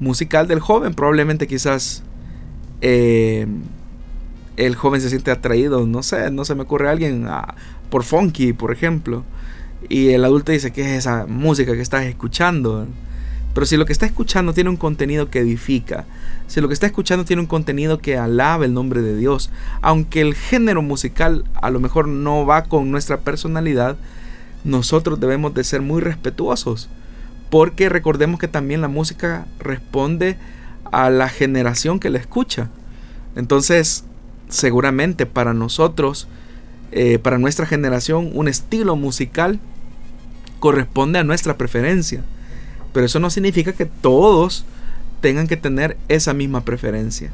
musical 0.00 0.48
del 0.48 0.60
joven. 0.60 0.94
Probablemente 0.94 1.46
quizás 1.46 2.02
eh, 2.80 3.46
el 4.56 4.74
joven 4.74 5.00
se 5.00 5.10
siente 5.10 5.30
atraído, 5.30 5.86
no 5.86 6.02
sé, 6.02 6.30
no 6.30 6.44
se 6.44 6.54
me 6.54 6.62
ocurre 6.62 6.88
a 6.88 6.92
alguien 6.92 7.26
por 7.90 8.02
funky, 8.02 8.52
por 8.52 8.72
ejemplo. 8.72 9.24
Y 9.88 10.08
el 10.08 10.24
adulto 10.24 10.52
dice, 10.52 10.72
¿qué 10.72 10.82
es 10.82 10.98
esa 10.98 11.26
música 11.26 11.74
que 11.74 11.82
estás 11.82 12.04
escuchando? 12.04 12.86
Pero 13.54 13.66
si 13.66 13.76
lo 13.76 13.86
que 13.86 13.92
está 13.92 14.04
escuchando 14.04 14.52
tiene 14.52 14.70
un 14.70 14.76
contenido 14.76 15.30
que 15.30 15.38
edifica, 15.38 16.04
si 16.46 16.60
lo 16.60 16.68
que 16.68 16.74
está 16.74 16.86
escuchando 16.86 17.24
tiene 17.24 17.40
un 17.40 17.48
contenido 17.48 18.00
que 18.00 18.18
alaba 18.18 18.64
el 18.64 18.74
nombre 18.74 19.00
de 19.00 19.16
Dios, 19.16 19.50
aunque 19.80 20.20
el 20.20 20.34
género 20.34 20.82
musical 20.82 21.44
a 21.54 21.70
lo 21.70 21.80
mejor 21.80 22.08
no 22.08 22.44
va 22.44 22.64
con 22.64 22.90
nuestra 22.90 23.20
personalidad, 23.20 23.96
nosotros 24.64 25.20
debemos 25.20 25.54
de 25.54 25.64
ser 25.64 25.80
muy 25.80 26.02
respetuosos, 26.02 26.88
porque 27.48 27.88
recordemos 27.88 28.40
que 28.40 28.48
también 28.48 28.80
la 28.80 28.88
música 28.88 29.46
responde 29.58 30.36
a 30.90 31.08
la 31.08 31.28
generación 31.28 31.98
que 31.98 32.10
la 32.10 32.18
escucha. 32.18 32.68
Entonces, 33.36 34.04
seguramente 34.48 35.26
para 35.26 35.54
nosotros, 35.54 36.28
eh, 36.92 37.18
para 37.18 37.38
nuestra 37.38 37.66
generación, 37.66 38.30
un 38.34 38.48
estilo 38.48 38.96
musical 38.96 39.60
corresponde 40.60 41.18
a 41.18 41.24
nuestra 41.24 41.56
preferencia. 41.56 42.22
Pero 42.92 43.06
eso 43.06 43.20
no 43.20 43.30
significa 43.30 43.72
que 43.72 43.86
todos 43.86 44.64
tengan 45.20 45.48
que 45.48 45.56
tener 45.56 45.96
esa 46.08 46.32
misma 46.32 46.64
preferencia. 46.64 47.30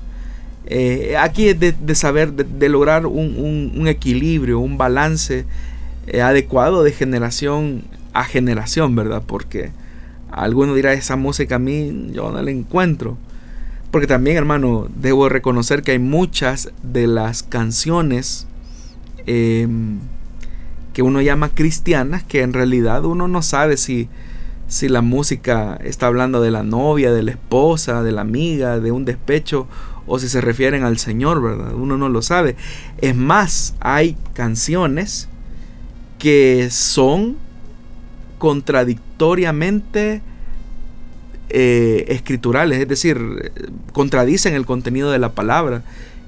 Eh, 0.67 1.17
aquí 1.19 1.49
es 1.49 1.59
de, 1.59 1.95
saber, 1.95 2.33
de, 2.33 2.69
lograr 2.69 3.07
un, 3.07 3.85
equilibrio, 3.89 4.61
un 4.61 4.79
balance 4.79 5.45
eh, 6.07 6.23
adecuado 6.23 6.83
de 6.83 6.93
generación 6.93 7.85
a 8.13 8.25
generación, 8.25 8.95
¿verdad? 8.95 9.23
Porque 9.27 9.71
alguno 10.31 10.75
dirá, 10.75 10.93
esa 10.93 11.17
música 11.17 11.57
a 11.57 11.59
mí 11.59 12.11
yo 12.13 12.31
no 12.31 12.41
la 12.41 12.51
encuentro. 12.51 13.17
Porque 13.93 14.07
también, 14.07 14.39
hermano, 14.39 14.89
debo 14.97 15.29
reconocer 15.29 15.83
que 15.83 15.93
hay 15.93 15.99
muchas 15.99 16.73
de 16.83 17.07
las 17.07 17.43
canciones 17.43 18.47
em, 19.27 19.99
que 20.95 21.03
uno 21.03 21.21
llama 21.21 21.51
cristianas 21.51 22.25
que 22.25 22.41
en 22.41 22.55
realidad 22.55 23.05
uno 23.05 23.29
no 23.29 23.43
sabe 23.43 23.77
si, 23.77 24.09
si 24.67 24.89
la 24.89 25.03
música 25.03 25.79
está 25.85 26.07
hablando 26.07 26.41
de 26.41 26.51
la 26.51 26.63
novia, 26.63 27.13
de 27.13 27.23
la 27.23 27.33
esposa, 27.33 28.03
de 28.03 28.13
la 28.13 28.23
amiga, 28.23 28.81
de 28.81 28.93
un 28.93 29.05
despecho 29.05 29.69
o 30.07 30.19
si 30.19 30.27
se 30.27 30.41
refieren 30.41 30.85
al 30.85 30.97
Señor, 30.97 31.43
¿verdad? 31.43 31.75
Uno 31.75 31.99
no 31.99 32.09
lo 32.09 32.23
sabe. 32.23 32.57
Es 32.97 33.15
más, 33.15 33.75
hay 33.79 34.17
canciones 34.33 35.29
que 36.19 36.69
son 36.71 37.37
contradictoriamente 38.39 40.23
eh, 41.55 42.07
escriturales, 42.09 42.81
es 42.81 42.89
decir, 42.89 43.53
contradicen 43.93 44.55
el 44.55 44.65
contenido 44.65 45.11
de 45.11 45.19
la 45.19 45.33
palabra 45.33 45.83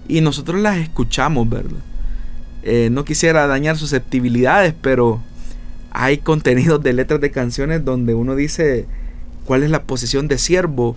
y 0.07 0.21
nosotros 0.21 0.61
las 0.61 0.77
escuchamos, 0.77 1.49
¿verdad? 1.49 1.81
Eh, 2.63 2.91
no 2.93 3.07
quisiera 3.07 3.47
dañar 3.47 3.79
susceptibilidades, 3.79 4.75
pero 4.83 5.23
hay 5.93 6.19
contenidos 6.19 6.83
de 6.83 6.93
letras 6.93 7.23
de 7.23 7.31
canciones 7.31 7.87
donde 7.87 8.13
uno 8.15 8.37
dice 8.37 8.85
cuál 9.47 9.63
es 9.63 9.71
la 9.71 9.85
posición 9.85 10.29
de 10.29 10.37
siervo 10.37 10.95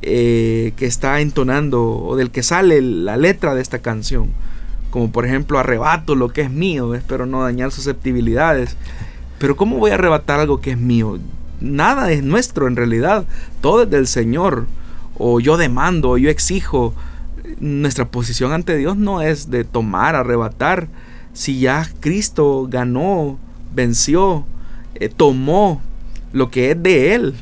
eh, 0.00 0.72
que 0.76 0.86
está 0.86 1.20
entonando 1.20 1.82
o 1.84 2.16
del 2.16 2.30
que 2.30 2.42
sale 2.42 2.80
la 2.80 3.18
letra 3.18 3.54
de 3.54 3.60
esta 3.60 3.80
canción. 3.80 4.30
Como 4.90 5.12
por 5.12 5.26
ejemplo, 5.26 5.58
arrebato 5.58 6.14
lo 6.14 6.30
que 6.30 6.40
es 6.40 6.50
mío, 6.50 6.94
espero 6.94 7.26
no 7.26 7.42
dañar 7.42 7.72
susceptibilidades. 7.72 8.76
Pero 9.38 9.54
¿cómo 9.54 9.76
voy 9.76 9.90
a 9.90 9.94
arrebatar 9.94 10.40
algo 10.40 10.62
que 10.62 10.70
es 10.70 10.78
mío? 10.78 11.18
Nada 11.60 12.12
es 12.12 12.22
nuestro 12.22 12.68
en 12.68 12.76
realidad, 12.76 13.26
todo 13.60 13.84
es 13.84 13.90
del 13.90 14.06
Señor. 14.06 14.66
O 15.18 15.40
yo 15.40 15.56
demando, 15.56 16.10
o 16.10 16.18
yo 16.18 16.28
exijo. 16.28 16.94
Nuestra 17.60 18.08
posición 18.10 18.52
ante 18.52 18.76
Dios 18.76 18.96
no 18.96 19.22
es 19.22 19.50
de 19.50 19.64
tomar, 19.64 20.14
arrebatar. 20.14 20.88
Si 21.32 21.60
ya 21.60 21.88
Cristo 22.00 22.66
ganó, 22.68 23.38
venció, 23.74 24.44
eh, 24.94 25.08
tomó 25.08 25.80
lo 26.32 26.50
que 26.50 26.72
es 26.72 26.82
de 26.82 27.14
Él 27.14 27.34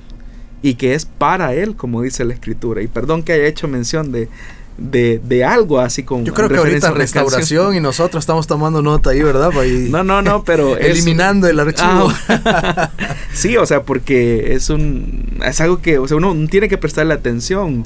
y 0.62 0.74
que 0.74 0.94
es 0.94 1.04
para 1.04 1.54
Él, 1.54 1.74
como 1.76 2.02
dice 2.02 2.24
la 2.24 2.34
Escritura. 2.34 2.82
Y 2.82 2.86
perdón 2.86 3.22
que 3.22 3.32
haya 3.32 3.46
hecho 3.46 3.68
mención 3.68 4.12
de, 4.12 4.28
de, 4.76 5.44
algo 5.44 5.78
así 5.78 6.02
con 6.02 6.24
Yo 6.24 6.34
creo 6.34 6.48
que 6.48 6.56
ahorita 6.56 6.90
restauración 6.90 7.76
y 7.76 7.80
nosotros 7.80 8.22
estamos 8.22 8.46
tomando 8.46 8.82
nota 8.82 9.10
ahí, 9.10 9.22
¿verdad? 9.22 9.50
no, 9.90 10.04
no, 10.04 10.22
no, 10.22 10.44
pero 10.44 10.76
eliminando 10.76 11.46
el 11.46 11.60
archivo. 11.60 12.12
Ah, 12.28 12.90
sí, 13.32 13.56
o 13.56 13.66
sea, 13.66 13.82
porque 13.82 14.54
es 14.54 14.70
un 14.70 15.40
es 15.44 15.60
algo 15.60 15.80
que, 15.80 15.98
o 15.98 16.08
sea, 16.08 16.16
uno 16.16 16.34
tiene 16.48 16.68
que 16.68 16.78
prestarle 16.78 17.14
atención. 17.14 17.84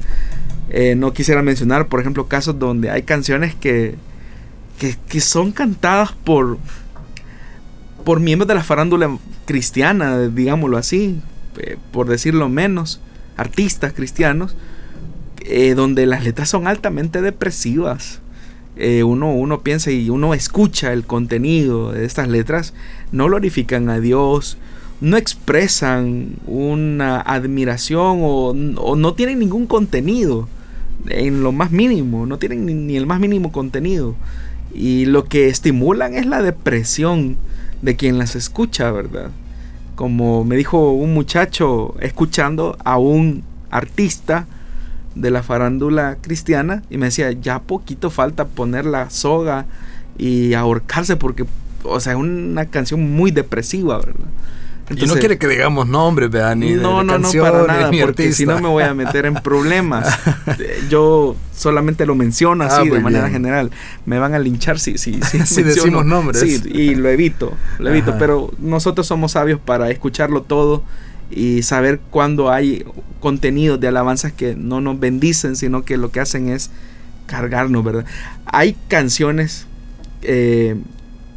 Eh, 0.70 0.94
no 0.94 1.14
quisiera 1.14 1.42
mencionar, 1.42 1.88
por 1.88 2.00
ejemplo, 2.00 2.26
casos 2.26 2.58
donde 2.58 2.90
hay 2.90 3.02
canciones 3.02 3.54
que, 3.54 3.94
que, 4.78 5.20
son 5.20 5.52
cantadas 5.52 6.12
por 6.24 6.58
por 8.04 8.20
miembros 8.20 8.48
de 8.48 8.54
la 8.54 8.62
farándula 8.62 9.18
cristiana, 9.44 10.18
digámoslo 10.18 10.78
así, 10.78 11.20
eh, 11.58 11.76
por 11.90 12.08
decirlo 12.08 12.48
menos, 12.48 13.00
artistas 13.36 13.92
cristianos 13.92 14.56
eh, 15.50 15.74
donde 15.74 16.04
las 16.04 16.24
letras 16.24 16.50
son 16.50 16.66
altamente 16.66 17.22
depresivas. 17.22 18.20
Eh, 18.76 19.02
uno, 19.02 19.32
uno 19.32 19.62
piensa 19.62 19.90
y 19.90 20.10
uno 20.10 20.34
escucha 20.34 20.92
el 20.92 21.04
contenido 21.04 21.92
de 21.92 22.04
estas 22.04 22.28
letras, 22.28 22.74
no 23.12 23.24
glorifican 23.26 23.88
a 23.88 23.98
Dios, 23.98 24.58
no 25.00 25.16
expresan 25.16 26.34
una 26.46 27.20
admiración 27.22 28.18
o, 28.22 28.52
no 28.54 29.14
tienen 29.14 29.38
ningún 29.38 29.66
contenido 29.66 30.48
en 31.08 31.42
lo 31.42 31.50
más 31.50 31.70
mínimo, 31.70 32.26
no 32.26 32.38
tienen 32.38 32.66
ni, 32.66 32.74
ni, 32.74 32.96
el 32.98 33.06
más 33.06 33.18
mínimo 33.18 33.50
contenido. 33.50 34.16
Y 34.74 35.06
lo 35.06 35.24
que 35.24 35.48
estimulan 35.48 36.12
es 36.12 36.26
la 36.26 36.42
depresión 36.42 37.38
de 37.80 37.96
quien 37.96 38.18
las 38.18 38.36
escucha, 38.36 38.92
¿verdad? 38.92 39.30
Como 39.94 40.44
me 40.44 40.56
dijo 40.56 40.92
un 40.92 41.14
muchacho 41.14 41.94
escuchando 42.00 42.76
a 42.84 42.98
un 42.98 43.44
artista, 43.70 44.46
de 45.18 45.30
la 45.30 45.42
farándula 45.42 46.16
cristiana 46.20 46.82
y 46.90 46.96
me 46.96 47.06
decía, 47.06 47.32
ya 47.32 47.60
poquito 47.60 48.10
falta 48.10 48.46
poner 48.46 48.86
la 48.86 49.10
soga 49.10 49.66
y 50.16 50.54
ahorcarse 50.54 51.16
porque, 51.16 51.44
o 51.82 52.00
sea, 52.00 52.12
es 52.12 52.18
una 52.18 52.66
canción 52.66 53.12
muy 53.12 53.30
depresiva, 53.30 53.98
¿verdad? 53.98 54.26
y 54.96 55.06
no 55.06 55.14
quiere 55.16 55.36
que 55.36 55.46
digamos 55.46 55.86
nombres, 55.86 56.30
¿verdad? 56.30 56.56
Ni 56.56 56.72
no, 56.72 57.02
no, 57.02 57.18
no, 57.18 57.30
para 57.30 57.66
nada, 57.66 57.90
porque 58.00 58.32
si 58.32 58.46
no 58.46 58.58
me 58.58 58.68
voy 58.68 58.84
a 58.84 58.94
meter 58.94 59.26
en 59.26 59.34
problemas. 59.34 60.18
Yo 60.88 61.36
solamente 61.54 62.06
lo 62.06 62.14
menciono 62.14 62.64
ah, 62.64 62.68
así 62.68 62.88
de 62.88 63.00
manera 63.00 63.28
general. 63.28 63.70
Me 64.06 64.18
van 64.18 64.34
a 64.34 64.38
linchar 64.38 64.78
si, 64.78 64.96
si, 64.96 65.20
si, 65.44 65.62
decimos 65.62 66.06
nombres. 66.06 66.40
Sí, 66.40 66.62
y 66.72 66.94
lo 66.94 67.08
evito, 67.10 67.52
lo 67.78 67.90
evito. 67.90 68.16
Pero 68.18 68.50
nosotros 68.58 69.06
somos 69.06 69.32
sabios 69.32 69.60
para 69.60 69.90
escucharlo 69.90 70.42
todo 70.42 70.84
y 71.30 71.62
saber 71.62 72.00
cuando 72.10 72.50
hay 72.50 72.84
contenidos 73.20 73.80
de 73.80 73.88
alabanzas 73.88 74.32
que 74.32 74.54
no 74.54 74.80
nos 74.80 74.98
bendicen, 74.98 75.56
sino 75.56 75.84
que 75.84 75.96
lo 75.96 76.10
que 76.10 76.20
hacen 76.20 76.48
es 76.48 76.70
cargarnos, 77.26 77.84
¿verdad? 77.84 78.06
Hay 78.46 78.76
canciones 78.88 79.66
eh, 80.22 80.76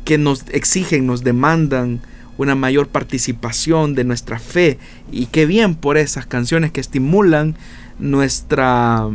que 0.06 0.18
nos 0.18 0.46
exigen, 0.50 1.06
nos 1.06 1.24
demandan 1.24 2.02
una 2.38 2.56
mayor 2.56 2.88
participación 2.88 3.94
de 3.94 4.04
nuestra 4.04 4.39
fe 4.39 4.80
y 5.12 5.28
qué 5.28 5.46
bien 5.46 5.76
por 5.76 5.98
esas 5.98 6.26
canciones 6.26 6.72
que 6.72 6.82
estimulan 6.82 7.56
nuestra, 8.00 9.08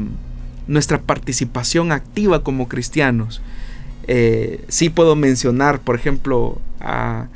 nuestra 0.68 1.01
participación 1.03 1.91
activa 1.93 2.45
como 2.45 2.68
cristianos. 2.68 3.41
Eh, 4.07 4.64
sí 4.68 4.91
puedo 4.91 5.16
mencionar, 5.16 5.81
por 5.81 5.97
ejemplo, 5.97 6.61
a, 6.81 7.27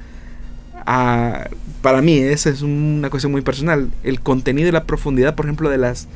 para 1.83 2.03
mí, 2.03 2.19
esa 2.19 2.51
es 2.51 2.63
una 2.63 3.11
cuestión 3.11 3.33
muy 3.33 3.43
personal, 3.43 3.91
el 4.03 4.21
contenido 4.21 4.69
y 4.69 4.73
la 4.73 4.85
profundidad, 4.85 5.35
por 5.35 5.47
ejemplo, 5.47 5.71
de 5.71 5.79
las, 5.79 6.09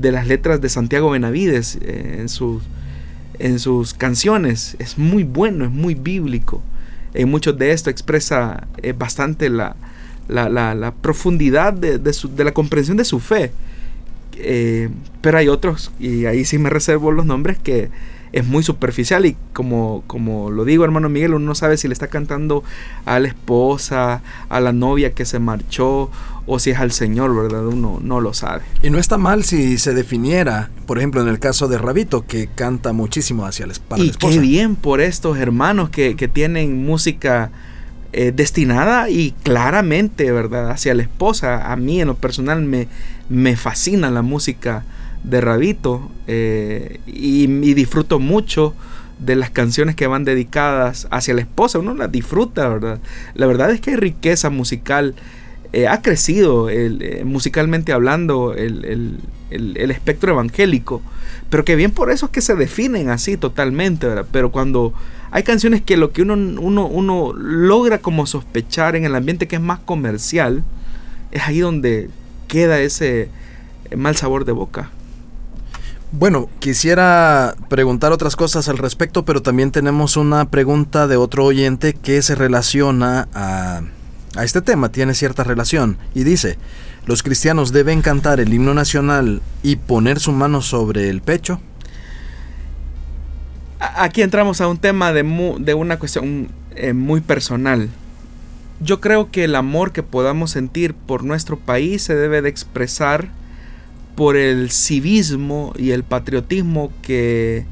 de 0.00 0.12
las 0.12 0.26
letras 0.26 0.60
de 0.60 0.68
Santiago 0.68 1.10
Benavides 1.10 1.78
eh, 1.82 2.18
en, 2.20 2.28
sus, 2.28 2.62
en 3.38 3.58
sus 3.58 3.94
canciones. 3.94 4.76
Es 4.78 4.98
muy 4.98 5.24
bueno, 5.24 5.64
es 5.64 5.70
muy 5.70 5.94
bíblico. 5.94 6.62
En 7.14 7.30
muchos 7.30 7.58
de 7.58 7.72
esto 7.72 7.90
expresa 7.90 8.68
eh, 8.82 8.92
bastante 8.96 9.50
la, 9.50 9.76
la, 10.28 10.94
profundidad 11.02 11.72
de, 11.72 11.98
de, 11.98 12.44
la 12.44 12.52
comprensión 12.52 12.96
de 12.96 13.04
su 13.04 13.18
fe. 13.18 13.52
Eh, 14.36 14.88
pero 15.20 15.38
hay 15.38 15.48
otros, 15.48 15.92
y 15.98 16.26
ahí 16.26 16.44
sí 16.44 16.58
me 16.58 16.70
reservo 16.70 17.10
los 17.10 17.26
nombres, 17.26 17.58
que 17.58 17.90
es 18.32 18.46
muy 18.46 18.62
superficial 18.62 19.26
y 19.26 19.36
como, 19.52 20.02
como 20.06 20.50
lo 20.50 20.64
digo 20.64 20.84
hermano 20.84 21.08
Miguel, 21.08 21.34
uno 21.34 21.46
no 21.46 21.54
sabe 21.54 21.76
si 21.76 21.86
le 21.86 21.92
está 21.92 22.08
cantando 22.08 22.64
a 23.04 23.18
la 23.18 23.28
esposa, 23.28 24.22
a 24.48 24.60
la 24.60 24.72
novia 24.72 25.12
que 25.12 25.24
se 25.24 25.38
marchó 25.38 26.10
o 26.46 26.58
si 26.58 26.70
es 26.70 26.78
al 26.78 26.92
Señor, 26.92 27.34
¿verdad? 27.34 27.66
Uno 27.66 28.00
no 28.02 28.20
lo 28.20 28.34
sabe. 28.34 28.62
Y 28.82 28.90
no 28.90 28.98
está 28.98 29.18
mal 29.18 29.44
si 29.44 29.78
se 29.78 29.94
definiera, 29.94 30.70
por 30.86 30.98
ejemplo, 30.98 31.22
en 31.22 31.28
el 31.28 31.38
caso 31.38 31.68
de 31.68 31.78
Rabito, 31.78 32.26
que 32.26 32.48
canta 32.52 32.92
muchísimo 32.92 33.46
hacia 33.46 33.66
la, 33.66 33.74
y 33.96 34.10
qué 34.10 34.38
bien 34.38 34.74
por 34.74 35.00
estos 35.00 35.38
hermanos 35.38 35.90
que, 35.90 36.14
tienen 36.32 36.84
música 36.84 37.50
eh, 38.12 38.32
destinada 38.34 39.10
y 39.10 39.32
claramente, 39.42 40.32
¿verdad? 40.32 40.70
Hacia 40.70 40.94
la 40.94 41.02
esposa. 41.02 41.70
A 41.70 41.76
mí 41.76 42.00
en 42.00 42.08
lo 42.08 42.16
personal 42.16 42.62
me, 42.62 42.88
me 43.28 43.56
fascina 43.56 44.10
la 44.10 44.22
música 44.22 44.84
de 45.24 45.40
Rabito 45.40 46.10
eh, 46.26 47.00
y, 47.06 47.46
disfruto 47.74 48.18
mucho 48.18 48.74
de 49.18 49.36
las 49.36 49.50
canciones 49.50 49.94
que 49.94 50.06
van 50.06 50.24
dedicadas 50.24 51.06
hacia 51.10 51.34
la 51.34 51.42
esposa, 51.42 51.78
uno 51.78 51.94
las 51.94 52.10
disfruta, 52.10 52.68
¿verdad? 52.68 52.98
La 53.34 53.46
verdad 53.46 53.70
es 53.70 53.80
que 53.80 53.90
hay 53.90 53.96
riqueza 53.96 54.50
musical, 54.50 55.14
eh, 55.72 55.86
ha 55.86 56.02
crecido 56.02 56.68
eh, 56.70 57.22
musicalmente 57.24 57.92
hablando 57.92 58.54
el, 58.54 59.20
espectro 59.50 60.32
evangélico, 60.32 61.02
pero 61.50 61.64
que 61.64 61.76
bien 61.76 61.92
por 61.92 62.10
eso 62.10 62.26
es 62.26 62.32
que 62.32 62.40
se 62.40 62.56
definen 62.56 63.10
así 63.10 63.36
totalmente, 63.36 64.08
¿verdad? 64.08 64.26
Pero 64.32 64.50
cuando 64.50 64.92
hay 65.30 65.44
canciones 65.44 65.82
que 65.82 65.96
lo 65.96 66.10
que 66.10 66.22
uno, 66.22 66.34
uno, 66.34 66.86
uno 66.86 67.32
logra 67.34 67.98
como 67.98 68.26
sospechar 68.26 68.96
en 68.96 69.04
el 69.04 69.14
ambiente 69.14 69.46
que 69.46 69.56
es 69.56 69.62
más 69.62 69.78
comercial, 69.78 70.64
es 71.30 71.42
ahí 71.42 71.60
donde 71.60 72.10
queda 72.48 72.80
ese 72.80 73.28
mal 73.96 74.16
sabor 74.16 74.44
de 74.44 74.52
boca. 74.52 74.90
Bueno, 76.14 76.50
quisiera 76.58 77.54
preguntar 77.70 78.12
otras 78.12 78.36
cosas 78.36 78.68
al 78.68 78.76
respecto, 78.76 79.24
pero 79.24 79.40
también 79.40 79.70
tenemos 79.70 80.18
una 80.18 80.44
pregunta 80.44 81.06
de 81.06 81.16
otro 81.16 81.46
oyente 81.46 81.94
que 81.94 82.20
se 82.20 82.34
relaciona 82.34 83.28
a, 83.32 83.80
este 84.42 84.60
tema, 84.60 84.90
tiene 84.90 85.14
cierta 85.14 85.42
relación, 85.42 85.96
y 86.14 86.24
dice, 86.24 86.58
¿los 87.06 87.22
cristianos 87.22 87.72
deben 87.72 88.02
cantar 88.02 88.40
el 88.40 88.52
himno 88.52 88.74
nacional 88.74 89.40
y 89.62 89.76
poner 89.76 90.20
su 90.20 90.32
mano 90.32 90.60
sobre 90.60 91.08
el 91.08 91.22
pecho? 91.22 91.62
Aquí 93.78 94.20
entramos 94.20 94.60
a 94.60 94.68
un 94.68 94.76
tema 94.76 95.14
de, 95.14 95.22
de 95.60 95.74
una 95.74 95.98
cuestión 95.98 96.48
eh, 96.76 96.92
muy 96.92 97.22
personal. 97.22 97.88
Yo 98.80 99.00
creo 99.00 99.30
que 99.30 99.44
el 99.44 99.54
amor 99.54 99.92
que 99.92 100.02
podamos 100.02 100.50
sentir 100.50 100.92
por 100.92 101.24
nuestro 101.24 101.58
país 101.58 102.02
se 102.02 102.14
debe 102.14 102.42
de 102.42 102.50
expresar 102.50 103.30
por 104.14 104.36
el 104.36 104.70
civismo 104.70 105.72
y 105.76 105.90
el 105.90 106.04
patriotismo 106.04 106.92
que 107.02 107.64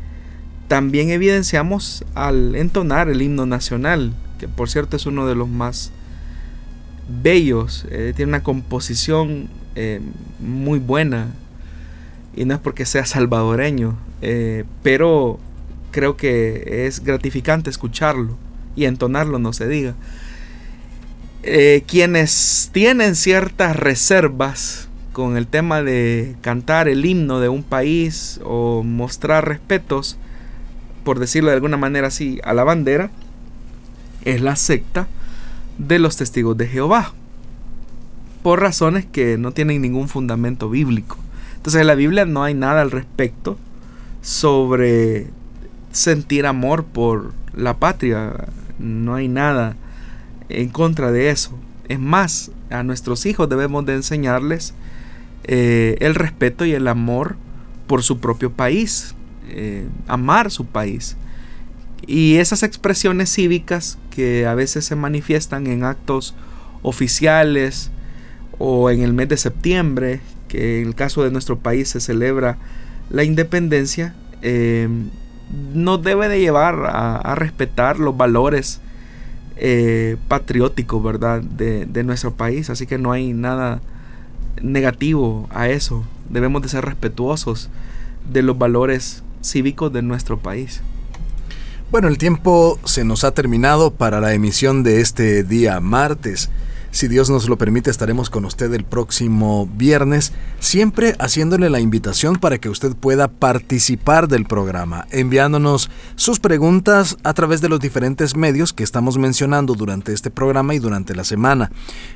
también 0.69 1.11
evidenciamos 1.11 2.05
al 2.15 2.55
entonar 2.55 3.09
el 3.09 3.23
himno 3.23 3.45
nacional, 3.45 4.15
que 4.39 4.49
por 4.49 4.71
cierto 4.71 4.97
es 4.97 5.05
uno 5.05 5.27
de 5.27 5.35
los 5.35 5.49
más 5.49 5.91
bellos, 7.23 7.87
eh, 7.91 8.13
tiene 8.15 8.31
una 8.31 8.43
composición 8.43 9.49
eh, 9.75 10.01
muy 10.39 10.79
buena 10.79 11.35
y 12.37 12.45
no 12.45 12.55
es 12.55 12.61
porque 12.61 12.87
sea 12.87 13.05
salvadoreño, 13.05 13.99
eh, 14.23 14.65
pero 14.83 15.41
creo 15.91 16.17
que 16.17 16.87
es 16.87 17.03
gratificante 17.03 17.69
escucharlo 17.69 18.37
y 18.77 18.85
entonarlo, 18.85 19.39
no 19.39 19.53
se 19.53 19.67
diga. 19.67 19.95
quienes 21.87 22.71
tienen 22.73 23.17
ciertas 23.17 23.75
reservas 23.75 24.90
con 25.13 25.37
el 25.37 25.47
tema 25.47 25.83
de 25.83 26.37
cantar 26.41 26.89
el 26.89 27.05
himno 27.05 27.41
de 27.41 27.49
un 27.49 27.63
país 27.63 28.41
o 28.45 28.83
mostrar 28.85 29.47
respetos, 29.47 30.17
por 31.05 31.19
decirlo 31.19 31.51
de 31.51 31.57
alguna 31.57 31.77
manera 31.77 32.09
así, 32.09 32.41
a 32.45 32.55
la 32.55 32.65
bandera, 32.65 33.11
es 34.25 34.41
la 34.41 34.57
secta 34.57 35.09
de 35.79 35.99
los 35.99 36.17
testigos 36.17 36.57
de 36.57 36.69
Jehová, 36.69 37.13
por 38.43 38.61
razones 38.61 39.07
que 39.07 39.39
no 39.39 39.53
tienen 39.53 39.83
ningún 39.83 40.09
fundamento 40.09 40.69
bíblico. 40.69 41.17
Entonces 41.57 41.81
en 41.81 41.87
la 41.87 41.95
Biblia 41.95 42.25
no 42.25 42.43
hay 42.43 42.55
nada 42.55 42.83
al 42.83 42.91
respecto 42.91 43.59
sobre 44.23 45.29
sentir 45.93 46.47
amor 46.47 46.85
por 46.85 47.33
la 47.55 47.79
patria, 47.79 48.49
no 48.79 49.15
hay 49.15 49.29
nada 49.29 49.77
en 50.49 50.69
contra 50.69 51.11
de 51.13 51.31
eso. 51.31 51.59
Es 51.89 51.99
más, 51.99 52.51
a 52.71 52.83
nuestros 52.83 53.27
hijos 53.27 53.49
debemos 53.49 53.85
de 53.85 53.95
enseñarles 53.95 54.75
eh, 55.45 55.97
el 56.01 56.15
respeto 56.15 56.65
y 56.65 56.73
el 56.73 56.87
amor 56.87 57.37
por 57.87 58.03
su 58.03 58.21
propio 58.21 58.51
país, 58.53 59.15
eh, 59.49 59.87
amar 60.07 60.51
su 60.51 60.67
país. 60.67 61.17
Y 62.07 62.37
esas 62.37 62.63
expresiones 62.63 63.33
cívicas 63.33 63.99
que 64.11 64.47
a 64.47 64.55
veces 64.55 64.85
se 64.85 64.97
manifiestan 64.97 65.67
en 65.67 65.85
actos 65.85 66.35
oficiales 66.83 67.91
o 68.59 68.91
en 68.91 69.03
el 69.03 69.13
mes 69.13 69.29
de 69.29 69.37
septiembre, 69.37 70.21
que 70.49 70.81
en 70.81 70.89
el 70.89 70.95
caso 70.95 71.25
de 71.25 71.31
nuestro 71.31 71.59
país 71.59 71.89
se 71.89 72.01
celebra 72.01 72.59
la 73.09 73.25
independencia, 73.25 74.15
eh, 74.43 74.89
nos 75.75 76.03
debe 76.03 76.29
de 76.29 76.41
llevar 76.41 76.85
a, 76.87 77.35
respetar 77.35 77.99
los 77.99 78.17
valores 78.17 78.81
patrióticos, 80.29 81.03
¿verdad?, 81.03 81.43
de, 81.43 82.05
nuestro 82.05 82.35
país. 82.35 82.71
Así 82.71 82.87
que 82.87 82.99
no 82.99 83.13
hay 83.13 83.33
nada 83.33 83.81
negativo 84.63 85.49
a 85.51 85.69
eso. 85.69 86.05
Debemos 86.29 86.63
de 86.63 86.69
ser 86.69 86.85
respetuosos 86.85 87.71
de 88.31 88.43
los 88.43 88.59
valores 88.59 89.23
cívicos 89.43 89.93
de 89.93 90.03
nuestro 90.03 90.39
país. 90.39 90.83
Bueno, 91.91 92.09
el 92.09 92.19
tiempo 92.19 92.79
se 92.85 93.05
nos 93.05 93.25
ha 93.25 93.33
terminado 93.33 93.91
para 93.91 94.21
la 94.21 94.33
emisión 94.33 94.85
de 94.85 95.01
este 95.01 95.43
día 95.43 95.81
martes. 95.81 96.49
Si 96.93 97.07
Dios 97.07 97.31
nos 97.31 97.49
lo 97.49 97.57
permite, 97.57 97.89
estaremos 97.89 98.31
con 98.31 98.45
usted 98.45 98.75
el 98.75 98.83
próximo 98.83 99.69
viernes, 99.77 100.33
siempre 100.59 101.15
haciéndole 101.21 101.71
la 101.71 101.79
invitación 101.79 102.35
para 102.37 102.59
que 102.59 102.69
usted 102.69 102.97
pueda 102.97 103.29
participar 103.29 104.27
del 104.27 104.45
programa, 104.45 105.07
enviándonos 105.13 105.89
sus 106.17 106.41
preguntas 106.41 107.17
a 107.23 107.33
través 107.33 107.61
de 107.61 107.69
los 107.69 107.79
diferentes 107.79 108.35
medios 108.35 108.73
que 108.73 108.83
estamos 108.83 109.19
mencionando 109.19 109.75
durante 109.75 110.13
este 110.13 110.33
programa 110.33 110.75
y 110.75 110.81
durante 110.81 111.15
la 111.15 111.23
semana. 111.23 111.71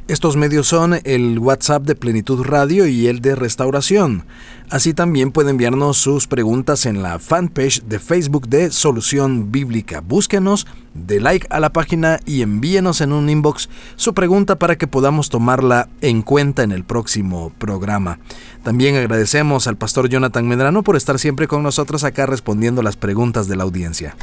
Estos 0.09 0.37
medios 0.37 0.67
son 0.67 0.99
el 1.05 1.39
WhatsApp 1.39 1.85
de 1.85 1.95
Plenitud 1.95 2.43
Radio 2.43 2.89
y 2.89 3.07
el 3.07 3.21
de 3.21 3.37
Restauración. 3.37 4.25
Así 4.71 4.95
también 4.95 5.31
puede 5.31 5.51
enviarnos 5.51 5.99
sus 5.99 6.27
preguntas 6.27 6.87
en 6.87 7.03
la 7.03 7.19
fanpage 7.19 7.83
de 7.83 7.99
Facebook 7.99 8.49
de 8.49 8.71
Solución 8.71 9.53
Bíblica. 9.53 10.01
Búsquenos, 10.01 10.67
de 10.95 11.21
like 11.21 11.47
a 11.51 11.61
la 11.61 11.71
página 11.71 12.19
y 12.25 12.41
envíenos 12.41 13.01
en 13.01 13.13
un 13.13 13.29
inbox 13.29 13.69
su 13.97 14.15
pregunta 14.15 14.59
para 14.59 14.77
que 14.77 14.87
podamos 14.87 15.29
tomarla 15.29 15.89
en 16.01 16.23
cuenta 16.23 16.63
en 16.63 16.73
el 16.73 16.83
próximo 16.83 17.53
programa. 17.59 18.19
También 18.63 18.97
agradecemos 18.97 19.67
al 19.67 19.77
pastor 19.77 20.09
Jonathan 20.09 20.49
Medrano 20.49 20.83
por 20.83 20.97
estar 20.97 21.19
siempre 21.19 21.47
con 21.47 21.63
nosotros 21.63 22.03
acá 22.03 22.25
respondiendo 22.27 22.83
las 22.83 22.97
preguntas 22.97 23.49
de 23.49 23.57
la 23.57 23.65
audiencia. 23.65 24.17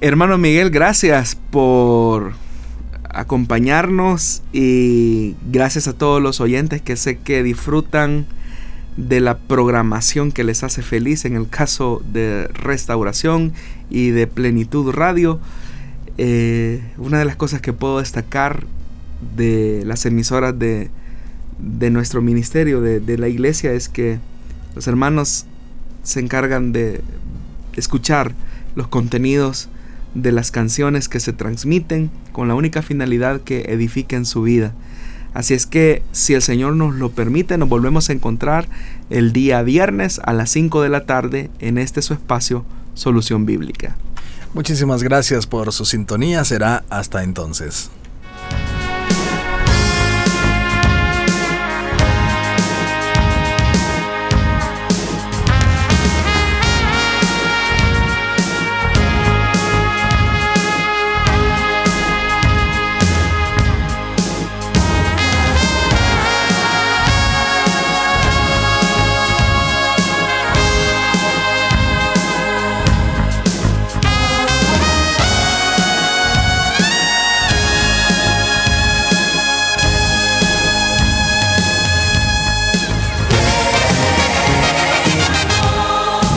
Hermano 0.00 0.38
Miguel, 0.38 0.70
gracias 0.70 1.36
por 1.50 2.32
acompañarnos 3.08 4.42
y 4.52 5.34
gracias 5.50 5.88
a 5.88 5.92
todos 5.92 6.22
los 6.22 6.40
oyentes 6.40 6.80
que 6.80 6.96
sé 6.96 7.18
que 7.18 7.42
disfrutan 7.42 8.26
de 8.96 9.20
la 9.20 9.38
programación 9.38 10.32
que 10.32 10.44
les 10.44 10.62
hace 10.62 10.82
feliz 10.82 11.24
en 11.24 11.36
el 11.36 11.48
caso 11.48 12.02
de 12.12 12.48
restauración 12.48 13.52
y 13.90 14.10
de 14.10 14.26
plenitud 14.26 14.90
radio. 14.92 15.40
Eh, 16.18 16.82
una 16.98 17.18
de 17.18 17.24
las 17.24 17.36
cosas 17.36 17.60
que 17.60 17.72
puedo 17.72 17.98
destacar 17.98 18.66
de 19.34 19.82
las 19.86 20.04
emisoras 20.04 20.58
de, 20.58 20.90
de 21.58 21.90
nuestro 21.90 22.20
ministerio, 22.20 22.80
de, 22.80 23.00
de, 23.00 23.16
la 23.16 23.28
iglesia, 23.28 23.72
es 23.72 23.88
que 23.88 24.18
los 24.74 24.86
hermanos 24.86 25.46
se 26.02 26.20
encargan 26.20 26.72
de 26.72 27.00
escuchar 27.76 28.34
los 28.74 28.88
contenidos 28.88 29.68
de 30.14 30.32
las 30.32 30.50
canciones 30.50 31.08
que 31.08 31.20
se 31.20 31.32
transmiten 31.32 32.10
con 32.32 32.48
la 32.48 32.54
única 32.54 32.82
finalidad 32.82 33.40
que 33.40 33.62
edifiquen 33.68 34.26
su 34.26 34.42
vida. 34.42 34.74
Así 35.34 35.54
es 35.54 35.66
que 35.66 36.02
si 36.12 36.34
el 36.34 36.42
Señor 36.42 36.76
nos 36.76 36.94
lo 36.94 37.10
permite, 37.10 37.56
nos 37.58 37.68
volvemos 37.68 38.08
a 38.08 38.12
encontrar 38.12 38.68
el 39.10 39.32
día 39.32 39.62
viernes 39.62 40.20
a 40.24 40.32
las 40.32 40.50
5 40.50 40.82
de 40.82 40.88
la 40.88 41.06
tarde 41.06 41.50
en 41.58 41.78
este 41.78 42.02
su 42.02 42.14
espacio 42.14 42.64
Solución 42.94 43.46
Bíblica. 43.46 43.96
Muchísimas 44.54 45.02
gracias 45.02 45.46
por 45.46 45.72
su 45.72 45.84
sintonía. 45.86 46.44
Será 46.44 46.84
hasta 46.90 47.22
entonces. 47.22 47.90